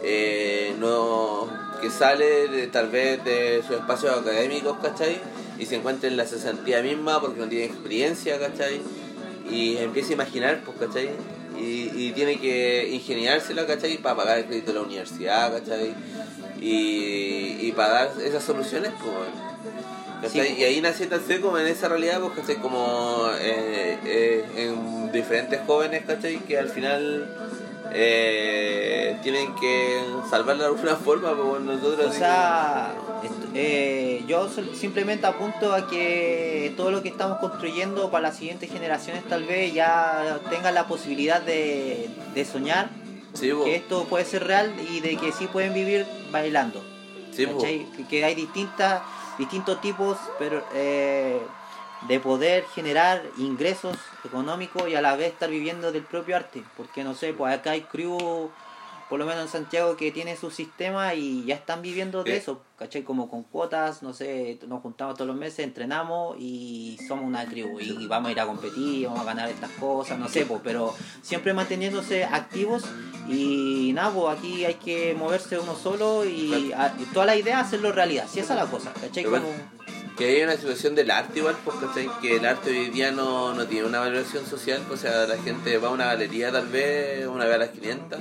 eh, 0.02 0.74
no 0.78 1.48
que 1.80 1.90
sale 1.90 2.46
de- 2.48 2.66
tal 2.68 2.88
vez 2.88 3.22
de 3.24 3.62
sus 3.66 3.76
espacios 3.76 4.16
académicos, 4.16 4.78
¿cachai? 4.80 5.18
Y 5.58 5.66
se 5.66 5.76
encuentra 5.76 6.08
en 6.08 6.16
la 6.16 6.24
cesantía 6.26 6.82
misma 6.82 7.20
porque 7.20 7.40
no 7.40 7.48
tiene 7.48 7.64
experiencia, 7.64 8.38
¿cachai? 8.38 8.80
Y 9.50 9.76
empieza 9.78 10.10
a 10.10 10.12
imaginar, 10.14 10.62
pues, 10.64 10.76
¿cachai? 10.78 11.10
Y, 11.58 11.90
y 11.94 12.12
tiene 12.14 12.38
que 12.38 12.88
ingeniársela, 12.92 13.66
¿cachai? 13.66 13.98
Para 13.98 14.16
pagar 14.16 14.38
el 14.38 14.44
crédito 14.46 14.72
de 14.72 14.78
la 14.78 14.84
universidad, 14.84 15.52
¿cachai? 15.52 15.94
Y, 16.60 17.56
y 17.66 17.72
para 17.74 17.88
dar 18.06 18.10
esas 18.22 18.44
soluciones, 18.44 18.92
pues. 19.00 19.95
Sí. 20.30 20.40
Y 20.58 20.64
ahí 20.64 20.80
nace 20.80 21.06
Tatsé 21.06 21.40
como 21.40 21.58
en 21.58 21.66
esa 21.66 21.88
realidad, 21.88 22.20
pues, 22.20 22.32
¿cachai? 22.40 22.56
Como 22.56 23.28
eh, 23.38 23.98
eh, 24.04 24.44
en 24.56 25.12
diferentes 25.12 25.60
jóvenes, 25.66 26.04
¿cachai? 26.06 26.38
Que 26.38 26.58
al 26.58 26.68
final 26.68 27.28
eh, 27.92 29.18
tienen 29.22 29.54
que 29.54 30.00
salvarla 30.28 30.64
de 30.64 30.70
alguna 30.70 30.96
forma, 31.04 31.34
pues 31.34 31.62
nosotros... 31.62 32.06
O 32.06 32.12
sea, 32.12 32.94
eh, 33.54 34.22
yo 34.26 34.48
simplemente 34.74 35.26
apunto 35.26 35.72
a 35.72 35.88
que 35.88 36.74
todo 36.76 36.90
lo 36.90 37.02
que 37.02 37.08
estamos 37.08 37.38
construyendo 37.38 38.10
para 38.10 38.28
las 38.28 38.36
siguientes 38.36 38.70
generaciones 38.70 39.24
tal 39.24 39.44
vez 39.44 39.72
ya 39.72 40.40
tengan 40.50 40.74
la 40.74 40.86
posibilidad 40.86 41.40
de, 41.40 42.08
de 42.34 42.44
soñar 42.44 42.90
sí, 43.34 43.50
pues, 43.52 43.64
que 43.64 43.76
esto 43.76 44.04
puede 44.04 44.24
ser 44.24 44.44
real 44.44 44.74
y 44.90 45.00
de 45.00 45.16
que 45.16 45.32
sí 45.32 45.46
pueden 45.46 45.74
vivir 45.74 46.06
bailando. 46.30 46.82
sí, 47.32 47.46
pues. 47.46 47.64
Que, 47.64 47.86
que 48.08 48.24
hay 48.24 48.34
distintas, 48.34 49.02
distintos 49.38 49.80
tipos 49.80 50.18
pero, 50.38 50.62
eh, 50.74 51.40
de 52.08 52.20
poder 52.20 52.64
generar 52.74 53.22
ingresos 53.38 53.96
económicos 54.24 54.88
y 54.88 54.94
a 54.94 55.02
la 55.02 55.16
vez 55.16 55.32
estar 55.32 55.48
viviendo 55.48 55.92
del 55.92 56.02
propio 56.02 56.36
arte. 56.36 56.62
Porque 56.76 57.04
no 57.04 57.14
sé, 57.14 57.32
pues 57.32 57.54
acá 57.54 57.72
hay 57.72 57.82
crew, 57.82 58.50
por 59.08 59.18
lo 59.20 59.26
menos 59.26 59.42
en 59.44 59.48
Santiago, 59.48 59.96
que 59.96 60.10
tiene 60.10 60.36
su 60.36 60.50
sistema 60.50 61.14
y 61.14 61.44
ya 61.44 61.54
están 61.54 61.80
viviendo 61.82 62.24
de 62.24 62.32
Sí. 62.32 62.36
eso, 62.38 62.62
¿cachai? 62.78 63.02
Como 63.04 63.28
con 63.30 63.44
cuotas, 63.44 64.02
no 64.02 64.12
sé, 64.12 64.58
nos 64.66 64.82
juntamos 64.82 65.14
todos 65.14 65.28
los 65.28 65.36
meses, 65.36 65.60
entrenamos 65.60 66.36
y 66.40 66.98
somos 67.06 67.24
una 67.24 67.46
crew 67.46 67.78
y 67.80 68.06
vamos 68.06 68.28
a 68.28 68.32
ir 68.32 68.40
a 68.40 68.46
competir, 68.46 69.06
vamos 69.06 69.20
a 69.20 69.24
ganar 69.24 69.48
estas 69.48 69.70
cosas, 69.72 70.18
no 70.18 70.28
sé, 70.28 70.44
pues, 70.46 70.60
pero 70.64 70.92
siempre 71.22 71.54
manteniéndose 71.54 72.24
activos 72.24 72.82
y 73.28 73.92
nada, 73.94 74.10
pues 74.12 74.38
aquí 74.38 74.64
hay 74.64 74.74
que 74.74 75.14
moverse 75.14 75.58
uno 75.58 75.74
solo 75.76 76.24
y, 76.24 76.72
a- 76.72 76.94
y 76.98 77.04
toda 77.12 77.26
la 77.26 77.36
idea 77.36 77.60
hacerlo 77.60 77.92
realidad, 77.92 78.26
si 78.30 78.40
esa 78.40 78.54
es 78.54 78.60
la 78.60 78.66
cosa, 78.70 78.92
¿cachai? 78.92 79.24
Como, 79.24 79.48
que 80.16 80.24
hay 80.24 80.42
una 80.42 80.56
situación 80.56 80.94
del 80.94 81.10
arte 81.10 81.38
igual, 81.40 81.56
pues, 81.64 81.76
¿cachai? 81.78 82.08
Que 82.20 82.36
el 82.36 82.46
arte 82.46 82.70
hoy 82.70 82.90
día 82.90 83.10
no, 83.12 83.54
no 83.54 83.66
tiene 83.66 83.86
una 83.86 84.00
valoración 84.00 84.46
social, 84.46 84.82
pues, 84.88 85.00
o 85.00 85.02
sea, 85.02 85.26
la 85.26 85.36
gente 85.38 85.76
va 85.78 85.88
a 85.88 85.90
una 85.90 86.06
galería 86.06 86.50
tal 86.50 86.66
vez 86.68 87.26
una 87.26 87.44
vez 87.44 87.54
a 87.54 87.58
las 87.58 87.68
500. 87.70 88.18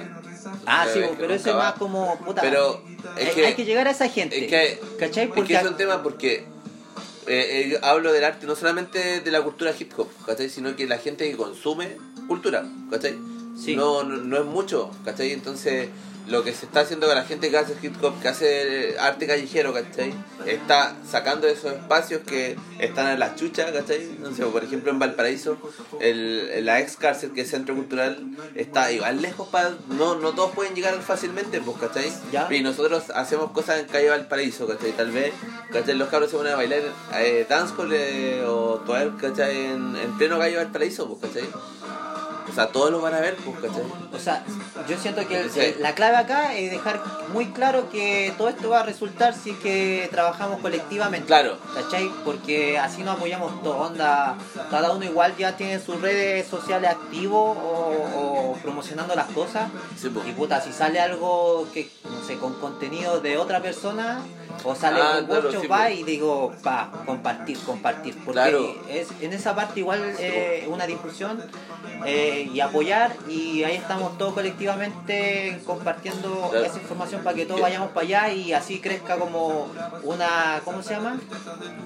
ah, 0.66 0.86
sí, 0.92 1.00
pues, 1.00 1.12
pero 1.18 1.34
eso 1.34 1.50
es 1.50 1.56
más 1.56 1.74
como, 1.74 2.18
puta, 2.20 2.42
Pero 2.42 2.82
es 3.18 3.30
hay, 3.30 3.34
que, 3.34 3.46
hay 3.48 3.54
que 3.54 3.66
llegar 3.66 3.88
a 3.88 3.92
esa 3.92 4.10
gente, 4.10 4.38
es 4.38 4.50
que, 4.50 4.82
¿cachai? 5.00 5.26
es 5.26 5.30
Porque 5.34 5.54
que 5.54 5.60
es 5.60 5.66
un 5.66 5.78
tema 5.78 6.04
porque 6.04 6.46
eh, 7.28 7.72
eh, 7.72 7.80
hablo 7.82 8.12
del 8.12 8.24
arte 8.24 8.46
no 8.46 8.56
solamente 8.56 9.22
de 9.22 9.32
la 9.32 9.42
cultura 9.42 9.74
hip 9.78 9.92
hop, 9.98 10.10
¿cachai? 10.26 10.50
Sino 10.50 10.76
que 10.76 10.86
la 10.88 10.98
gente 10.98 11.30
que 11.30 11.38
consume 11.38 11.98
cultura, 12.28 12.66
¿cachai? 12.92 13.18
Sí. 13.58 13.76
No, 13.76 14.04
no, 14.04 14.18
no 14.18 14.38
es 14.38 14.46
mucho, 14.46 14.92
¿cachai? 15.06 15.32
Entonces, 15.32 15.90
lo 16.28 16.44
que 16.44 16.54
se 16.54 16.66
está 16.66 16.82
haciendo 16.82 17.08
con 17.08 17.16
la 17.16 17.24
gente 17.24 17.50
que 17.50 17.58
hace 17.58 17.76
hip 17.82 18.04
hop, 18.04 18.20
que 18.22 18.28
hace 18.28 18.96
arte 19.00 19.28
callejero, 19.28 19.74
¿cachai? 19.74 20.14
Está 20.46 20.96
sacando 21.10 21.48
esos 21.48 21.74
espacios 21.74 22.22
que 22.26 22.58
están 22.80 23.12
en 23.12 23.20
las 23.20 23.36
chuchas, 23.36 23.72
¿cachai? 23.72 24.18
No 24.20 24.34
sé, 24.34 24.44
por 24.46 24.64
ejemplo, 24.64 24.92
en 24.92 25.00
Valparaíso, 25.00 25.58
el, 26.00 26.66
la 26.66 26.80
ex 26.80 26.98
cárcel, 26.98 27.32
que 27.32 27.42
es 27.42 27.50
centro 27.50 27.76
cultural, 27.76 28.24
está 28.56 28.92
igual 28.92 29.22
lejos 29.22 29.48
para. 29.50 29.76
No, 29.90 30.16
no 30.16 30.34
todos 30.34 30.52
pueden 30.52 30.74
llegar 30.76 31.00
fácilmente, 31.02 31.62
pues, 31.62 31.78
¿cachai? 31.78 32.12
Ya. 32.32 32.48
Y 32.52 32.62
nosotros 32.62 33.10
hacemos 33.14 33.52
cosas 33.52 33.80
en 33.80 33.86
calle 33.86 34.10
Valparaíso, 34.10 34.68
¿cachai? 34.68 34.92
Tal 34.94 35.12
vez, 35.12 35.34
¿cachai? 35.72 35.96
Los 35.96 36.10
cabros 36.10 36.32
se 36.32 36.38
van 36.38 36.48
a 36.48 36.56
bailar 36.56 36.82
eh, 37.16 37.46
dancehall 37.48 37.94
eh, 37.94 38.44
o 38.46 38.82
twerk, 38.86 39.20
¿cachai? 39.20 39.66
En, 39.66 39.96
en 39.96 40.18
pleno 40.18 40.40
calle 40.40 40.58
Valparaíso, 40.58 41.08
pues, 41.08 41.32
¿cachai? 41.32 41.50
O 42.50 42.54
sea, 42.54 42.68
todos 42.68 42.92
lo 42.92 43.02
van 43.02 43.14
a 43.14 43.20
ver, 43.20 43.36
pues, 43.38 43.58
¿cachai? 43.60 43.84
O 44.14 44.20
sea, 44.20 44.44
yo 44.88 44.98
siento 44.98 45.28
que 45.28 45.42
el- 45.42 45.58
el- 45.58 45.82
la 45.82 45.94
clave 45.96 46.18
acá 46.18 46.54
es 46.56 46.72
dejar 46.72 47.02
muy 47.34 47.48
claro 47.48 47.90
que 47.90 48.34
todo 48.38 48.50
esto 48.50 48.70
va 48.70 48.82
a 48.82 48.84
resultar 48.84 49.34
si 49.34 49.50
es 49.52 49.58
que 49.58 50.08
trabajamos 50.12 50.60
colectivamente. 50.62 51.26
Claro. 51.28 51.58
¿Cachai? 51.74 52.10
Porque 52.24 52.78
así 52.78 53.04
nos 53.04 53.18
apoyamos 53.18 53.62
todos, 53.64 53.90
onda, 53.92 54.38
cada 54.70 54.92
uno 54.92 55.04
igual 55.06 55.36
ya 55.38 55.58
tiene 55.58 55.80
sus 55.80 56.00
redes 56.02 56.48
sociales 56.48 56.92
activos 56.92 57.58
o, 57.58 58.52
o 58.54 58.58
promocionando 58.62 59.16
las 59.16 59.28
cosas. 59.28 59.70
Sí, 60.00 60.10
pues. 60.10 60.28
Y 60.28 60.32
puta, 60.32 60.62
si 60.62 60.72
sale 60.72 61.00
algo 61.00 61.68
que, 61.74 61.90
no 62.04 62.26
sé, 62.26 62.38
con 62.38 62.54
contenido 62.60 63.20
de 63.20 63.38
otra 63.38 63.62
persona, 63.62 64.20
o 64.64 64.74
sale 64.76 65.00
Ah, 65.02 65.18
un 65.20 65.26
claro, 65.26 65.42
workshop, 65.44 65.62
sí, 65.62 65.68
va 65.68 65.78
pues. 65.84 66.00
y 66.00 66.04
digo, 66.04 66.54
pa, 66.64 66.90
compartir, 67.06 67.58
compartir. 67.60 68.16
Porque 68.24 68.32
Claro. 68.34 68.76
es, 68.90 69.08
en 69.22 69.34
esa 69.34 69.54
parte 69.56 69.80
igual 69.82 70.02
eh, 70.20 70.66
una 70.70 70.88
difusión 70.88 71.42
eh, 72.06 72.50
y 72.52 72.60
apoyar 72.60 73.16
y 73.28 73.64
ahí 73.64 73.76
estamos 73.76 74.18
todos 74.18 74.34
colectivamente 74.34 75.60
compartiendo 75.66 76.50
Claro. 76.52 76.66
esa 76.66 76.78
información 76.78 77.24
para 77.24 77.36
que 77.36 77.46
todos 77.46 77.62
vayamos 77.62 77.90
para 77.92 78.06
allá 78.06 78.32
y 78.32 78.54
así 78.54 78.80
crezca 78.80 79.18
como 79.18 79.68
una, 80.04 80.62
¿cómo 80.64 80.82
se 80.82 80.94
llama? 80.96 81.20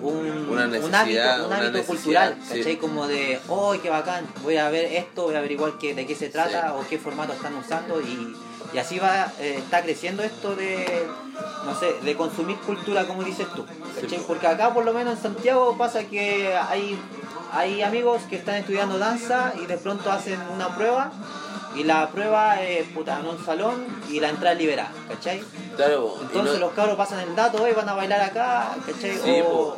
Un, 0.01 0.47
Una 0.49 0.65
un 0.65 0.95
hábito, 0.95 1.47
un 1.47 1.53
hábito 1.53 1.83
cultural, 1.83 2.37
sí. 2.47 2.57
¿cachai? 2.59 2.77
Como 2.77 3.07
de, 3.07 3.39
oh, 3.49 3.75
qué 3.81 3.89
bacán, 3.89 4.25
voy 4.43 4.57
a 4.57 4.69
ver 4.69 4.85
esto, 4.93 5.23
voy 5.23 5.35
a 5.35 5.39
averiguar 5.39 5.73
qué, 5.79 5.93
de 5.93 6.05
qué 6.05 6.15
se 6.15 6.29
trata 6.29 6.75
o 6.75 6.87
qué 6.87 6.97
formato 6.97 7.33
están 7.33 7.55
usando 7.55 7.99
y, 8.01 8.35
y 8.73 8.77
así 8.77 8.99
va, 8.99 9.31
eh, 9.39 9.55
está 9.57 9.81
creciendo 9.81 10.23
esto 10.23 10.55
de, 10.55 11.07
no 11.65 11.75
sé, 11.79 11.93
de 12.03 12.15
consumir 12.15 12.57
cultura 12.57 13.05
como 13.05 13.23
dices 13.23 13.47
tú. 13.55 13.65
Porque 14.27 14.47
acá 14.47 14.73
por 14.73 14.85
lo 14.85 14.93
menos 14.93 15.17
en 15.17 15.23
Santiago 15.23 15.77
pasa 15.77 16.03
que 16.03 16.55
hay, 16.55 16.99
hay 17.51 17.81
amigos 17.81 18.23
que 18.29 18.35
están 18.35 18.55
estudiando 18.55 18.99
danza 18.99 19.53
y 19.61 19.65
de 19.65 19.77
pronto 19.77 20.11
hacen 20.11 20.39
una 20.53 20.75
prueba 20.75 21.11
Y 21.75 21.83
la 21.83 22.09
prueba 22.09 22.61
es 22.61 22.87
puta, 22.89 23.19
en 23.19 23.27
un 23.27 23.45
salón 23.45 23.85
y 24.09 24.19
la 24.19 24.29
entrada 24.29 24.53
es 24.53 24.59
liberada, 24.59 24.91
¿cachai? 25.07 25.43
Claro, 25.75 26.15
Entonces 26.21 26.53
no- 26.55 26.59
los 26.59 26.73
cabros 26.73 26.95
pasan 26.97 27.19
el 27.19 27.35
dato, 27.35 27.61
"Oye, 27.63 27.73
van 27.73 27.87
a 27.87 27.93
bailar 27.93 28.21
acá, 28.21 28.75
¿cachai? 28.85 29.15
Sí, 29.17 29.41
o, 29.47 29.77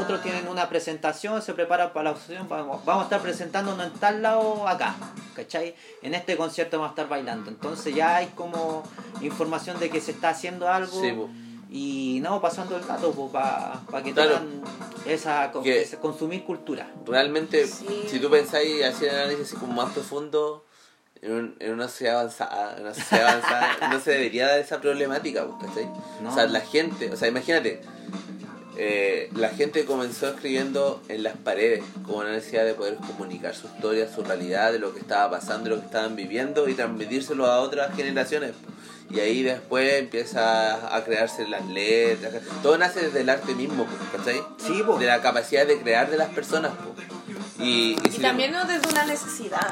otros 0.00 0.22
tienen 0.22 0.48
una 0.48 0.68
presentación, 0.68 1.42
se 1.42 1.52
preparan 1.52 1.92
para 1.92 2.12
la 2.12 2.16
sesión, 2.18 2.48
vamos, 2.48 2.84
vamos 2.84 3.02
a 3.02 3.04
estar 3.04 3.20
presentándonos 3.20 3.86
en 3.86 3.92
tal 3.94 4.22
lado 4.22 4.66
acá, 4.66 4.94
¿cachai? 5.36 5.74
En 6.02 6.14
este 6.14 6.36
concierto 6.36 6.78
vamos 6.78 6.88
a 6.90 6.92
estar 6.94 7.08
bailando. 7.08 7.50
Entonces 7.50 7.94
ya 7.94 8.16
hay 8.16 8.26
como 8.28 8.82
información 9.20 9.78
de 9.78 9.90
que 9.90 10.00
se 10.00 10.12
está 10.12 10.30
haciendo 10.30 10.68
algo 10.68 11.00
Sí, 11.00 11.12
po. 11.12 11.28
y 11.70 12.18
no 12.22 12.40
pasando 12.40 12.76
el 12.76 12.86
dato 12.86 13.12
para 13.30 14.02
que 14.02 14.12
Claro. 14.14 14.30
tengan 14.38 14.62
esa, 15.06 15.52
Que- 15.62 15.82
esa- 15.82 15.98
consumir 15.98 16.44
cultura. 16.44 16.88
realmente, 17.06 17.66
Sí. 17.66 18.06
si 18.08 18.18
tú 18.18 18.30
pensáis 18.30 18.82
así 18.84 19.04
en 19.04 19.14
análisis 19.14 19.46
así 19.48 19.56
como 19.56 19.74
más 19.74 19.92
profundo, 19.92 20.64
en, 21.22 21.32
un- 21.32 21.56
en 21.60 21.72
una 21.72 21.88
sociedad 21.88 22.20
avanzada, 22.20 22.74
en 22.76 22.82
una 22.82 22.94
sociedad 22.94 23.28
avanzada 23.28 23.88
no 23.92 24.00
se 24.00 24.10
debería 24.12 24.46
dar 24.48 24.58
esa 24.58 24.80
problemática, 24.80 25.44
pues, 25.46 25.68
¿cachai? 25.68 25.88
No. 26.22 26.30
O 26.30 26.34
sea, 26.34 26.46
la 26.46 26.60
gente, 26.60 27.10
o 27.12 27.16
sea, 27.16 27.28
imagínate, 27.28 27.80
eh, 28.76 29.28
la 29.34 29.50
gente 29.50 29.84
comenzó 29.84 30.28
escribiendo 30.28 31.02
en 31.08 31.22
las 31.22 31.36
paredes 31.36 31.82
con 32.06 32.16
una 32.16 32.30
necesidad 32.30 32.64
de 32.64 32.72
poder 32.74 32.94
comunicar 32.96 33.54
su 33.54 33.66
historia, 33.66 34.08
su 34.12 34.22
realidad, 34.22 34.72
de 34.72 34.78
lo 34.78 34.94
que 34.94 35.00
estaba 35.00 35.30
pasando, 35.38 35.64
de 35.68 35.70
lo 35.76 35.80
que 35.80 35.86
estaban 35.86 36.16
viviendo 36.16 36.68
y 36.68 36.74
transmitírselo 36.74 37.46
a 37.46 37.60
otras 37.60 37.94
generaciones. 37.94 38.52
Y 39.10 39.18
ahí 39.18 39.42
después 39.42 39.94
empieza 39.94 40.96
a 40.96 41.04
crearse 41.04 41.46
las 41.48 41.66
letras. 41.66 42.32
Todo 42.62 42.78
nace 42.78 43.00
desde 43.02 43.20
el 43.22 43.28
arte 43.28 43.54
mismo, 43.56 43.84
pues, 43.84 44.22
¿cachai? 44.24 44.40
Sí, 44.58 44.82
po. 44.86 44.98
de 44.98 45.06
la 45.06 45.20
capacidad 45.20 45.66
de 45.66 45.78
crear 45.80 46.08
de 46.10 46.16
las 46.16 46.28
personas. 46.28 46.70
po. 46.72 46.94
Y, 47.62 47.96
y 48.04 48.08
Y 48.08 48.12
si 48.12 48.22
también 48.22 48.52
no 48.52 48.64
desde 48.64 48.88
una 48.88 49.04
necesidad. 49.04 49.66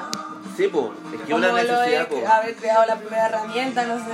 Sí, 0.59 0.67
po, 0.67 0.93
es 1.15 1.21
que 1.23 1.35
una 1.35 1.53
necesidad, 1.53 2.09
po. 2.09 2.21
haber 2.27 2.57
creado 2.57 2.85
la 2.85 2.97
primera 2.99 3.27
herramienta, 3.27 3.87
no 3.87 3.97
sé, 3.97 4.11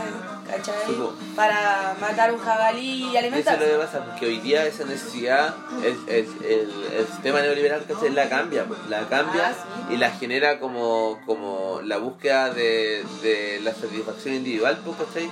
¿cachai? 0.46 0.74
Sí, 0.88 0.92
po. 0.92 1.14
Para 1.34 1.96
matar 1.98 2.34
un 2.34 2.38
jabalí 2.38 3.04
y 3.10 3.16
Eso 3.16 3.26
es 3.38 3.46
lo 3.60 3.66
que 3.66 3.76
pasa, 3.78 4.04
porque 4.04 4.26
hoy 4.26 4.40
día 4.40 4.66
esa 4.66 4.84
necesidad, 4.84 5.54
el, 5.82 5.96
el, 6.06 6.28
el, 6.44 6.84
el 6.98 7.06
sistema 7.06 7.40
neoliberal 7.40 7.86
¿cachai? 7.86 8.10
la 8.10 8.28
cambia, 8.28 8.66
po, 8.66 8.76
la 8.90 9.08
cambia 9.08 9.48
Ah, 9.48 9.54
sí. 9.88 9.94
y 9.94 9.96
la 9.96 10.10
genera 10.10 10.60
como, 10.60 11.18
como 11.24 11.80
la 11.82 11.96
búsqueda 11.96 12.52
de, 12.52 13.06
de 13.22 13.60
la 13.62 13.72
satisfacción 13.72 14.34
individual, 14.34 14.78
pues, 14.84 14.98
¿cachai? 14.98 15.30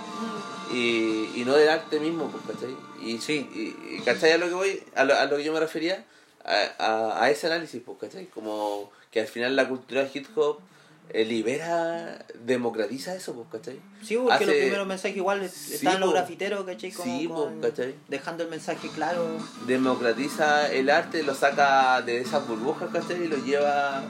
Y, 0.73 1.31
y 1.35 1.43
no 1.45 1.53
del 1.57 1.69
arte 1.69 2.01
mismo, 2.01 2.31
pues, 2.31 2.57
¿cachai? 2.57 2.75
Y, 3.03 3.19
Sí. 3.19 3.51
y, 3.55 4.01
¿cachai? 4.01 4.33
A 4.33 4.39
lo 4.39 4.49
que 4.49 4.55
voy, 4.55 4.83
a 4.95 5.05
lo, 5.05 5.15
a 5.15 5.27
lo 5.27 5.37
que 5.37 5.45
yo 5.45 5.53
me 5.53 5.61
refería, 5.61 6.07
a, 6.43 6.55
a, 6.79 7.23
a 7.23 7.29
ese 7.31 7.49
análisis, 7.49 7.83
pues, 7.85 7.99
¿cachai? 8.01 8.25
Como 8.29 8.91
que 9.11 9.21
al 9.21 9.27
final 9.27 9.55
la 9.57 9.69
cultura 9.69 10.09
hip 10.11 10.27
hop 10.39 10.59
eh, 11.11 11.25
libera, 11.25 12.25
democratiza 12.45 13.15
eso, 13.15 13.35
pues, 13.35 13.47
¿cachai? 13.53 13.81
Sí, 14.03 14.17
porque 14.17 14.33
Hace- 14.35 14.47
los 14.47 14.55
primeros 14.57 14.87
mensajes 14.87 15.17
igual 15.17 15.49
Sí, 15.51 15.75
están 15.75 16.01
los 16.01 16.09
po. 16.11 16.15
grafiteros, 16.15 16.65
¿cachai? 16.65 16.91
Como 16.93 17.19
Sí, 17.19 17.29
con- 17.29 17.61
¿cachai? 17.61 17.95
Dejando 18.09 18.45
el 18.45 18.51
mensaje 18.51 18.89
claro. 18.95 19.27
democratiza 19.67 20.71
el 20.73 20.89
arte, 20.91 21.23
lo 21.23 21.35
saca 21.35 22.01
de 22.03 22.21
esas 22.21 22.47
burbujas, 22.47 22.89
¿cachai? 22.93 23.25
Y 23.25 23.29
lo 23.29 23.37
lleva 23.39 24.03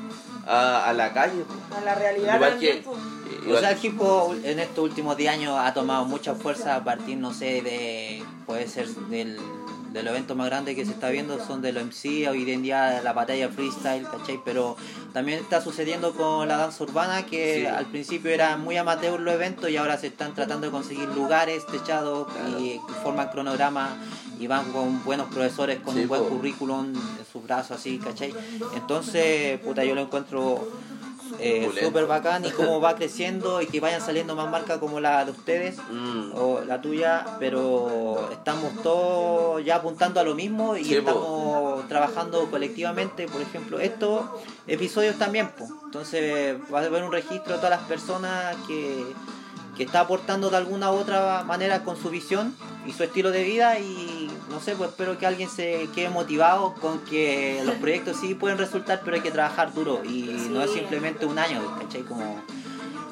a, 0.47 0.85
a 0.89 0.93
la 0.93 1.13
calle. 1.13 1.43
po. 1.43 1.75
A 1.77 1.81
la 1.81 1.95
realidad 1.95 2.37
Igual 2.37 2.51
también, 2.51 2.77
que- 2.79 2.83
pues. 2.85 2.99
O 2.99 3.45
igual- 3.47 3.61
sea, 3.61 3.71
el 3.73 3.85
hip 3.85 4.01
hop 4.01 4.37
en 4.45 4.59
estos 4.61 4.79
últimos 4.85 5.17
10 5.17 5.33
años 5.33 5.57
ha 5.59 5.75
tomado 5.75 6.05
mucha 6.05 6.35
fuerza 6.37 6.77
a 6.77 6.85
partir, 6.85 7.17
no 7.19 7.33
sé, 7.35 7.63
de. 7.63 8.23
puede 8.47 8.69
ser 8.69 8.87
del, 8.89 9.39
del 9.93 10.07
evento 10.09 10.35
más 10.35 10.47
grande 10.47 10.75
que 10.75 10.85
se 10.85 10.93
está 10.93 11.11
viendo, 11.11 11.45
son 11.45 11.61
de 11.63 11.73
los 11.73 11.83
MC, 11.85 12.29
hoy 12.29 12.51
en 12.51 12.63
día 12.63 13.01
la 13.03 13.13
batalla 13.13 13.49
freestyle, 13.49 14.05
¿cachai? 14.11 14.41
Pero 14.45 14.77
también 15.13 15.39
está 15.41 15.61
sucediendo 15.61 16.15
con 16.15 16.49
la 16.49 16.57
danza 16.57 16.85
urbana, 16.85 17.27
que 17.27 17.61
Sí. 17.61 17.67
al 17.67 17.87
principio 17.87 18.31
era 18.31 18.57
muy 18.57 18.77
amateur 18.77 19.21
los 19.21 19.35
eventos 19.35 19.69
y 19.71 19.77
ahora 19.77 19.99
se 19.99 20.07
están 20.09 20.35
tratando 20.35 20.67
de 20.67 20.71
conseguir 20.73 21.09
lugares 21.11 21.67
techados 21.67 22.27
y 22.59 22.81
forman 23.03 23.29
cronogramas 23.29 23.91
y 24.39 24.47
van 24.47 24.73
con 24.73 25.05
buenos 25.05 25.29
profesores 25.33 25.81
con 25.81 25.95
Sí, 25.95 26.01
un 26.03 26.09
buen 26.09 26.23
po. 26.23 26.29
currículum 26.31 26.87
en 26.95 27.27
sus 27.31 27.43
brazos, 27.45 27.79
así, 27.79 27.99
¿cachai? 27.99 28.35
Entonces, 28.75 29.59
puta, 29.61 29.85
yo 29.85 29.95
lo 29.95 30.03
encuentro 30.03 30.67
eh, 31.39 31.69
súper 31.83 32.07
bacán 32.07 32.45
y 32.45 32.51
cómo 32.51 32.81
va 32.81 32.95
creciendo 32.95 33.61
y 33.63 33.67
que 33.67 33.81
vayan 33.81 34.01
saliendo 34.01 34.35
más 34.37 34.51
marcas 34.51 34.79
como 34.79 35.01
la 35.01 35.25
de 35.25 35.31
ustedes 35.31 35.77
Mm. 35.91 36.33
o 36.37 36.61
la 36.67 36.81
tuya, 36.81 37.25
pero 37.39 38.29
estamos 38.33 38.83
todos 38.83 39.65
ya 39.65 39.77
apuntando 39.77 40.21
a 40.21 40.23
lo 40.25 40.35
mismo 40.35 40.77
y 40.77 40.85
Sí, 40.85 40.95
po. 40.97 40.99
estamos 41.11 41.89
trabajando 41.89 42.51
colectivamente, 42.51 43.27
por 43.29 43.41
ejemplo, 43.43 43.81
estos 43.81 44.23
episodios 44.67 45.17
también, 45.19 45.49
po. 45.49 45.67
entonces 45.85 46.57
va 46.73 46.81
a 46.81 46.85
haber 46.85 47.03
un 47.05 47.13
registro 47.13 47.53
de 47.55 47.59
todas 47.59 47.71
las 47.71 47.87
personas 47.89 48.57
que, 48.67 49.05
que 49.77 49.85
está 49.85 50.01
aportando 50.01 50.51
de 50.51 50.57
alguna 50.57 50.91
u 50.93 50.97
otra 50.97 51.45
manera 51.45 51.83
con 51.85 51.97
su 51.97 52.11
visión 52.11 52.55
y 52.87 52.93
su 52.93 53.05
estilo 53.05 53.31
de 53.31 53.43
vida 53.45 53.79
y 53.79 54.29
no 54.53 54.61
sé, 54.61 54.77
pues 54.77 54.91
espero 54.91 55.19
que 55.19 55.27
alguien 55.27 55.49
se 55.49 55.89
quede 55.95 56.11
motivado 56.11 56.75
con 56.75 57.01
que 57.05 57.63
los 57.65 57.75
proyectos 57.77 58.19
sí 58.21 58.35
pueden 58.35 58.59
resultar, 58.59 59.01
pero 59.05 59.17
hay 59.17 59.23
que 59.23 59.31
trabajar 59.31 59.73
duro 59.73 60.03
y 60.05 60.25
no 60.51 60.63
es 60.63 60.71
simplemente 60.73 61.27
un 61.27 61.39
año, 61.39 61.61
¿cachai? 61.81 62.03
Como, 62.03 62.41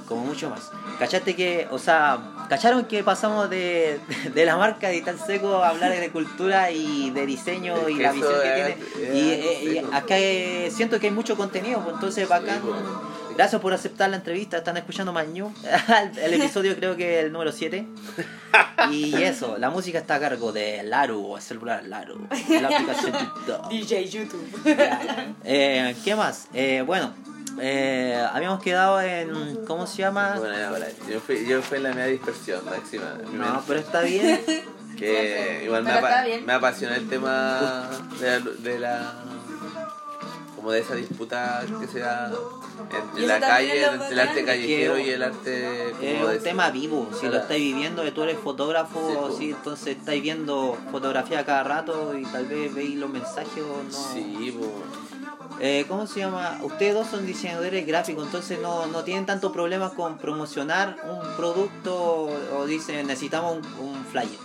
como 0.06 0.24
mucho 0.24 0.50
más. 0.50 0.70
¿Cachaste 0.98 1.34
que, 1.34 1.66
o 1.70 1.78
sea, 1.78 2.18
cacharon 2.48 2.84
que 2.84 3.02
pasamos 3.02 3.48
de, 3.48 4.00
de 4.34 4.44
la 4.44 4.56
marca 4.56 4.88
de 4.88 5.00
Tal 5.00 5.18
Seco 5.18 5.56
a 5.64 5.70
hablar 5.70 5.90
de 5.98 6.10
cultura 6.10 6.70
y 6.70 7.10
de 7.10 7.24
diseño 7.26 7.74
Es 7.88 7.96
y 7.96 7.98
la 8.02 8.12
visión 8.12 8.34
que 8.42 8.50
tiene? 8.50 8.70
es 9.08 9.14
Y, 9.14 9.30
eh, 9.30 9.64
y 9.64 9.94
acá 9.94 10.18
eh, 10.18 10.70
siento 10.70 11.00
que 11.00 11.06
hay 11.06 11.12
mucho 11.12 11.36
contenido, 11.36 11.80
pues 11.80 11.94
entonces 11.94 12.28
bacán. 12.28 12.60
pues. 12.60 12.76
Gracias 13.40 13.62
por 13.62 13.72
aceptar 13.72 14.10
la 14.10 14.16
entrevista, 14.16 14.58
están 14.58 14.76
escuchando 14.76 15.14
Mañú, 15.14 15.50
el 16.22 16.34
episodio 16.34 16.76
creo 16.76 16.94
que 16.94 17.20
el 17.20 17.32
número 17.32 17.52
7. 17.52 17.86
Y 18.90 19.14
eso, 19.22 19.56
la 19.56 19.70
música 19.70 19.98
está 19.98 20.16
a 20.16 20.20
cargo 20.20 20.52
de 20.52 20.82
Laru, 20.82 21.36
el 21.36 21.40
celular 21.42 21.82
Laru, 21.86 22.28
la 22.50 22.68
aplicación 22.68 23.12
TikTok. 23.12 23.68
DJ 23.70 24.08
YouTube. 24.10 24.46
Eh, 25.44 25.96
¿Qué 26.04 26.14
más? 26.14 26.48
Eh, 26.52 26.82
bueno, 26.86 27.14
eh, 27.58 28.22
habíamos 28.30 28.62
quedado 28.62 29.00
en. 29.00 29.64
¿Cómo 29.66 29.86
se 29.86 29.96
llama? 30.02 30.34
Bueno, 30.38 30.58
ya, 30.58 30.68
bueno, 30.68 30.84
yo, 31.10 31.18
fui, 31.20 31.46
yo 31.48 31.62
fui 31.62 31.78
en 31.78 31.84
la 31.84 31.94
media 31.94 32.08
dispersión 32.08 32.62
máxima. 32.66 33.14
No, 33.32 33.64
pero 33.66 33.80
está 33.80 34.02
bien. 34.02 34.38
que 34.98 35.62
igual 35.64 35.82
me, 35.84 35.92
apa- 35.92 36.24
bien. 36.24 36.44
me 36.44 36.52
apasiona 36.52 36.94
el 36.96 37.08
tema 37.08 37.88
de 38.20 38.28
la, 38.28 38.50
de 38.50 38.78
la- 38.78 39.14
como 40.60 40.72
de 40.72 40.80
esa 40.80 40.94
disputa 40.94 41.64
que 41.80 41.86
se 41.86 42.00
da 42.00 42.30
entre 42.94 43.26
la 43.26 43.40
calle, 43.40 43.82
entre 43.82 44.08
el 44.08 44.20
arte 44.20 44.44
callejero 44.44 44.98
y 44.98 45.08
el 45.08 45.22
arte 45.22 45.94
como 45.96 46.02
Es 46.02 46.20
de 46.20 46.36
un 46.36 46.42
tema 46.42 46.70
vivo, 46.70 47.08
si 47.18 47.28
lo 47.28 47.38
estáis 47.38 47.62
viviendo, 47.62 48.02
que 48.02 48.12
tú 48.12 48.22
eres 48.22 48.38
fotógrafo, 48.38 49.00
Sí, 49.08 49.14
po. 49.16 49.38
sí, 49.38 49.50
entonces 49.52 49.96
estáis 49.96 50.22
viendo 50.22 50.76
fotografía 50.90 51.46
cada 51.46 51.62
rato 51.64 52.14
y 52.14 52.24
tal 52.24 52.44
vez 52.44 52.74
veis 52.74 52.96
los 52.96 53.08
mensajes 53.08 53.62
o 53.62 53.82
no. 53.82 53.90
Sí, 54.12 54.54
po. 54.58 54.70
Eh, 55.60 55.86
¿Cómo 55.88 56.06
se 56.06 56.20
llama? 56.20 56.58
Ustedes 56.62 56.92
dos 56.94 57.06
son 57.06 57.24
diseñadores 57.26 57.86
gráficos, 57.86 58.26
entonces 58.26 58.58
no, 58.60 58.86
no 58.86 59.02
tienen 59.02 59.24
tanto 59.24 59.52
problema 59.52 59.90
con 59.94 60.18
promocionar 60.18 60.96
un 61.08 61.36
producto 61.36 62.28
o 62.54 62.66
dicen 62.66 63.06
necesitamos 63.06 63.56
un, 63.78 63.86
un 63.86 64.04
flyer, 64.06 64.38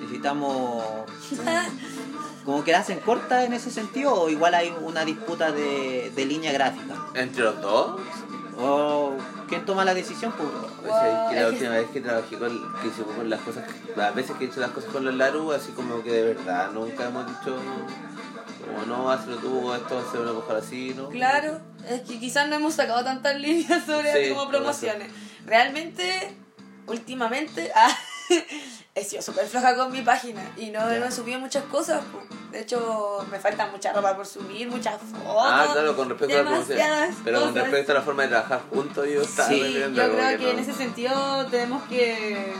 necesitamos... 0.00 0.84
como 2.46 2.64
que 2.64 2.72
la 2.72 2.78
hacen 2.78 3.00
corta 3.00 3.44
en 3.44 3.52
ese 3.52 3.70
sentido 3.70 4.14
o 4.14 4.30
igual 4.30 4.54
hay 4.54 4.74
una 4.80 5.04
disputa 5.04 5.52
de, 5.52 6.10
de 6.16 6.24
línea 6.24 6.52
gráfica. 6.52 6.94
entre 7.14 7.42
los 7.44 7.60
dos. 7.60 8.00
¿O 8.58 9.12
quién 9.48 9.66
toma 9.66 9.84
la 9.84 9.92
decisión? 9.92 10.32
Pues, 10.32 10.48
O 10.48 10.86
sea, 10.86 11.24
es 11.24 11.28
que 11.28 11.34
la 11.34 11.40
es 11.42 11.46
que- 11.48 11.52
última 11.52 11.70
vez 11.74 11.90
que 11.90 12.00
trabajé 12.00 12.38
con, 12.38 12.72
que 12.80 12.88
hicimos 12.88 13.14
con 13.14 13.28
las 13.28 13.40
cosas, 13.42 13.64
las 13.94 14.14
veces 14.14 14.34
que 14.38 14.44
he 14.44 14.46
hecho 14.48 14.60
las 14.60 14.70
cosas 14.70 14.90
con 14.90 15.04
los 15.04 15.14
Laru, 15.14 15.52
así 15.52 15.72
como 15.72 16.02
que 16.02 16.10
de 16.10 16.22
verdad 16.34 16.70
nunca 16.72 17.04
hemos 17.04 17.26
dicho, 17.26 17.54
como 18.64 18.86
no, 18.86 19.10
hazlo 19.10 19.36
tú, 19.36 19.74
esto 19.74 19.96
va 19.96 20.00
a 20.08 20.10
ser 20.10 20.20
una 20.20 20.32
mejor 20.32 20.56
así, 20.56 20.94
¿no? 20.96 21.10
Claro, 21.10 21.60
es 21.86 22.00
que 22.02 22.18
quizás 22.18 22.48
no 22.48 22.54
hemos 22.56 22.72
sacado 22.74 23.04
tantas 23.04 23.36
líneas 23.40 23.84
sobre 23.84 24.28
Sí, 24.28 24.32
como 24.34 24.48
promociones. 24.48 25.10
Realmente, 25.44 26.34
últimamente, 26.86 27.70
ah, 27.76 27.94
he 28.94 29.04
sido 29.04 29.22
súper 29.22 29.46
floja 29.46 29.76
con 29.76 29.92
mi 29.92 30.02
página 30.02 30.42
y 30.56 30.70
no, 30.70 30.80
Ya. 30.90 30.98
no 30.98 31.06
he 31.06 31.12
subido 31.12 31.38
muchas 31.38 31.64
cosas. 31.64 32.02
De 32.50 32.60
hecho, 32.60 33.26
me 33.30 33.38
falta 33.38 33.66
mucha 33.66 33.92
ropa 33.92 34.16
por 34.16 34.26
subir, 34.26 34.68
muchas 34.68 34.94
fotos. 35.00 35.36
Ah, 35.38 35.68
claro, 35.72 35.94
con 35.96 36.08
respecto 36.08 36.34
a 36.34 36.38
la 36.42 36.48
promoción. 36.48 36.78
demasiadas 36.78 37.14
Pero 37.24 37.40
con 37.42 37.54
respecto 37.54 37.92
a 37.92 37.94
la 37.96 38.02
forma 38.02 38.22
de 38.22 38.28
trabajar 38.30 38.60
juntos, 38.70 39.06
yo 39.12 39.20
estaba 39.22 39.48
Sí, 39.48 39.60
viendo 39.60 40.02
yo 40.02 40.12
creo 40.14 40.38
que 40.38 40.44
no- 40.44 40.50
en 40.50 40.58
ese 40.60 40.72
sentido 40.72 41.46
tenemos 41.46 41.82
que 41.84 42.52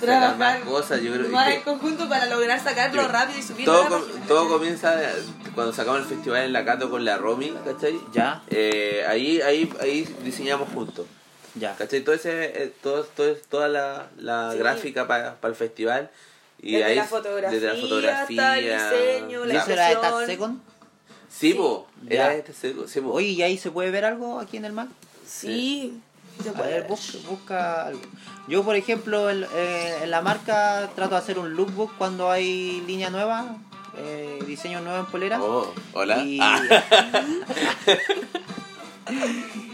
sacar 0.00 0.36
más 0.38 0.38
trabajar 0.38 0.60
cosas, 0.62 1.00
yo 1.02 1.12
creo 1.12 1.28
más 1.28 1.48
que- 1.48 1.54
en 1.56 1.62
conjunto 1.62 2.08
para 2.08 2.24
lograr 2.26 2.58
sacarlo 2.62 3.02
Yo- 3.02 3.08
rápido 3.08 3.38
y 3.38 3.42
subirlo 3.42 3.72
todo, 3.74 3.88
com- 3.88 4.20
todo 4.26 4.48
comienza 4.48 4.94
cuando 5.54 5.72
sacamos 5.74 6.00
el 6.00 6.06
festival 6.06 6.42
en 6.44 6.52
la 6.54 6.64
Cato 6.64 6.88
con 6.88 7.04
la 7.04 7.18
Romy, 7.18 7.52
¿cachai? 7.64 8.00
ya, 8.12 8.42
Eh, 8.48 9.04
ahí, 9.06 9.42
ahí, 9.42 9.70
ahí 9.80 10.04
diseñamos 10.24 10.70
juntos. 10.72 11.04
Ya. 11.54 11.74
¿Cachai? 11.76 12.00
Todo 12.02 12.14
ese, 12.14 12.62
eh, 12.64 12.72
todo, 12.82 13.04
todo- 13.04 13.36
toda 13.48 13.68
la, 13.68 14.06
la 14.18 14.52
Sí. 14.52 14.58
gráfica 14.58 15.06
para 15.06 15.36
el 15.42 15.54
festival. 15.54 16.10
Y 16.62 16.72
Desde 16.72 16.84
ahí, 16.84 16.96
la 16.96 17.04
fotografía 17.04 17.50
desde 17.58 17.66
la 17.74 17.80
fotografía. 17.80 18.58
el 18.58 18.64
diseño, 18.64 19.44
¿Y 19.44 19.48
la 19.48 19.62
eso 19.62 19.70
era 19.72 19.88
de 20.20 20.26
Second? 20.26 20.60
Sí, 21.30 21.52
Sí. 21.52 21.54
po. 21.54 21.86
Era 22.08 22.34
este 22.34 22.52
seco. 22.52 22.86
Sí, 22.88 23.00
po. 23.00 23.12
Oye, 23.12 23.28
¿y 23.28 23.42
ahí 23.42 23.56
se 23.56 23.70
puede 23.70 23.90
ver 23.90 24.04
algo 24.04 24.38
aquí 24.40 24.56
en 24.58 24.64
el 24.66 24.72
Mac? 24.72 24.88
Sí, 25.26 26.00
Se 26.42 26.48
A 26.50 26.52
puede 26.54 26.70
ver, 26.70 26.80
ver. 26.82 26.88
busca, 26.90 27.18
busca 27.28 27.86
algo. 27.86 28.00
Yo, 28.48 28.62
por 28.64 28.74
ejemplo, 28.74 29.28
en, 29.30 29.44
eh, 29.54 29.98
en 30.04 30.10
la 30.10 30.22
marca 30.22 30.88
trato 30.94 31.10
de 31.14 31.18
hacer 31.20 31.38
un 31.38 31.54
lookbook 31.54 31.96
cuando 31.98 32.30
hay 32.30 32.82
línea 32.86 33.10
nueva, 33.10 33.56
eh, 33.98 34.38
diseño 34.46 34.80
nuevo 34.80 35.00
en 35.00 35.06
polera. 35.06 35.42
Oh, 35.42 35.72
hola. 35.92 36.18
Y... 36.24 36.38
Ah. 36.40 36.62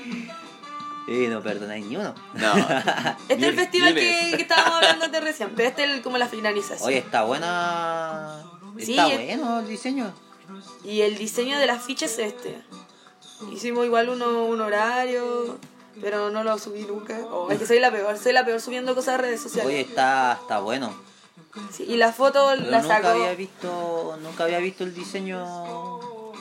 y 1.08 1.26
no 1.28 1.42
perdonáis 1.42 1.84
ni 1.86 1.96
uno. 1.96 2.14
No. 2.34 2.54
Este 3.28 3.34
es 3.34 3.42
el 3.42 3.54
festival 3.54 3.94
que, 3.94 4.32
que 4.36 4.42
estábamos 4.42 4.74
hablando 4.76 5.08
de 5.08 5.20
recién, 5.20 5.50
pero 5.56 5.68
este 5.68 5.84
es 5.84 5.90
el- 5.90 6.02
como 6.02 6.18
la 6.18 6.28
finalización. 6.28 6.88
Oye, 6.88 6.98
está 6.98 7.22
buena. 7.24 8.42
Sí, 8.78 8.92
Está 8.98 9.12
es- 9.12 9.38
bueno 9.38 9.60
el 9.60 9.68
diseño. 9.68 10.12
Y 10.84 11.00
el 11.02 11.16
diseño 11.16 11.58
de 11.58 11.66
las 11.66 11.82
fichas 11.84 12.12
es 12.12 12.18
este. 12.34 12.60
Hicimos 13.52 13.84
igual 13.84 14.08
uno, 14.08 14.44
un 14.46 14.60
horario, 14.60 15.58
pero 16.00 16.30
no 16.30 16.42
lo 16.44 16.58
subí 16.58 16.82
nunca. 16.82 17.18
Oh, 17.30 17.50
es 17.50 17.58
que 17.58 17.66
soy 17.66 17.80
la 17.80 17.90
peor, 17.90 18.16
soy 18.18 18.32
la 18.32 18.44
peor 18.44 18.60
subiendo 18.60 18.94
cosas 18.94 19.14
a 19.14 19.18
redes 19.18 19.40
sociales. 19.40 19.66
Oye, 19.66 19.80
está, 19.80 20.38
está 20.40 20.60
bueno. 20.60 20.94
Sí, 21.72 21.84
y 21.88 21.96
la 21.96 22.12
foto 22.12 22.52
Pero 22.56 22.70
la 22.70 22.82
nunca 22.82 22.96
sacó. 22.96 23.08
había 23.08 23.34
visto, 23.34 24.18
nunca 24.22 24.44
había 24.44 24.58
visto 24.58 24.84
el 24.84 24.94
diseño. 24.94 25.40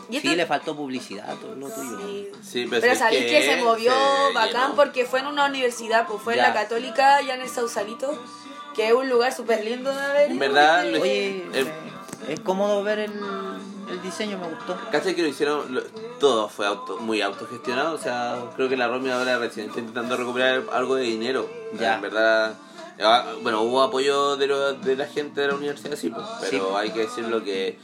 ¿Y 0.10 0.20
Sí, 0.20 0.28
esto? 0.28 0.38
le 0.38 0.46
faltó 0.46 0.76
publicidad, 0.76 1.36
todo 1.38 1.56
lo 1.56 1.70
tuyo. 1.70 1.98
Sí. 2.08 2.30
Sí, 2.44 2.68
pero, 2.70 2.82
Pero 2.82 2.94
es 2.94 3.00
sabéis 3.00 3.26
que, 3.26 3.42
se 3.44 3.64
movió 3.64 3.92
se 4.28 4.34
bacán 4.34 4.62
llenó. 4.64 4.76
porque 4.76 5.06
fue 5.06 5.20
en 5.22 5.28
una 5.28 5.46
universidad, 5.46 6.08
pues 6.08 6.22
fue 6.22 6.34
en 6.34 6.40
Ya. 6.42 6.48
la 6.50 6.54
Católica, 6.54 7.22
ya 7.22 7.36
en 7.36 7.42
el 7.42 7.50
Sausalito, 7.50 8.18
que 8.76 8.88
es 8.88 8.94
un 8.94 9.10
lugar 9.10 9.34
súper 9.34 9.64
lindo 9.66 9.92
de 9.96 10.08
ver. 10.14 10.32
En 10.32 10.40
verdad, 10.40 10.86
Oye, 11.02 11.46
Eh, 11.54 11.66
me- 12.28 12.34
es 12.34 12.40
cómodo 12.42 12.84
ver 12.84 13.00
el, 13.00 13.14
el 13.90 14.02
diseño, 14.04 14.38
me 14.38 14.48
gustó. 14.50 14.78
¿Cachai 14.92 15.16
que 15.16 15.22
lo 15.24 15.28
hicieron? 15.28 15.74
lo- 15.74 15.84
todo 16.20 16.50
fue 16.50 16.66
auto, 16.68 16.98
muy 16.98 17.22
autogestionado. 17.22 17.96
O 17.96 18.00
sea, 18.00 18.38
creo 18.56 18.70
que 18.70 18.78
la 18.78 18.88
Romy 18.88 19.10
ahora 19.10 19.38
recién 19.38 19.68
está 19.68 19.80
intentando 19.80 20.16
recuperar 20.18 20.64
algo 20.72 20.96
de 20.96 21.04
dinero. 21.04 21.50
Ya. 21.80 21.96
En 21.96 22.02
verdad, 22.02 22.56
bueno, 23.42 23.62
hubo 23.64 23.82
apoyo 23.84 24.38
de, 24.38 24.48
lo- 24.48 24.74
de 24.74 24.96
la 24.96 25.06
gente 25.08 25.42
de 25.42 25.48
la 25.50 25.56
universidad, 25.56 25.96
sí, 25.98 26.10
pues, 26.10 26.26
pero 26.42 26.70
Sí. 26.70 26.76
hay 26.78 26.92
que 26.92 27.00
decirlo 27.00 27.44
que 27.44 27.78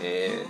eh, 0.00 0.44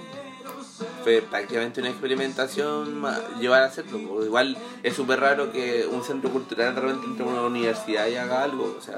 fue 1.02 1.22
prácticamente 1.22 1.80
una 1.80 1.90
experimentación 1.90 3.02
llevar 3.40 3.62
a 3.62 3.66
hacerlo. 3.66 4.24
Igual 4.24 4.56
es 4.82 4.94
súper 4.94 5.20
raro 5.20 5.52
que 5.52 5.86
un 5.86 6.02
centro 6.02 6.30
cultural 6.30 6.74
de 6.74 6.80
repente 6.80 7.06
entre 7.06 7.24
una 7.24 7.42
universidad 7.42 8.06
y 8.08 8.16
haga 8.16 8.42
algo. 8.42 8.76
O 8.78 8.82
sea, 8.82 8.96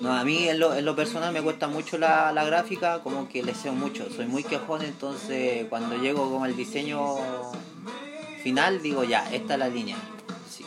No, 0.00 0.12
a 0.12 0.24
mí 0.24 0.48
en 0.48 0.58
lo, 0.58 0.74
en 0.74 0.84
lo 0.84 0.96
personal 0.96 1.32
me 1.32 1.42
cuesta 1.42 1.68
mucho 1.68 1.98
la, 1.98 2.32
la 2.32 2.44
gráfica, 2.44 3.00
como 3.02 3.28
que 3.28 3.42
le 3.42 3.54
sé 3.54 3.70
mucho. 3.70 4.08
Soy 4.10 4.26
muy 4.26 4.44
quejón, 4.44 4.82
entonces 4.82 5.66
cuando 5.68 5.96
llego 5.96 6.30
con 6.30 6.48
el 6.48 6.56
diseño 6.56 7.16
final 8.42 8.82
digo 8.82 9.04
ya, 9.04 9.32
esta 9.32 9.54
es 9.54 9.58
la 9.58 9.68
línea. 9.68 9.96
Sí. 10.50 10.64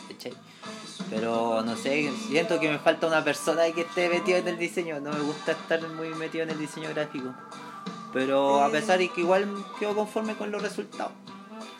Pero 1.10 1.62
no 1.62 1.76
sé, 1.76 2.10
siento 2.28 2.58
que 2.58 2.68
me 2.68 2.78
falta 2.78 3.06
una 3.06 3.22
persona 3.22 3.70
que 3.72 3.82
esté 3.82 4.08
metido 4.08 4.38
en 4.38 4.48
el 4.48 4.58
diseño. 4.58 4.98
No 5.00 5.12
me 5.12 5.20
gusta 5.20 5.52
estar 5.52 5.80
muy 5.90 6.08
metido 6.10 6.44
en 6.44 6.50
el 6.50 6.58
diseño 6.58 6.88
gráfico. 6.90 7.32
Pero 8.16 8.62
a 8.62 8.70
pesar 8.70 8.98
de 8.98 9.10
que 9.10 9.20
igual 9.20 9.46
quedo 9.78 9.94
conforme 9.94 10.34
con 10.36 10.50
los 10.50 10.62
resultados. 10.62 11.12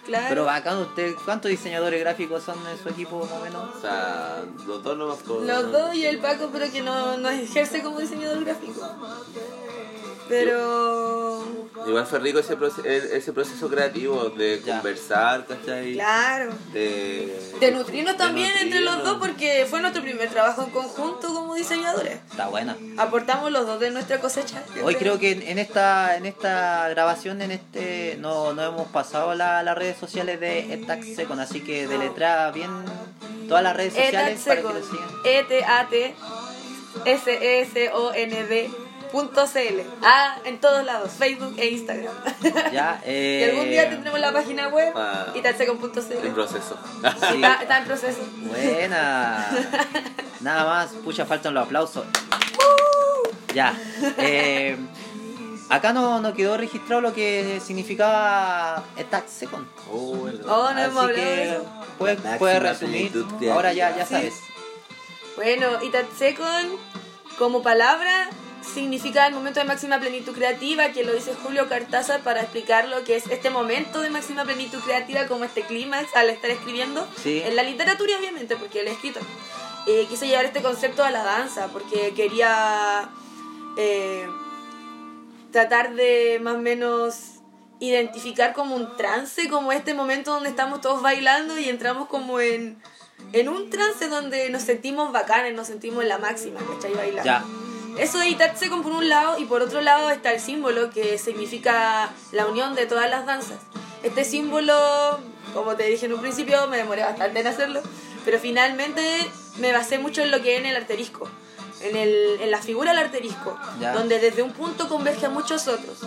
Claro. 0.04 0.26
Pero 0.28 0.44
bacán, 0.44 0.76
usted, 0.78 1.14
¿cuántos 1.24 1.50
diseñadores 1.50 1.98
gráficos 1.98 2.42
son 2.42 2.58
en 2.68 2.76
su 2.80 2.88
equipo 2.90 3.20
más 3.24 3.32
o 3.32 3.40
menos? 3.42 3.74
o 3.76 3.80
sea 3.80 4.44
los 4.66 4.82
dos 4.82 4.96
nomás 4.98 5.18
con- 5.22 5.46
Los 5.46 5.72
dos 5.72 5.94
y 5.94 6.04
el 6.04 6.18
Paco, 6.20 6.50
pero 6.52 6.70
que 6.70 6.82
no, 6.82 7.16
no 7.16 7.28
ejerce 7.30 7.82
como 7.82 7.98
diseñador 8.00 8.44
gráfico. 8.44 8.80
Pero. 10.28 11.44
Igual 11.86 12.04
fue 12.06 12.18
rico 12.18 12.38
ese, 12.40 12.58
proce- 12.58 12.84
e- 12.84 13.16
ese 13.16 13.32
proceso 13.32 13.68
creativo 13.68 14.30
de 14.30 14.60
Ya. 14.64 14.74
conversar, 14.74 15.46
¿cachai? 15.46 15.92
Claro. 15.94 16.52
De, 16.72 17.52
De 17.60 17.70
nutrirnos 17.70 18.14
de 18.14 18.18
también 18.18 18.50
entre 18.60 18.80
los 18.80 19.04
dos 19.04 19.18
porque 19.18 19.66
fue 19.70 19.80
nuestro 19.80 20.02
primer 20.02 20.28
trabajo 20.28 20.64
en 20.64 20.70
conjunto 20.70 21.28
como 21.32 21.54
diseñadores. 21.54 22.18
Está 22.30 22.48
buena. 22.48 22.76
Aportamos 22.96 23.52
los 23.52 23.66
dos 23.66 23.78
de 23.78 23.90
nuestra 23.92 24.18
cosecha. 24.20 24.62
Hoy 24.82 24.96
creo 24.96 25.18
que 25.20 25.30
en- 25.32 25.42
en 25.42 25.58
esta 25.58 26.16
en 26.16 26.26
esta 26.26 26.88
grabación 26.88 27.40
en 27.40 27.52
este 27.52 28.16
no, 28.18 28.52
no 28.52 28.62
hemos 28.64 28.88
pasado 28.88 29.34
la- 29.34 29.62
las 29.62 29.76
redes 29.78 29.96
sociales 29.96 30.40
de 30.40 30.72
Etax 30.74 31.14
Second, 31.14 31.40
así 31.40 31.60
que 31.60 31.86
deletra 31.86 32.50
bien 32.50 32.70
todas 33.48 33.62
las 33.62 33.76
redes 33.76 33.94
sociales 33.94 34.42
para 34.44 34.56
que 34.60 34.68
lo 34.68 34.82
sigan. 34.84 35.08
E-T-A-T 35.24 36.14
S-E-S-O-N-D 37.04 38.70
punto 39.08 39.44
CL. 39.46 39.80
Ah, 40.02 40.36
en 40.44 40.60
todos 40.60 40.84
lados, 40.84 41.10
Facebook 41.18 41.54
e 41.58 41.66
Instagram. 41.70 42.14
Ya, 42.72 43.00
y 43.04 43.10
eh, 43.10 43.50
algún 43.50 43.68
día 43.70 43.88
tendremos 43.90 44.20
la 44.20 44.32
página 44.32 44.68
web 44.68 44.92
Ah. 44.96 45.26
y. 45.34 45.38
En 45.38 46.34
proceso. 46.34 46.76
sí. 47.20 47.34
Está, 47.36 47.54
está 47.62 47.78
en 47.78 47.84
proceso. 47.84 48.20
Buena. 48.36 49.46
Nada 50.40 50.64
más, 50.64 50.90
pucha, 51.04 51.24
faltan 51.26 51.54
los 51.54 51.64
aplausos. 51.64 52.04
Ya. 53.54 53.74
eh, 54.18 54.76
acá 55.70 55.92
no, 55.92 56.20
no 56.20 56.34
quedó 56.34 56.56
registrado 56.56 57.00
lo 57.00 57.14
que 57.14 57.60
significaba 57.64 58.84
Etax 58.96 59.30
Second. 59.30 59.66
Oh. 59.90 60.28
Oh, 60.46 60.70
no 60.74 60.78
hemos 60.82 61.04
Así 61.10 61.20
hablado 61.20 61.66
puedes 61.98 62.20
puedes 62.38 62.62
resumir. 62.62 63.12
Ahora 63.50 63.72
ya, 63.72 63.96
ya 63.96 64.04
Sí. 64.04 64.14
sabes. 64.14 64.34
Bueno, 65.36 65.66
Itatsecon 65.82 66.76
como 67.38 67.62
palabra 67.62 68.28
significa 68.72 69.26
el 69.26 69.34
momento 69.34 69.60
de 69.60 69.66
máxima 69.66 69.98
plenitud 69.98 70.32
creativa, 70.32 70.90
que 70.90 71.04
lo 71.04 71.12
dice 71.12 71.34
Julio 71.42 71.68
Cartázar 71.68 72.20
para 72.20 72.42
explicar 72.42 72.88
lo 72.88 73.04
que 73.04 73.16
es 73.16 73.26
este 73.28 73.50
momento 73.50 74.00
de 74.00 74.10
máxima 74.10 74.44
plenitud 74.44 74.78
creativa, 74.80 75.26
como 75.26 75.44
este 75.44 75.62
clímax 75.62 76.14
al 76.14 76.30
estar 76.30 76.50
escribiendo. 76.50 77.06
Sí. 77.22 77.42
En 77.44 77.56
la 77.56 77.62
literatura, 77.62 78.12
obviamente, 78.18 78.56
porque 78.56 78.80
él 78.80 78.88
es 78.88 78.94
escritor. 78.94 79.22
Eh, 79.86 80.06
quise 80.08 80.26
llevar 80.26 80.44
este 80.44 80.62
concepto 80.62 81.04
a 81.04 81.10
la 81.10 81.22
danza, 81.22 81.68
porque 81.68 82.12
quería 82.14 83.08
eh, 83.76 84.26
tratar 85.52 85.94
de 85.94 86.40
más 86.42 86.56
o 86.56 86.58
menos 86.58 87.14
identificar 87.78 88.52
como 88.52 88.74
un 88.74 88.96
trance, 88.96 89.48
como 89.48 89.72
este 89.72 89.94
momento 89.94 90.32
donde 90.32 90.48
estamos 90.48 90.80
todos 90.80 91.02
bailando 91.02 91.58
y 91.58 91.68
entramos 91.68 92.08
como 92.08 92.40
en, 92.40 92.82
en 93.32 93.48
un 93.48 93.70
trance 93.70 94.08
donde 94.08 94.50
nos 94.50 94.62
sentimos 94.62 95.12
bacanes, 95.12 95.54
nos 95.54 95.66
sentimos 95.66 96.02
en 96.02 96.08
la 96.08 96.18
máxima, 96.18 96.58
¿cachai? 96.60 96.94
Bailando. 96.94 97.24
Ya. 97.24 97.44
Eso 97.98 98.18
de 98.18 98.28
Itatsecon 98.28 98.82
por 98.82 98.92
un 98.92 99.08
lado 99.08 99.38
y 99.38 99.46
por 99.46 99.62
otro 99.62 99.80
lado 99.80 100.10
está 100.10 100.32
el 100.32 100.40
símbolo 100.40 100.90
que 100.90 101.16
significa 101.18 102.10
la 102.32 102.46
unión 102.46 102.74
de 102.74 102.86
todas 102.86 103.08
las 103.10 103.24
danzas. 103.26 103.58
Este 104.02 104.24
símbolo, 104.24 105.18
como 105.54 105.74
te 105.76 105.84
dije 105.84 106.06
en 106.06 106.12
un 106.12 106.20
principio, 106.20 106.66
me 106.68 106.76
demoré 106.76 107.02
bastante 107.02 107.40
en 107.40 107.46
hacerlo, 107.46 107.80
pero 108.24 108.38
finalmente 108.38 109.02
me 109.58 109.72
basé 109.72 109.98
mucho 109.98 110.22
en 110.22 110.30
lo 110.30 110.42
que 110.42 110.54
es 110.54 110.60
en 110.60 110.66
el 110.66 110.76
arterisco, 110.76 111.28
en, 111.80 111.96
el, 111.96 112.38
en 112.42 112.50
la 112.50 112.60
figura 112.60 112.92
del 112.92 113.02
arterisco, 113.04 113.58
Ya. 113.80 113.92
donde 113.92 114.18
desde 114.18 114.42
un 114.42 114.52
punto 114.52 114.88
converge 114.88 115.26
a 115.26 115.30
muchos 115.30 115.66
otros. 115.66 115.98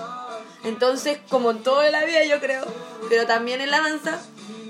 Entonces, 0.64 1.20
como 1.30 1.52
en 1.52 1.64
toda 1.64 1.90
la 1.90 2.04
vida 2.06 2.24
yo 2.26 2.40
creo, 2.40 2.64
pero 3.10 3.26
también 3.26 3.62
en 3.62 3.72
la 3.72 3.80
danza, 3.82 4.20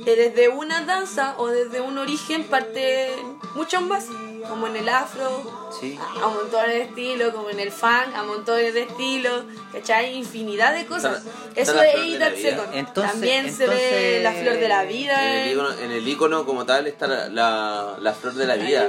que 0.06 0.16
desde 0.16 0.48
una 0.50 0.86
danza 0.86 1.36
o 1.38 1.48
desde 1.48 1.82
un 1.82 1.98
origen 1.98 2.44
parte 2.46 3.10
mucho 3.56 3.82
más, 3.82 4.06
como 4.48 4.68
en 4.68 4.78
el 4.78 4.88
afro, 4.88 5.70
Sí. 5.80 6.00
a 6.24 6.28
montones 6.28 6.68
de 6.70 6.82
estilos, 6.84 7.34
como 7.34 7.50
en 7.50 7.60
el 7.60 7.72
funk, 7.72 8.16
a 8.16 8.24
montones 8.24 8.74
de 8.74 8.84
estilos, 8.84 9.44
¿cachai? 9.74 10.16
Infinidad 10.16 10.74
de 10.74 10.86
cosas. 10.86 11.18
Está- 11.56 11.62
está 11.62 11.92
Eso 11.92 11.98
de 11.98 12.04
vida. 12.06 12.32
Second. 12.36 12.74
Entonces- 12.74 13.12
También 13.12 13.54
se 13.54 13.68
ve 13.68 14.22
la 14.24 14.32
flor 14.32 14.58
de 14.58 14.68
la 14.70 14.84
vida. 14.86 15.34
En 15.34 15.40
el, 15.48 15.52
icono, 15.52 15.74
en 15.80 15.92
el 15.92 16.08
icono 16.08 16.46
como 16.46 16.66
tal 16.66 16.88
está 16.88 17.06
la, 17.08 17.28
la, 17.30 17.98
la 18.00 18.14
flor 18.14 18.34
de 18.36 18.46
la 18.48 18.56
vida. 18.56 18.88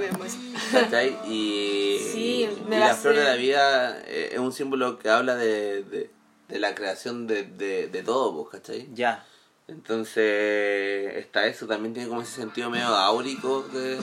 ¿Cachai? 0.72 1.18
Y, 1.26 1.98
Sí, 2.12 2.48
me 2.68 2.76
y 2.76 2.80
la 2.80 2.94
flor 2.94 3.14
de 3.16 3.24
la 3.24 3.34
vida 3.34 3.98
eh, 4.06 4.30
es 4.32 4.38
un 4.38 4.52
símbolo 4.52 4.98
que 4.98 5.08
habla 5.10 5.34
de, 5.34 5.82
de, 5.82 6.10
de 6.50 6.58
la 6.58 6.74
creación 6.74 7.26
de, 7.26 7.44
de, 7.44 7.88
de 7.88 8.02
todo, 8.02 8.34
pues, 8.34 8.60
¿cachai? 8.60 8.88
Ya. 8.94 9.24
Entonces 9.68 11.16
está 11.16 11.46
eso, 11.46 11.66
también 11.66 11.94
tiene 11.94 12.08
como 12.08 12.22
ese 12.22 12.36
sentido 12.40 12.70
medio 12.70 12.88
áurico 12.88 13.66
que, 13.70 13.98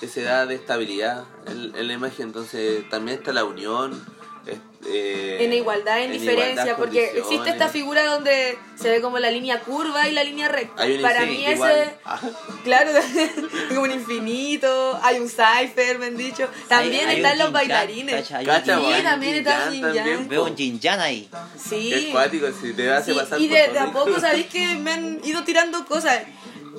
que 0.00 0.08
se 0.08 0.22
da 0.22 0.46
de 0.46 0.54
estabilidad 0.54 1.24
en, 1.46 1.76
en 1.76 1.86
la 1.86 1.92
imagen, 1.92 2.28
entonces 2.28 2.88
también 2.88 3.18
está 3.18 3.32
la 3.32 3.44
unión. 3.44 4.02
Es- 4.46 4.58
eh, 4.84 5.38
En 5.44 5.52
igualdad, 5.52 6.00
en, 6.00 6.10
diferencia, 6.12 6.50
igualdad, 6.64 6.76
porque 6.76 7.12
existe 7.18 7.50
esta 7.50 7.68
figura 7.68 8.04
donde 8.04 8.58
se 8.74 8.90
ve 8.90 9.00
como 9.00 9.18
la 9.20 9.30
línea 9.30 9.60
curva 9.60 10.08
y 10.08 10.12
la 10.12 10.24
línea 10.24 10.48
recta. 10.48 10.82
Hay 10.82 10.96
un 10.96 11.02
Para 11.02 11.24
mí 11.24 11.44
igual. 11.46 11.70
ese, 11.72 11.94
Ah, 12.04 12.20
claro, 12.64 12.90
como 13.68 13.82
un 13.82 13.92
infinito, 13.92 14.98
hay 15.02 15.20
un 15.20 15.28
cipher, 15.28 15.98
me 16.00 16.06
han 16.06 16.16
dicho. 16.16 16.48
También 16.68 17.08
Hay- 17.08 17.14
hay 17.14 17.16
están 17.22 17.32
un 17.34 17.38
los 17.38 17.52
bailarines. 17.52 18.14
un. 18.14 18.26
Sí, 18.26 19.02
también 19.04 19.34
está 19.36 19.70
yin-yang. 19.70 19.94
también, 19.94 20.28
Veo 20.28 20.44
un 20.44 20.56
yin 20.56 20.80
ahí. 20.88 21.28
Sí. 21.56 21.90
Qué 21.90 22.10
cuático, 22.10 22.46
si 22.60 22.72
te 22.72 22.90
hace 22.92 23.12
Sí, 23.12 23.18
pasar 23.18 23.40
y 23.40 23.48
por 23.48 23.56
de, 23.56 23.68
de 23.68 23.78
a 23.78 23.92
poco 23.92 24.18
sabéis 24.20 24.46
que 24.52 24.74
me 24.74 24.92
han 24.92 25.20
ido 25.24 25.44
tirando 25.44 25.84
cosas. 25.84 26.22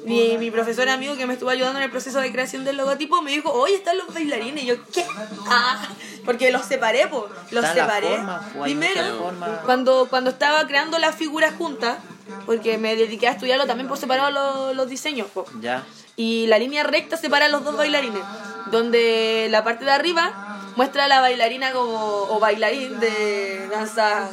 Mi, 0.06 0.38
mi 0.38 0.52
profesor 0.52 0.90
amigo 0.90 1.16
que 1.16 1.26
me 1.26 1.34
estuvo 1.34 1.50
ayudando 1.50 1.80
en 1.80 1.86
el 1.86 1.92
proceso 1.92 2.20
de 2.20 2.32
creación 2.32 2.66
del 2.66 2.78
logotipo 2.78 3.22
me 3.22 3.32
dijo, 3.32 3.52
oye, 3.52 3.76
están 3.76 3.98
los 3.98 4.14
bailarines. 4.14 4.64
Y 4.64 4.68
yo, 4.68 4.76
¿qué? 4.94 5.06
Ah, 5.48 5.88
porque 6.26 6.52
los 6.52 6.66
separé, 6.66 7.08
po. 7.08 7.28
Los 7.52 7.64
Están 7.64 7.78
las 7.78 7.88
separé. 7.88 8.18
hay 8.18 8.62
Primero, 8.64 9.34
cuando, 9.66 10.08
cuando 10.10 10.32
estaba 10.32 10.68
creando 10.68 11.00
las 11.00 11.16
figuras 11.16 11.54
juntas, 11.56 11.98
porque 12.46 12.78
me 12.78 12.96
dediqué 12.96 13.28
a 13.28 13.32
estudiarlo 13.32 13.66
también 13.66 13.88
por 13.88 13.98
separado 13.98 14.32
los, 14.32 14.76
los 14.76 14.90
diseños. 14.90 15.28
po. 15.34 15.46
Ya. 15.62 15.84
Y 16.16 16.48
la 16.48 16.60
línea 16.60 16.84
recta 16.84 17.18
separa 17.18 17.48
los 17.50 17.64
dos 17.64 17.76
bailarines, 17.76 18.24
donde 18.72 19.48
la 19.50 19.64
parte 19.64 19.86
de 19.86 19.92
arriba 19.92 20.60
muestra 20.76 21.06
a 21.06 21.08
la 21.08 21.22
bailarina 21.22 21.72
como, 21.72 21.94
o 21.94 22.40
bailarín 22.40 23.00
de 23.00 23.68
danzas 23.72 24.30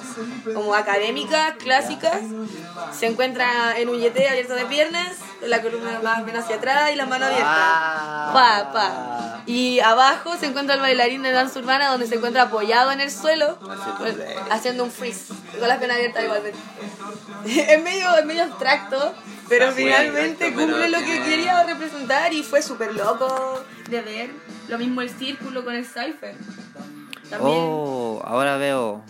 como 0.54 0.74
académicas, 0.74 1.54
clásicas. 1.58 2.20
Se 2.92 3.06
encuentra 3.06 3.78
en 3.78 3.88
un 3.88 3.98
yete 3.98 4.28
abierto 4.28 4.54
de 4.54 4.66
piernas, 4.66 5.16
la 5.42 5.62
columna 5.62 6.00
más 6.02 6.24
bien 6.24 6.36
hacia 6.36 6.56
atrás 6.56 6.90
y 6.92 6.96
la 6.96 7.06
mano 7.06 7.26
abierta. 7.26 8.30
Pa, 8.32 8.70
pa. 8.72 9.42
Y 9.46 9.80
abajo 9.80 10.36
se 10.38 10.46
encuentra 10.46 10.74
el 10.74 10.80
bailarín 10.80 11.22
de 11.22 11.32
danza 11.32 11.58
urbana 11.58 11.90
donde 11.90 12.06
se 12.06 12.16
encuentra 12.16 12.42
apoyado 12.42 12.92
en 12.92 13.00
el 13.00 13.10
suelo 13.10 13.58
Haciendo 14.50 14.84
pues, 14.84 14.86
un 14.86 14.90
freeze. 14.90 15.32
un 15.32 15.38
freeze 15.38 15.58
con 15.58 15.68
las 15.68 15.78
piernas 15.78 15.96
abiertas 15.96 16.24
igualmente. 16.24 16.58
Es 17.70 17.82
medio, 17.82 18.14
es 18.16 18.24
medio 18.26 18.42
abstracto, 18.44 19.14
pero 19.48 19.72
finalmente 19.72 20.52
cumple 20.52 20.88
lo 20.88 20.98
que 20.98 21.22
quería 21.22 21.62
representar 21.64 22.32
y 22.34 22.42
fue 22.42 22.60
súper 22.62 22.94
loco 22.94 23.62
de 23.88 24.02
ver. 24.02 24.30
Lo 24.70 24.78
mismo 24.78 25.00
el 25.02 25.10
círculo 25.10 25.64
con 25.64 25.74
el 25.74 25.84
cipher. 25.84 26.34
También. 27.28 27.40
Oh, 27.60 28.22
ahora 28.24 28.56
veo. 28.56 29.02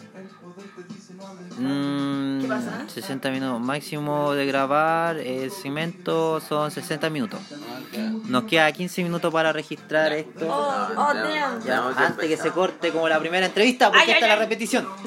Mm, 1.58 2.40
¿Qué 2.40 2.48
pasa? 2.48 2.84
60 2.88 3.30
minutos 3.30 3.60
máximo 3.60 4.32
de 4.32 4.46
grabar. 4.46 5.18
El 5.18 5.50
segmento 5.50 6.40
son 6.40 6.70
60 6.70 7.10
minutos. 7.10 7.40
Nos 8.26 8.44
queda 8.44 8.70
15 8.72 9.02
minutos 9.02 9.32
para 9.32 9.52
registrar 9.52 10.12
esto. 10.12 10.46
Oh, 10.48 10.88
oh, 10.96 11.14
damn. 11.14 11.62
Ya, 11.62 11.86
antes 11.88 12.16
que 12.16 12.28
se 12.28 12.48
empezar. 12.48 12.52
corte 12.52 12.90
como 12.92 13.08
la 13.08 13.18
primera 13.18 13.46
entrevista, 13.46 13.90
porque 13.90 14.04
Ay, 14.04 14.10
esta 14.12 14.16
ay, 14.16 14.22
es 14.22 14.28
la 14.28 14.34
ay. 14.34 14.40
repetición. 14.48 14.88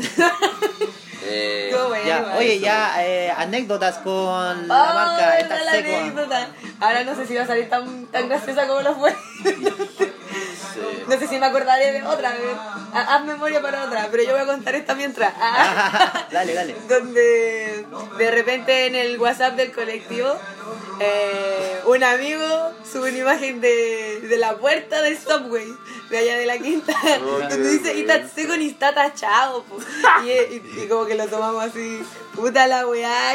Eh, 1.26 1.74
Ya, 2.06 2.36
oye, 2.38 2.60
ya 2.60 3.02
eh, 3.04 3.32
anécdotas 3.32 3.98
con 4.00 4.68
la 4.68 4.92
Oh, 4.92 4.94
marca 4.94 5.16
verdad, 5.30 5.40
esta 5.40 5.64
la 5.64 5.72
seco. 5.72 5.98
anécdota. 5.98 6.48
Ahora 6.82 7.04
no 7.06 7.16
sé 7.16 7.26
si 7.26 7.34
va 7.34 7.44
a 7.44 7.48
salir 7.48 7.70
tan, 7.70 8.06
tan 8.08 8.28
graciosa 8.28 8.68
como 8.68 8.82
lo 8.82 8.94
fue. 8.96 9.16
sí. 10.74 11.04
No 11.08 11.18
sé 11.20 11.28
si 11.28 11.38
me 11.40 11.46
acordaré 11.46 11.92
de 11.94 12.04
otra 12.04 12.32
vez. 12.32 12.56
Ha- 12.94 13.16
Haz 13.16 13.26
memoria 13.26 13.62
para 13.62 13.86
otra, 13.86 14.08
pero 14.12 14.24
yo 14.24 14.32
voy 14.32 14.42
a 14.42 14.46
contar 14.46 14.76
esta 14.76 14.96
mientras. 14.96 15.34
Ah. 15.40 16.28
dale, 16.32 16.54
dale. 16.54 16.76
Donde 16.88 17.86
de 18.18 18.32
repente 18.32 18.88
en 18.88 18.96
el 18.96 19.20
WhatsApp 19.20 19.56
del 19.56 19.72
colectivo 19.72 20.36
eh, 21.00 21.82
un 21.86 22.04
amigo 22.04 22.72
sube 22.90 23.10
una 23.10 23.18
imagen 23.18 23.60
de, 23.62 24.22
de 24.22 24.38
la 24.38 24.58
puerta 24.58 25.02
del 25.02 25.18
subway 25.18 25.68
de 26.10 26.18
allá 26.18 26.38
de 26.38 26.46
la 26.46 26.58
quinta 26.60 26.94
Oh, 27.22 27.40
donde 27.40 27.58
dice 27.58 27.94
vergüenza. 27.94 28.16
Itatse 28.22 28.58
ni 28.58 28.68
está 28.70 28.94
tachado 28.94 29.64
po". 29.64 29.78
y, 30.24 30.30
y- 30.30 30.84
y 30.84 30.88
como 30.88 31.06
que 31.06 31.16
lo 31.16 31.28
tomamos 31.28 31.64
así 31.66 32.04
puta 32.36 32.68
la 32.68 32.86
weá 32.88 33.34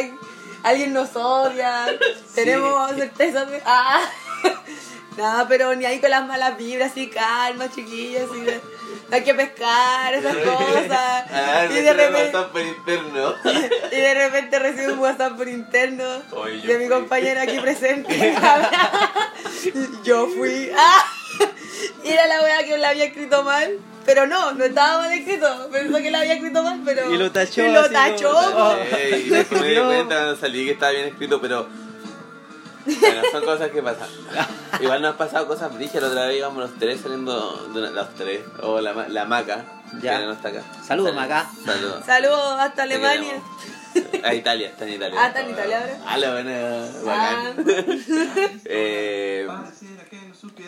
alguien 0.62 0.93
nos 0.93 1.14
odia 1.16 1.86
tenemos 2.34 2.93
certeza 2.97 3.45
de 3.45 3.61
ah 3.66 4.01
nada 5.18 5.46
pero 5.48 5.74
ni 5.74 5.84
ahí 5.84 5.98
con 6.00 6.10
las 6.10 6.26
malas 6.26 6.56
vibras 6.56 6.92
así 6.92 7.08
calma 7.08 7.70
chiquillos 7.70 8.30
así 8.30 8.40
de- 8.40 8.60
no 9.10 9.16
hay 9.16 9.24
que 9.24 9.34
pescar 9.34 10.14
esas 10.14 10.36
cosas 10.36 11.24
Ah, 11.32 11.64
y 11.70 11.74
de 11.80 11.92
repente 11.94 12.24
WhatsApp 12.26 12.52
por 12.52 12.60
interno. 12.60 13.34
y 13.92 13.96
de 13.96 14.14
repente 14.14 14.58
recibo 14.58 14.92
un 14.92 14.98
WhatsApp 14.98 15.36
por 15.36 15.48
interno 15.48 16.04
Oye, 16.32 16.60
yo 16.60 16.68
de 16.72 16.78
mi 16.78 16.86
fui. 16.86 16.94
compañera 16.94 17.42
aquí 17.42 17.58
presente. 17.58 18.34
yo 20.04 20.26
fui. 20.28 20.70
¡Ah! 20.76 21.04
Y 22.04 22.08
era 22.10 22.26
la 22.26 22.42
weá 22.42 22.64
que 22.64 22.76
la 22.78 22.90
había 22.90 23.04
escrito 23.04 23.42
mal. 23.42 23.78
Pero 24.04 24.26
no, 24.26 24.52
no 24.52 24.64
estaba 24.64 25.02
mal 25.02 25.12
escrito. 25.12 25.68
Pensó 25.70 25.98
que 25.98 26.10
la 26.10 26.20
había 26.20 26.34
escrito 26.34 26.62
mal, 26.62 26.80
pero. 26.84 27.12
Y 27.12 27.18
lo 27.18 27.30
tachó 27.30 27.62
Y 27.64 27.70
lo 27.72 27.90
tachó. 27.90 28.32
como- 28.32 28.76
y 29.00 29.28
después 29.28 29.60
me 29.60 29.68
di 29.68 29.76
cuenta 29.76 30.14
cuando 30.16 30.36
salí 30.36 30.64
que 30.66 30.72
estaba 30.72 30.92
bien 30.92 31.06
escrito, 31.08 31.40
pero. 31.40 31.66
Bueno, 33.01 33.22
son 33.32 33.45
cosas 33.45 33.70
que 33.70 33.82
pasan. 33.82 34.09
Igual 34.80 35.03
nos 35.03 35.12
han 35.12 35.16
pasado 35.18 35.47
cosas 35.47 35.74
brígidas. 35.74 36.03
La 36.05 36.09
otra 36.11 36.26
vez 36.26 36.36
íbamos 36.39 36.59
los 36.70 36.78
tres 36.78 37.01
saliendo. 37.01 37.68
De 37.72 37.80
una- 37.80 37.91
los 37.91 38.14
tres. 38.14 38.41
O 38.62 38.80
la, 38.80 38.93
ma- 38.95 39.09
la 39.09 39.24
maca. 39.24 39.64
Ya. 40.01 40.18
Que 40.20 40.26
no 40.26 40.32
está 40.32 40.49
acá. 40.49 40.62
Saludos, 40.86 41.11
Sal- 41.14 41.20
Maca. 41.20 41.51
Saludos. 41.64 42.05
Saludos 42.05 42.61
hasta 42.61 42.82
Alemania. 42.82 43.34
A 44.22 44.34
Italia, 44.34 44.68
está 44.68 44.84
en 44.86 44.93
Italia. 44.95 45.18
Ah, 45.20 45.26
está 45.28 45.41
en 45.41 45.51
Italia 45.51 45.80
ahora. 45.80 45.99
Ah, 46.07 46.18
la 46.18 46.32
buena. 46.32 46.84
Ah. 47.07 47.53
Bacán. 47.55 47.66
Eh, 48.66 49.49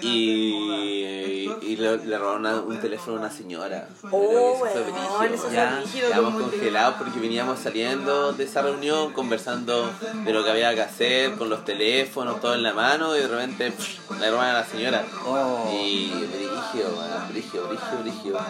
y 0.02 1.48
y 1.62 1.76
le, 1.76 1.98
le 1.98 2.18
robaron 2.18 2.40
una- 2.40 2.60
un 2.60 2.80
teléfono 2.80 3.16
a 3.16 3.20
una 3.20 3.30
señora. 3.30 3.86
Oh, 4.10 4.20
Pero 4.62 4.66
eso 4.70 4.84
fue 4.84 5.28
brígido, 5.28 5.34
eso 5.34 5.52
Ya. 5.52 5.82
Quedamos 5.92 6.40
congelados 6.42 6.94
porque 6.98 7.18
veníamos 7.20 7.58
saliendo 7.60 8.32
de 8.32 8.44
esa 8.44 8.62
reunión 8.62 9.12
conversando 9.12 9.90
de 10.24 10.32
lo 10.32 10.44
que 10.44 10.50
había 10.50 10.74
que 10.74 10.82
hacer 10.82 11.32
con 11.36 11.48
los 11.50 11.64
teléfonos, 11.64 12.40
todo 12.40 12.54
en 12.54 12.62
la 12.62 12.72
mano 12.72 13.16
y 13.16 13.20
de 13.20 13.28
repente 13.28 13.70
pff, 13.72 14.10
le 14.20 14.30
roban 14.30 14.48
a 14.50 14.52
la 14.54 14.64
señora. 14.64 15.04
Oh. 15.26 15.70
Y 15.72 16.08
brígido, 16.10 16.90
brígido, 17.30 17.68
brígido, 17.68 17.98
brígido. 18.02 18.40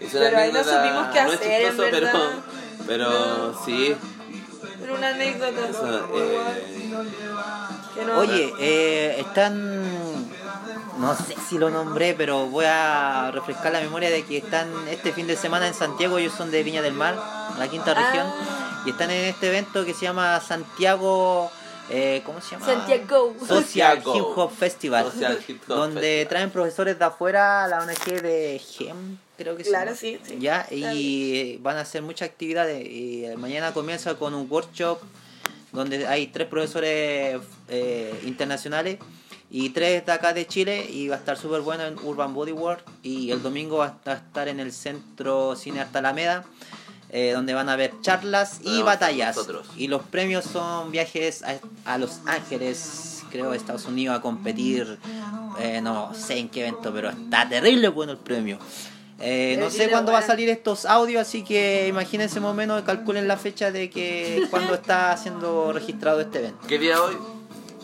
Es 0.00 0.12
una 0.14 0.20
Pero 0.24 0.38
ahí 0.38 0.52
no 0.52 0.58
anécdota, 0.58 0.84
supimos 0.84 1.06
qué 1.12 1.22
no 1.22 1.28
es 1.32 1.40
hacer, 1.40 1.66
chistoso, 1.68 1.88
pero, 1.90 2.08
pero 2.86 3.64
sí. 3.64 3.94
Era 4.82 4.92
una 4.94 5.08
anécdota. 5.08 5.68
eso, 5.68 6.08
eh, 6.14 6.38
que 7.94 8.04
no- 8.04 8.18
Oye, 8.18 8.52
eh, 8.58 9.16
están. 9.20 10.33
No 10.98 11.14
sé 11.16 11.34
si 11.48 11.58
lo 11.58 11.70
nombré, 11.70 12.14
pero 12.14 12.46
voy 12.46 12.66
a 12.68 13.30
refrescar 13.32 13.72
la 13.72 13.80
memoria 13.80 14.10
de 14.10 14.24
que 14.24 14.36
están 14.38 14.68
este 14.88 15.12
fin 15.12 15.26
de 15.26 15.36
semana 15.36 15.66
en 15.66 15.74
Santiago. 15.74 16.18
Ellos 16.18 16.32
son 16.34 16.50
de 16.50 16.62
Viña 16.62 16.82
del 16.82 16.94
Mar, 16.94 17.16
la 17.58 17.68
quinta 17.68 17.92
Ah. 17.92 17.94
región. 17.94 18.26
Y 18.86 18.90
están 18.90 19.10
en 19.10 19.24
este 19.24 19.48
evento 19.48 19.84
que 19.84 19.94
se 19.94 20.02
llama 20.02 20.40
Santiago. 20.40 21.50
eh, 21.90 22.22
¿Cómo 22.24 22.40
se 22.40 22.52
llama? 22.52 22.64
Santiago. 22.64 23.34
Social. 23.46 23.98
Hip 23.98 24.22
Hop 24.36 24.50
Festival. 24.50 25.04
Social 25.12 25.38
Hip 25.46 25.60
Hop 25.64 25.68
donde 25.68 26.00
Festival. 26.00 26.28
traen 26.28 26.50
profesores 26.50 26.98
de 26.98 27.04
afuera, 27.04 27.66
la 27.68 27.80
ONG 27.80 28.22
de 28.22 28.58
GEM, 28.58 29.18
creo 29.36 29.54
que 29.54 29.64
sí. 29.64 29.68
Claro, 29.70 29.94
sí, 29.94 30.18
sí. 30.26 30.38
Ya, 30.40 30.66
y 30.70 31.58
van 31.58 31.76
a 31.76 31.80
hacer 31.80 32.00
muchas 32.00 32.30
actividades. 32.30 32.86
Y 32.88 33.26
mañana 33.36 33.74
comienza 33.74 34.14
con 34.14 34.32
un 34.32 34.46
workshop 34.50 34.98
donde 35.72 36.06
hay 36.06 36.28
tres 36.28 36.48
profesores 36.48 37.38
eh, 37.68 38.18
internacionales 38.24 38.98
y 39.56 39.70
tres 39.70 40.04
de 40.04 40.10
acá 40.10 40.32
de 40.32 40.48
Chile 40.48 40.84
y 40.90 41.06
va 41.06 41.14
a 41.14 41.18
estar 41.20 41.36
súper 41.38 41.60
bueno 41.60 41.84
en 41.84 41.96
Urban 42.02 42.34
Body 42.34 42.50
World 42.50 42.82
y 43.04 43.30
el 43.30 43.40
domingo 43.40 43.76
va 43.76 44.00
a 44.04 44.12
estar 44.14 44.48
en 44.48 44.58
el 44.58 44.72
Centro 44.72 45.54
Cine 45.54 45.78
Arte 45.78 45.98
Alameda 45.98 46.44
eh, 47.10 47.30
donde 47.34 47.54
van 47.54 47.68
a 47.68 47.74
haber 47.74 47.92
charlas 48.00 48.58
y 48.62 48.70
Vamos 48.70 48.84
batallas 48.86 49.36
nosotros. 49.36 49.68
y 49.76 49.86
los 49.86 50.02
premios 50.02 50.44
son 50.44 50.90
viajes 50.90 51.44
a, 51.44 51.60
a 51.84 51.98
Los 51.98 52.18
Ángeles 52.26 53.22
creo 53.30 53.52
a 53.52 53.56
Estados 53.56 53.86
Unidos 53.86 54.18
a 54.18 54.20
competir 54.20 54.98
eh, 55.60 55.80
no 55.80 56.12
sé 56.14 56.38
en 56.38 56.48
qué 56.48 56.62
evento 56.66 56.92
pero 56.92 57.10
está 57.10 57.48
terrible 57.48 57.86
bueno 57.90 58.10
el 58.10 58.18
premio 58.18 58.58
eh, 59.20 59.56
no 59.60 59.70
sé 59.70 59.88
cuándo 59.88 60.10
va 60.10 60.18
a 60.18 60.22
salir 60.22 60.48
estos 60.48 60.84
audios, 60.84 61.22
así 61.22 61.44
que 61.44 61.86
imagínense 61.86 62.40
más 62.40 62.50
o 62.50 62.54
menos, 62.54 62.82
calculen 62.82 63.28
la 63.28 63.36
fecha 63.36 63.70
de 63.70 63.88
que 63.88 64.42
cuando 64.50 64.74
está 64.74 65.16
siendo 65.16 65.72
registrado 65.72 66.20
este 66.20 66.40
evento. 66.40 66.66
¿Qué 66.66 66.80
día 66.80 67.00
hoy? 67.00 67.16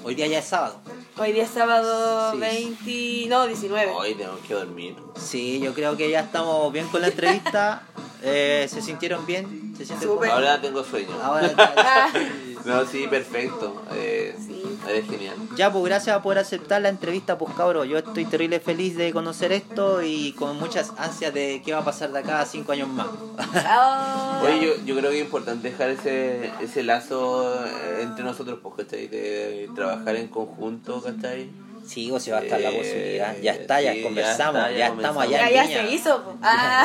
Hoy 0.03 0.17
día 0.17 0.27
ya 0.27 0.41
es 0.41 0.47
sábado. 0.47 0.81
Hoy 1.21 1.33
día 1.33 1.43
es 1.45 1.51
sábado 1.51 2.33
Sí. 2.33 2.39
20. 2.39 3.29
No, 3.29 3.47
19. 3.47 3.93
Hoy 3.93 4.15
tenemos 4.15 4.41
que 4.41 4.55
dormir. 4.55 4.97
Sí, 5.21 5.61
yo 5.61 5.75
creo 5.75 5.95
que 5.95 6.09
ya 6.09 6.21
estamos 6.21 6.73
bien 6.73 6.87
con 6.89 7.03
la 7.03 7.09
entrevista. 7.09 7.83
Eh, 8.23 8.69
¿Se 8.71 8.83
sintieron 8.83 9.25
bien? 9.25 9.73
¿Se 9.79 9.87
sienten? 9.87 10.11
Ahora 10.31 10.61
tengo 10.61 10.85
sueño. 10.85 11.09
Ahora 11.23 11.51
Ah, 11.57 12.11
No, 12.65 12.85
sí, 12.87 13.07
perfecto. 13.09 13.83
Eh, 13.95 14.35
Sí. 14.47 14.57
Es 14.89 15.07
genial. 15.07 15.37
Ya, 15.57 15.71
pues 15.71 15.85
gracias 15.85 16.19
por 16.23 16.39
aceptar 16.39 16.81
la 16.81 16.89
entrevista, 16.89 17.37
pues 17.37 17.55
cabro. 17.55 17.85
Yo 17.85 17.99
estoy 17.99 18.25
terrible 18.25 18.61
feliz 18.61 18.97
de 18.97 19.13
conocer 19.13 19.53
esto 19.53 20.03
y 20.03 20.33
con 20.33 20.59
muchas 20.59 20.93
ansias 20.97 21.35
de 21.35 21.61
qué 21.65 21.73
va 21.75 21.81
a 21.81 21.85
pasar 21.85 22.11
de 22.13 22.19
acá 22.21 22.41
a 22.41 22.47
cinco 22.47 22.73
años 22.73 22.89
más. 22.89 23.07
ah. 23.55 24.43
Oye, 24.43 24.67
yo, 24.67 24.85
yo 24.87 24.97
creo 24.97 25.11
que 25.11 25.19
es 25.19 25.25
importante 25.25 25.71
dejar 25.71 25.91
ese, 25.91 26.51
ese 26.61 26.83
lazo 26.83 27.63
eh, 27.67 28.01
entre 28.03 28.25
nosotros, 28.25 28.59
pues, 28.63 28.75
¿cachai? 28.87 29.09
De 29.09 29.69
trabajar 29.75 30.17
en 30.17 30.29
conjunto, 30.29 31.03
¿cachai? 31.03 31.51
Sí, 31.87 32.11
o 32.11 32.21
si 32.21 32.31
va 32.31 32.39
a 32.39 32.43
estar 32.43 32.61
la 32.61 32.71
Eh, 32.71 32.77
posibilidad. 32.79 33.37
Ya 33.43 33.53
está, 33.53 33.81
ya 33.81 33.93
sí, 33.95 34.03
conversamos, 34.03 34.55
ya, 34.63 34.69
está, 34.69 34.77
ya 34.79 34.87
estamos 34.89 35.23
allá 35.25 35.51
Ya, 35.51 35.67
se 35.67 35.93
hizo. 35.95 36.23
po. 36.25 36.37
Ah, 36.43 36.85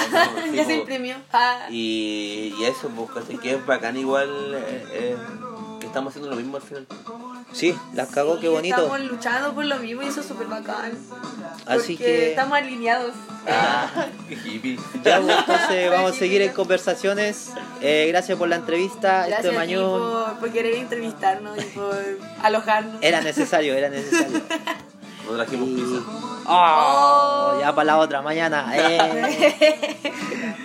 ya 0.53 0.65
se 0.65 0.75
imprimió. 0.77 1.15
Ah. 1.31 1.67
Y, 1.69 2.53
y 2.59 2.63
eso, 2.65 2.89
pues. 2.89 3.39
Que 3.39 3.51
es 3.55 3.65
bacán 3.65 3.97
igual 3.97 4.29
eh, 4.55 4.85
eh, 4.93 5.15
estamos 5.95 6.11
haciendo 6.11 6.29
lo 6.29 6.35
mismo 6.35 6.57
al 6.57 6.61
final. 6.61 6.85
Sí, 7.53 7.73
las 7.93 8.09
cagó, 8.09 8.37
qué 8.41 8.49
bonito. 8.49 8.75
Estamos 8.75 8.99
luchando 8.99 9.53
por 9.53 9.63
lo 9.63 9.77
mismo 9.77 10.01
y 10.03 10.07
eso 10.07 10.19
es 10.19 10.25
súper 10.27 10.47
bacán. 10.47 10.91
Así 11.65 11.95
que- 11.95 12.31
estamos 12.31 12.57
alineados. 12.57 13.13
Ah, 13.47 13.87
qué 14.27 14.33
hippie. 14.35 14.77
Ya, 15.05 15.21
pues, 15.21 15.37
entonces 15.39 15.89
vamos 15.89 16.11
a 16.11 16.15
seguir 16.15 16.41
en 16.41 16.51
conversaciones. 16.51 17.51
Eh, 17.81 18.07
gracias 18.09 18.37
por 18.37 18.49
la 18.49 18.57
entrevista. 18.57 19.21
Esto 19.21 19.29
Gracias 19.29 19.53
es 19.53 19.59
a 19.59 19.65
ti 19.65 19.73
Mañón. 19.75 19.99
por, 20.01 20.39
por 20.39 20.51
querer 20.51 20.75
entrevistarnos 20.75 21.57
y 21.59 21.65
por 21.67 21.95
alojarnos. 22.43 22.97
Era 23.01 23.21
necesario, 23.21 23.73
era 23.73 23.87
necesario. 23.87 24.41
No 25.27 25.33
trajimos 25.35 25.69
Y- 25.69 25.75
pizza. 25.75 26.01
Oh, 26.47 27.57
ya 27.59 27.73
para 27.73 27.85
la 27.85 27.97
otra 27.97 28.21
mañana. 28.21 28.71
Eh. 28.75 30.11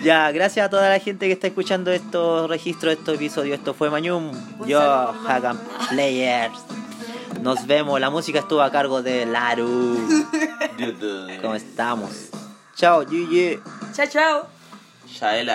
Ya, 0.03 0.31
gracias 0.33 0.67
a 0.67 0.71
toda 0.71 0.89
la 0.89 0.99
gente 0.99 1.27
que 1.27 1.33
está 1.33 1.47
escuchando 1.47 1.91
estos 1.91 2.49
registros, 2.49 2.95
estos 2.95 3.15
episodios. 3.17 3.59
Esto 3.59 3.75
fue 3.75 3.91
Mañum. 3.91 4.31
Yo, 4.67 4.81
Hagan 4.81 5.59
Players. 5.91 6.59
Nos 7.43 7.67
vemos. 7.67 8.01
La 8.01 8.09
música 8.11 8.39
estuvo 8.41 8.63
a 8.63 8.71
cargo 8.71 9.03
de 9.03 9.27
Laru. 9.27 9.99
¿Cómo 11.43 11.55
estamos? 11.55 12.11
Chao, 12.77 13.03
GG. 13.05 13.61
Chao, 13.95 14.07
chao. 14.09 14.47
Shaela. 15.07 15.49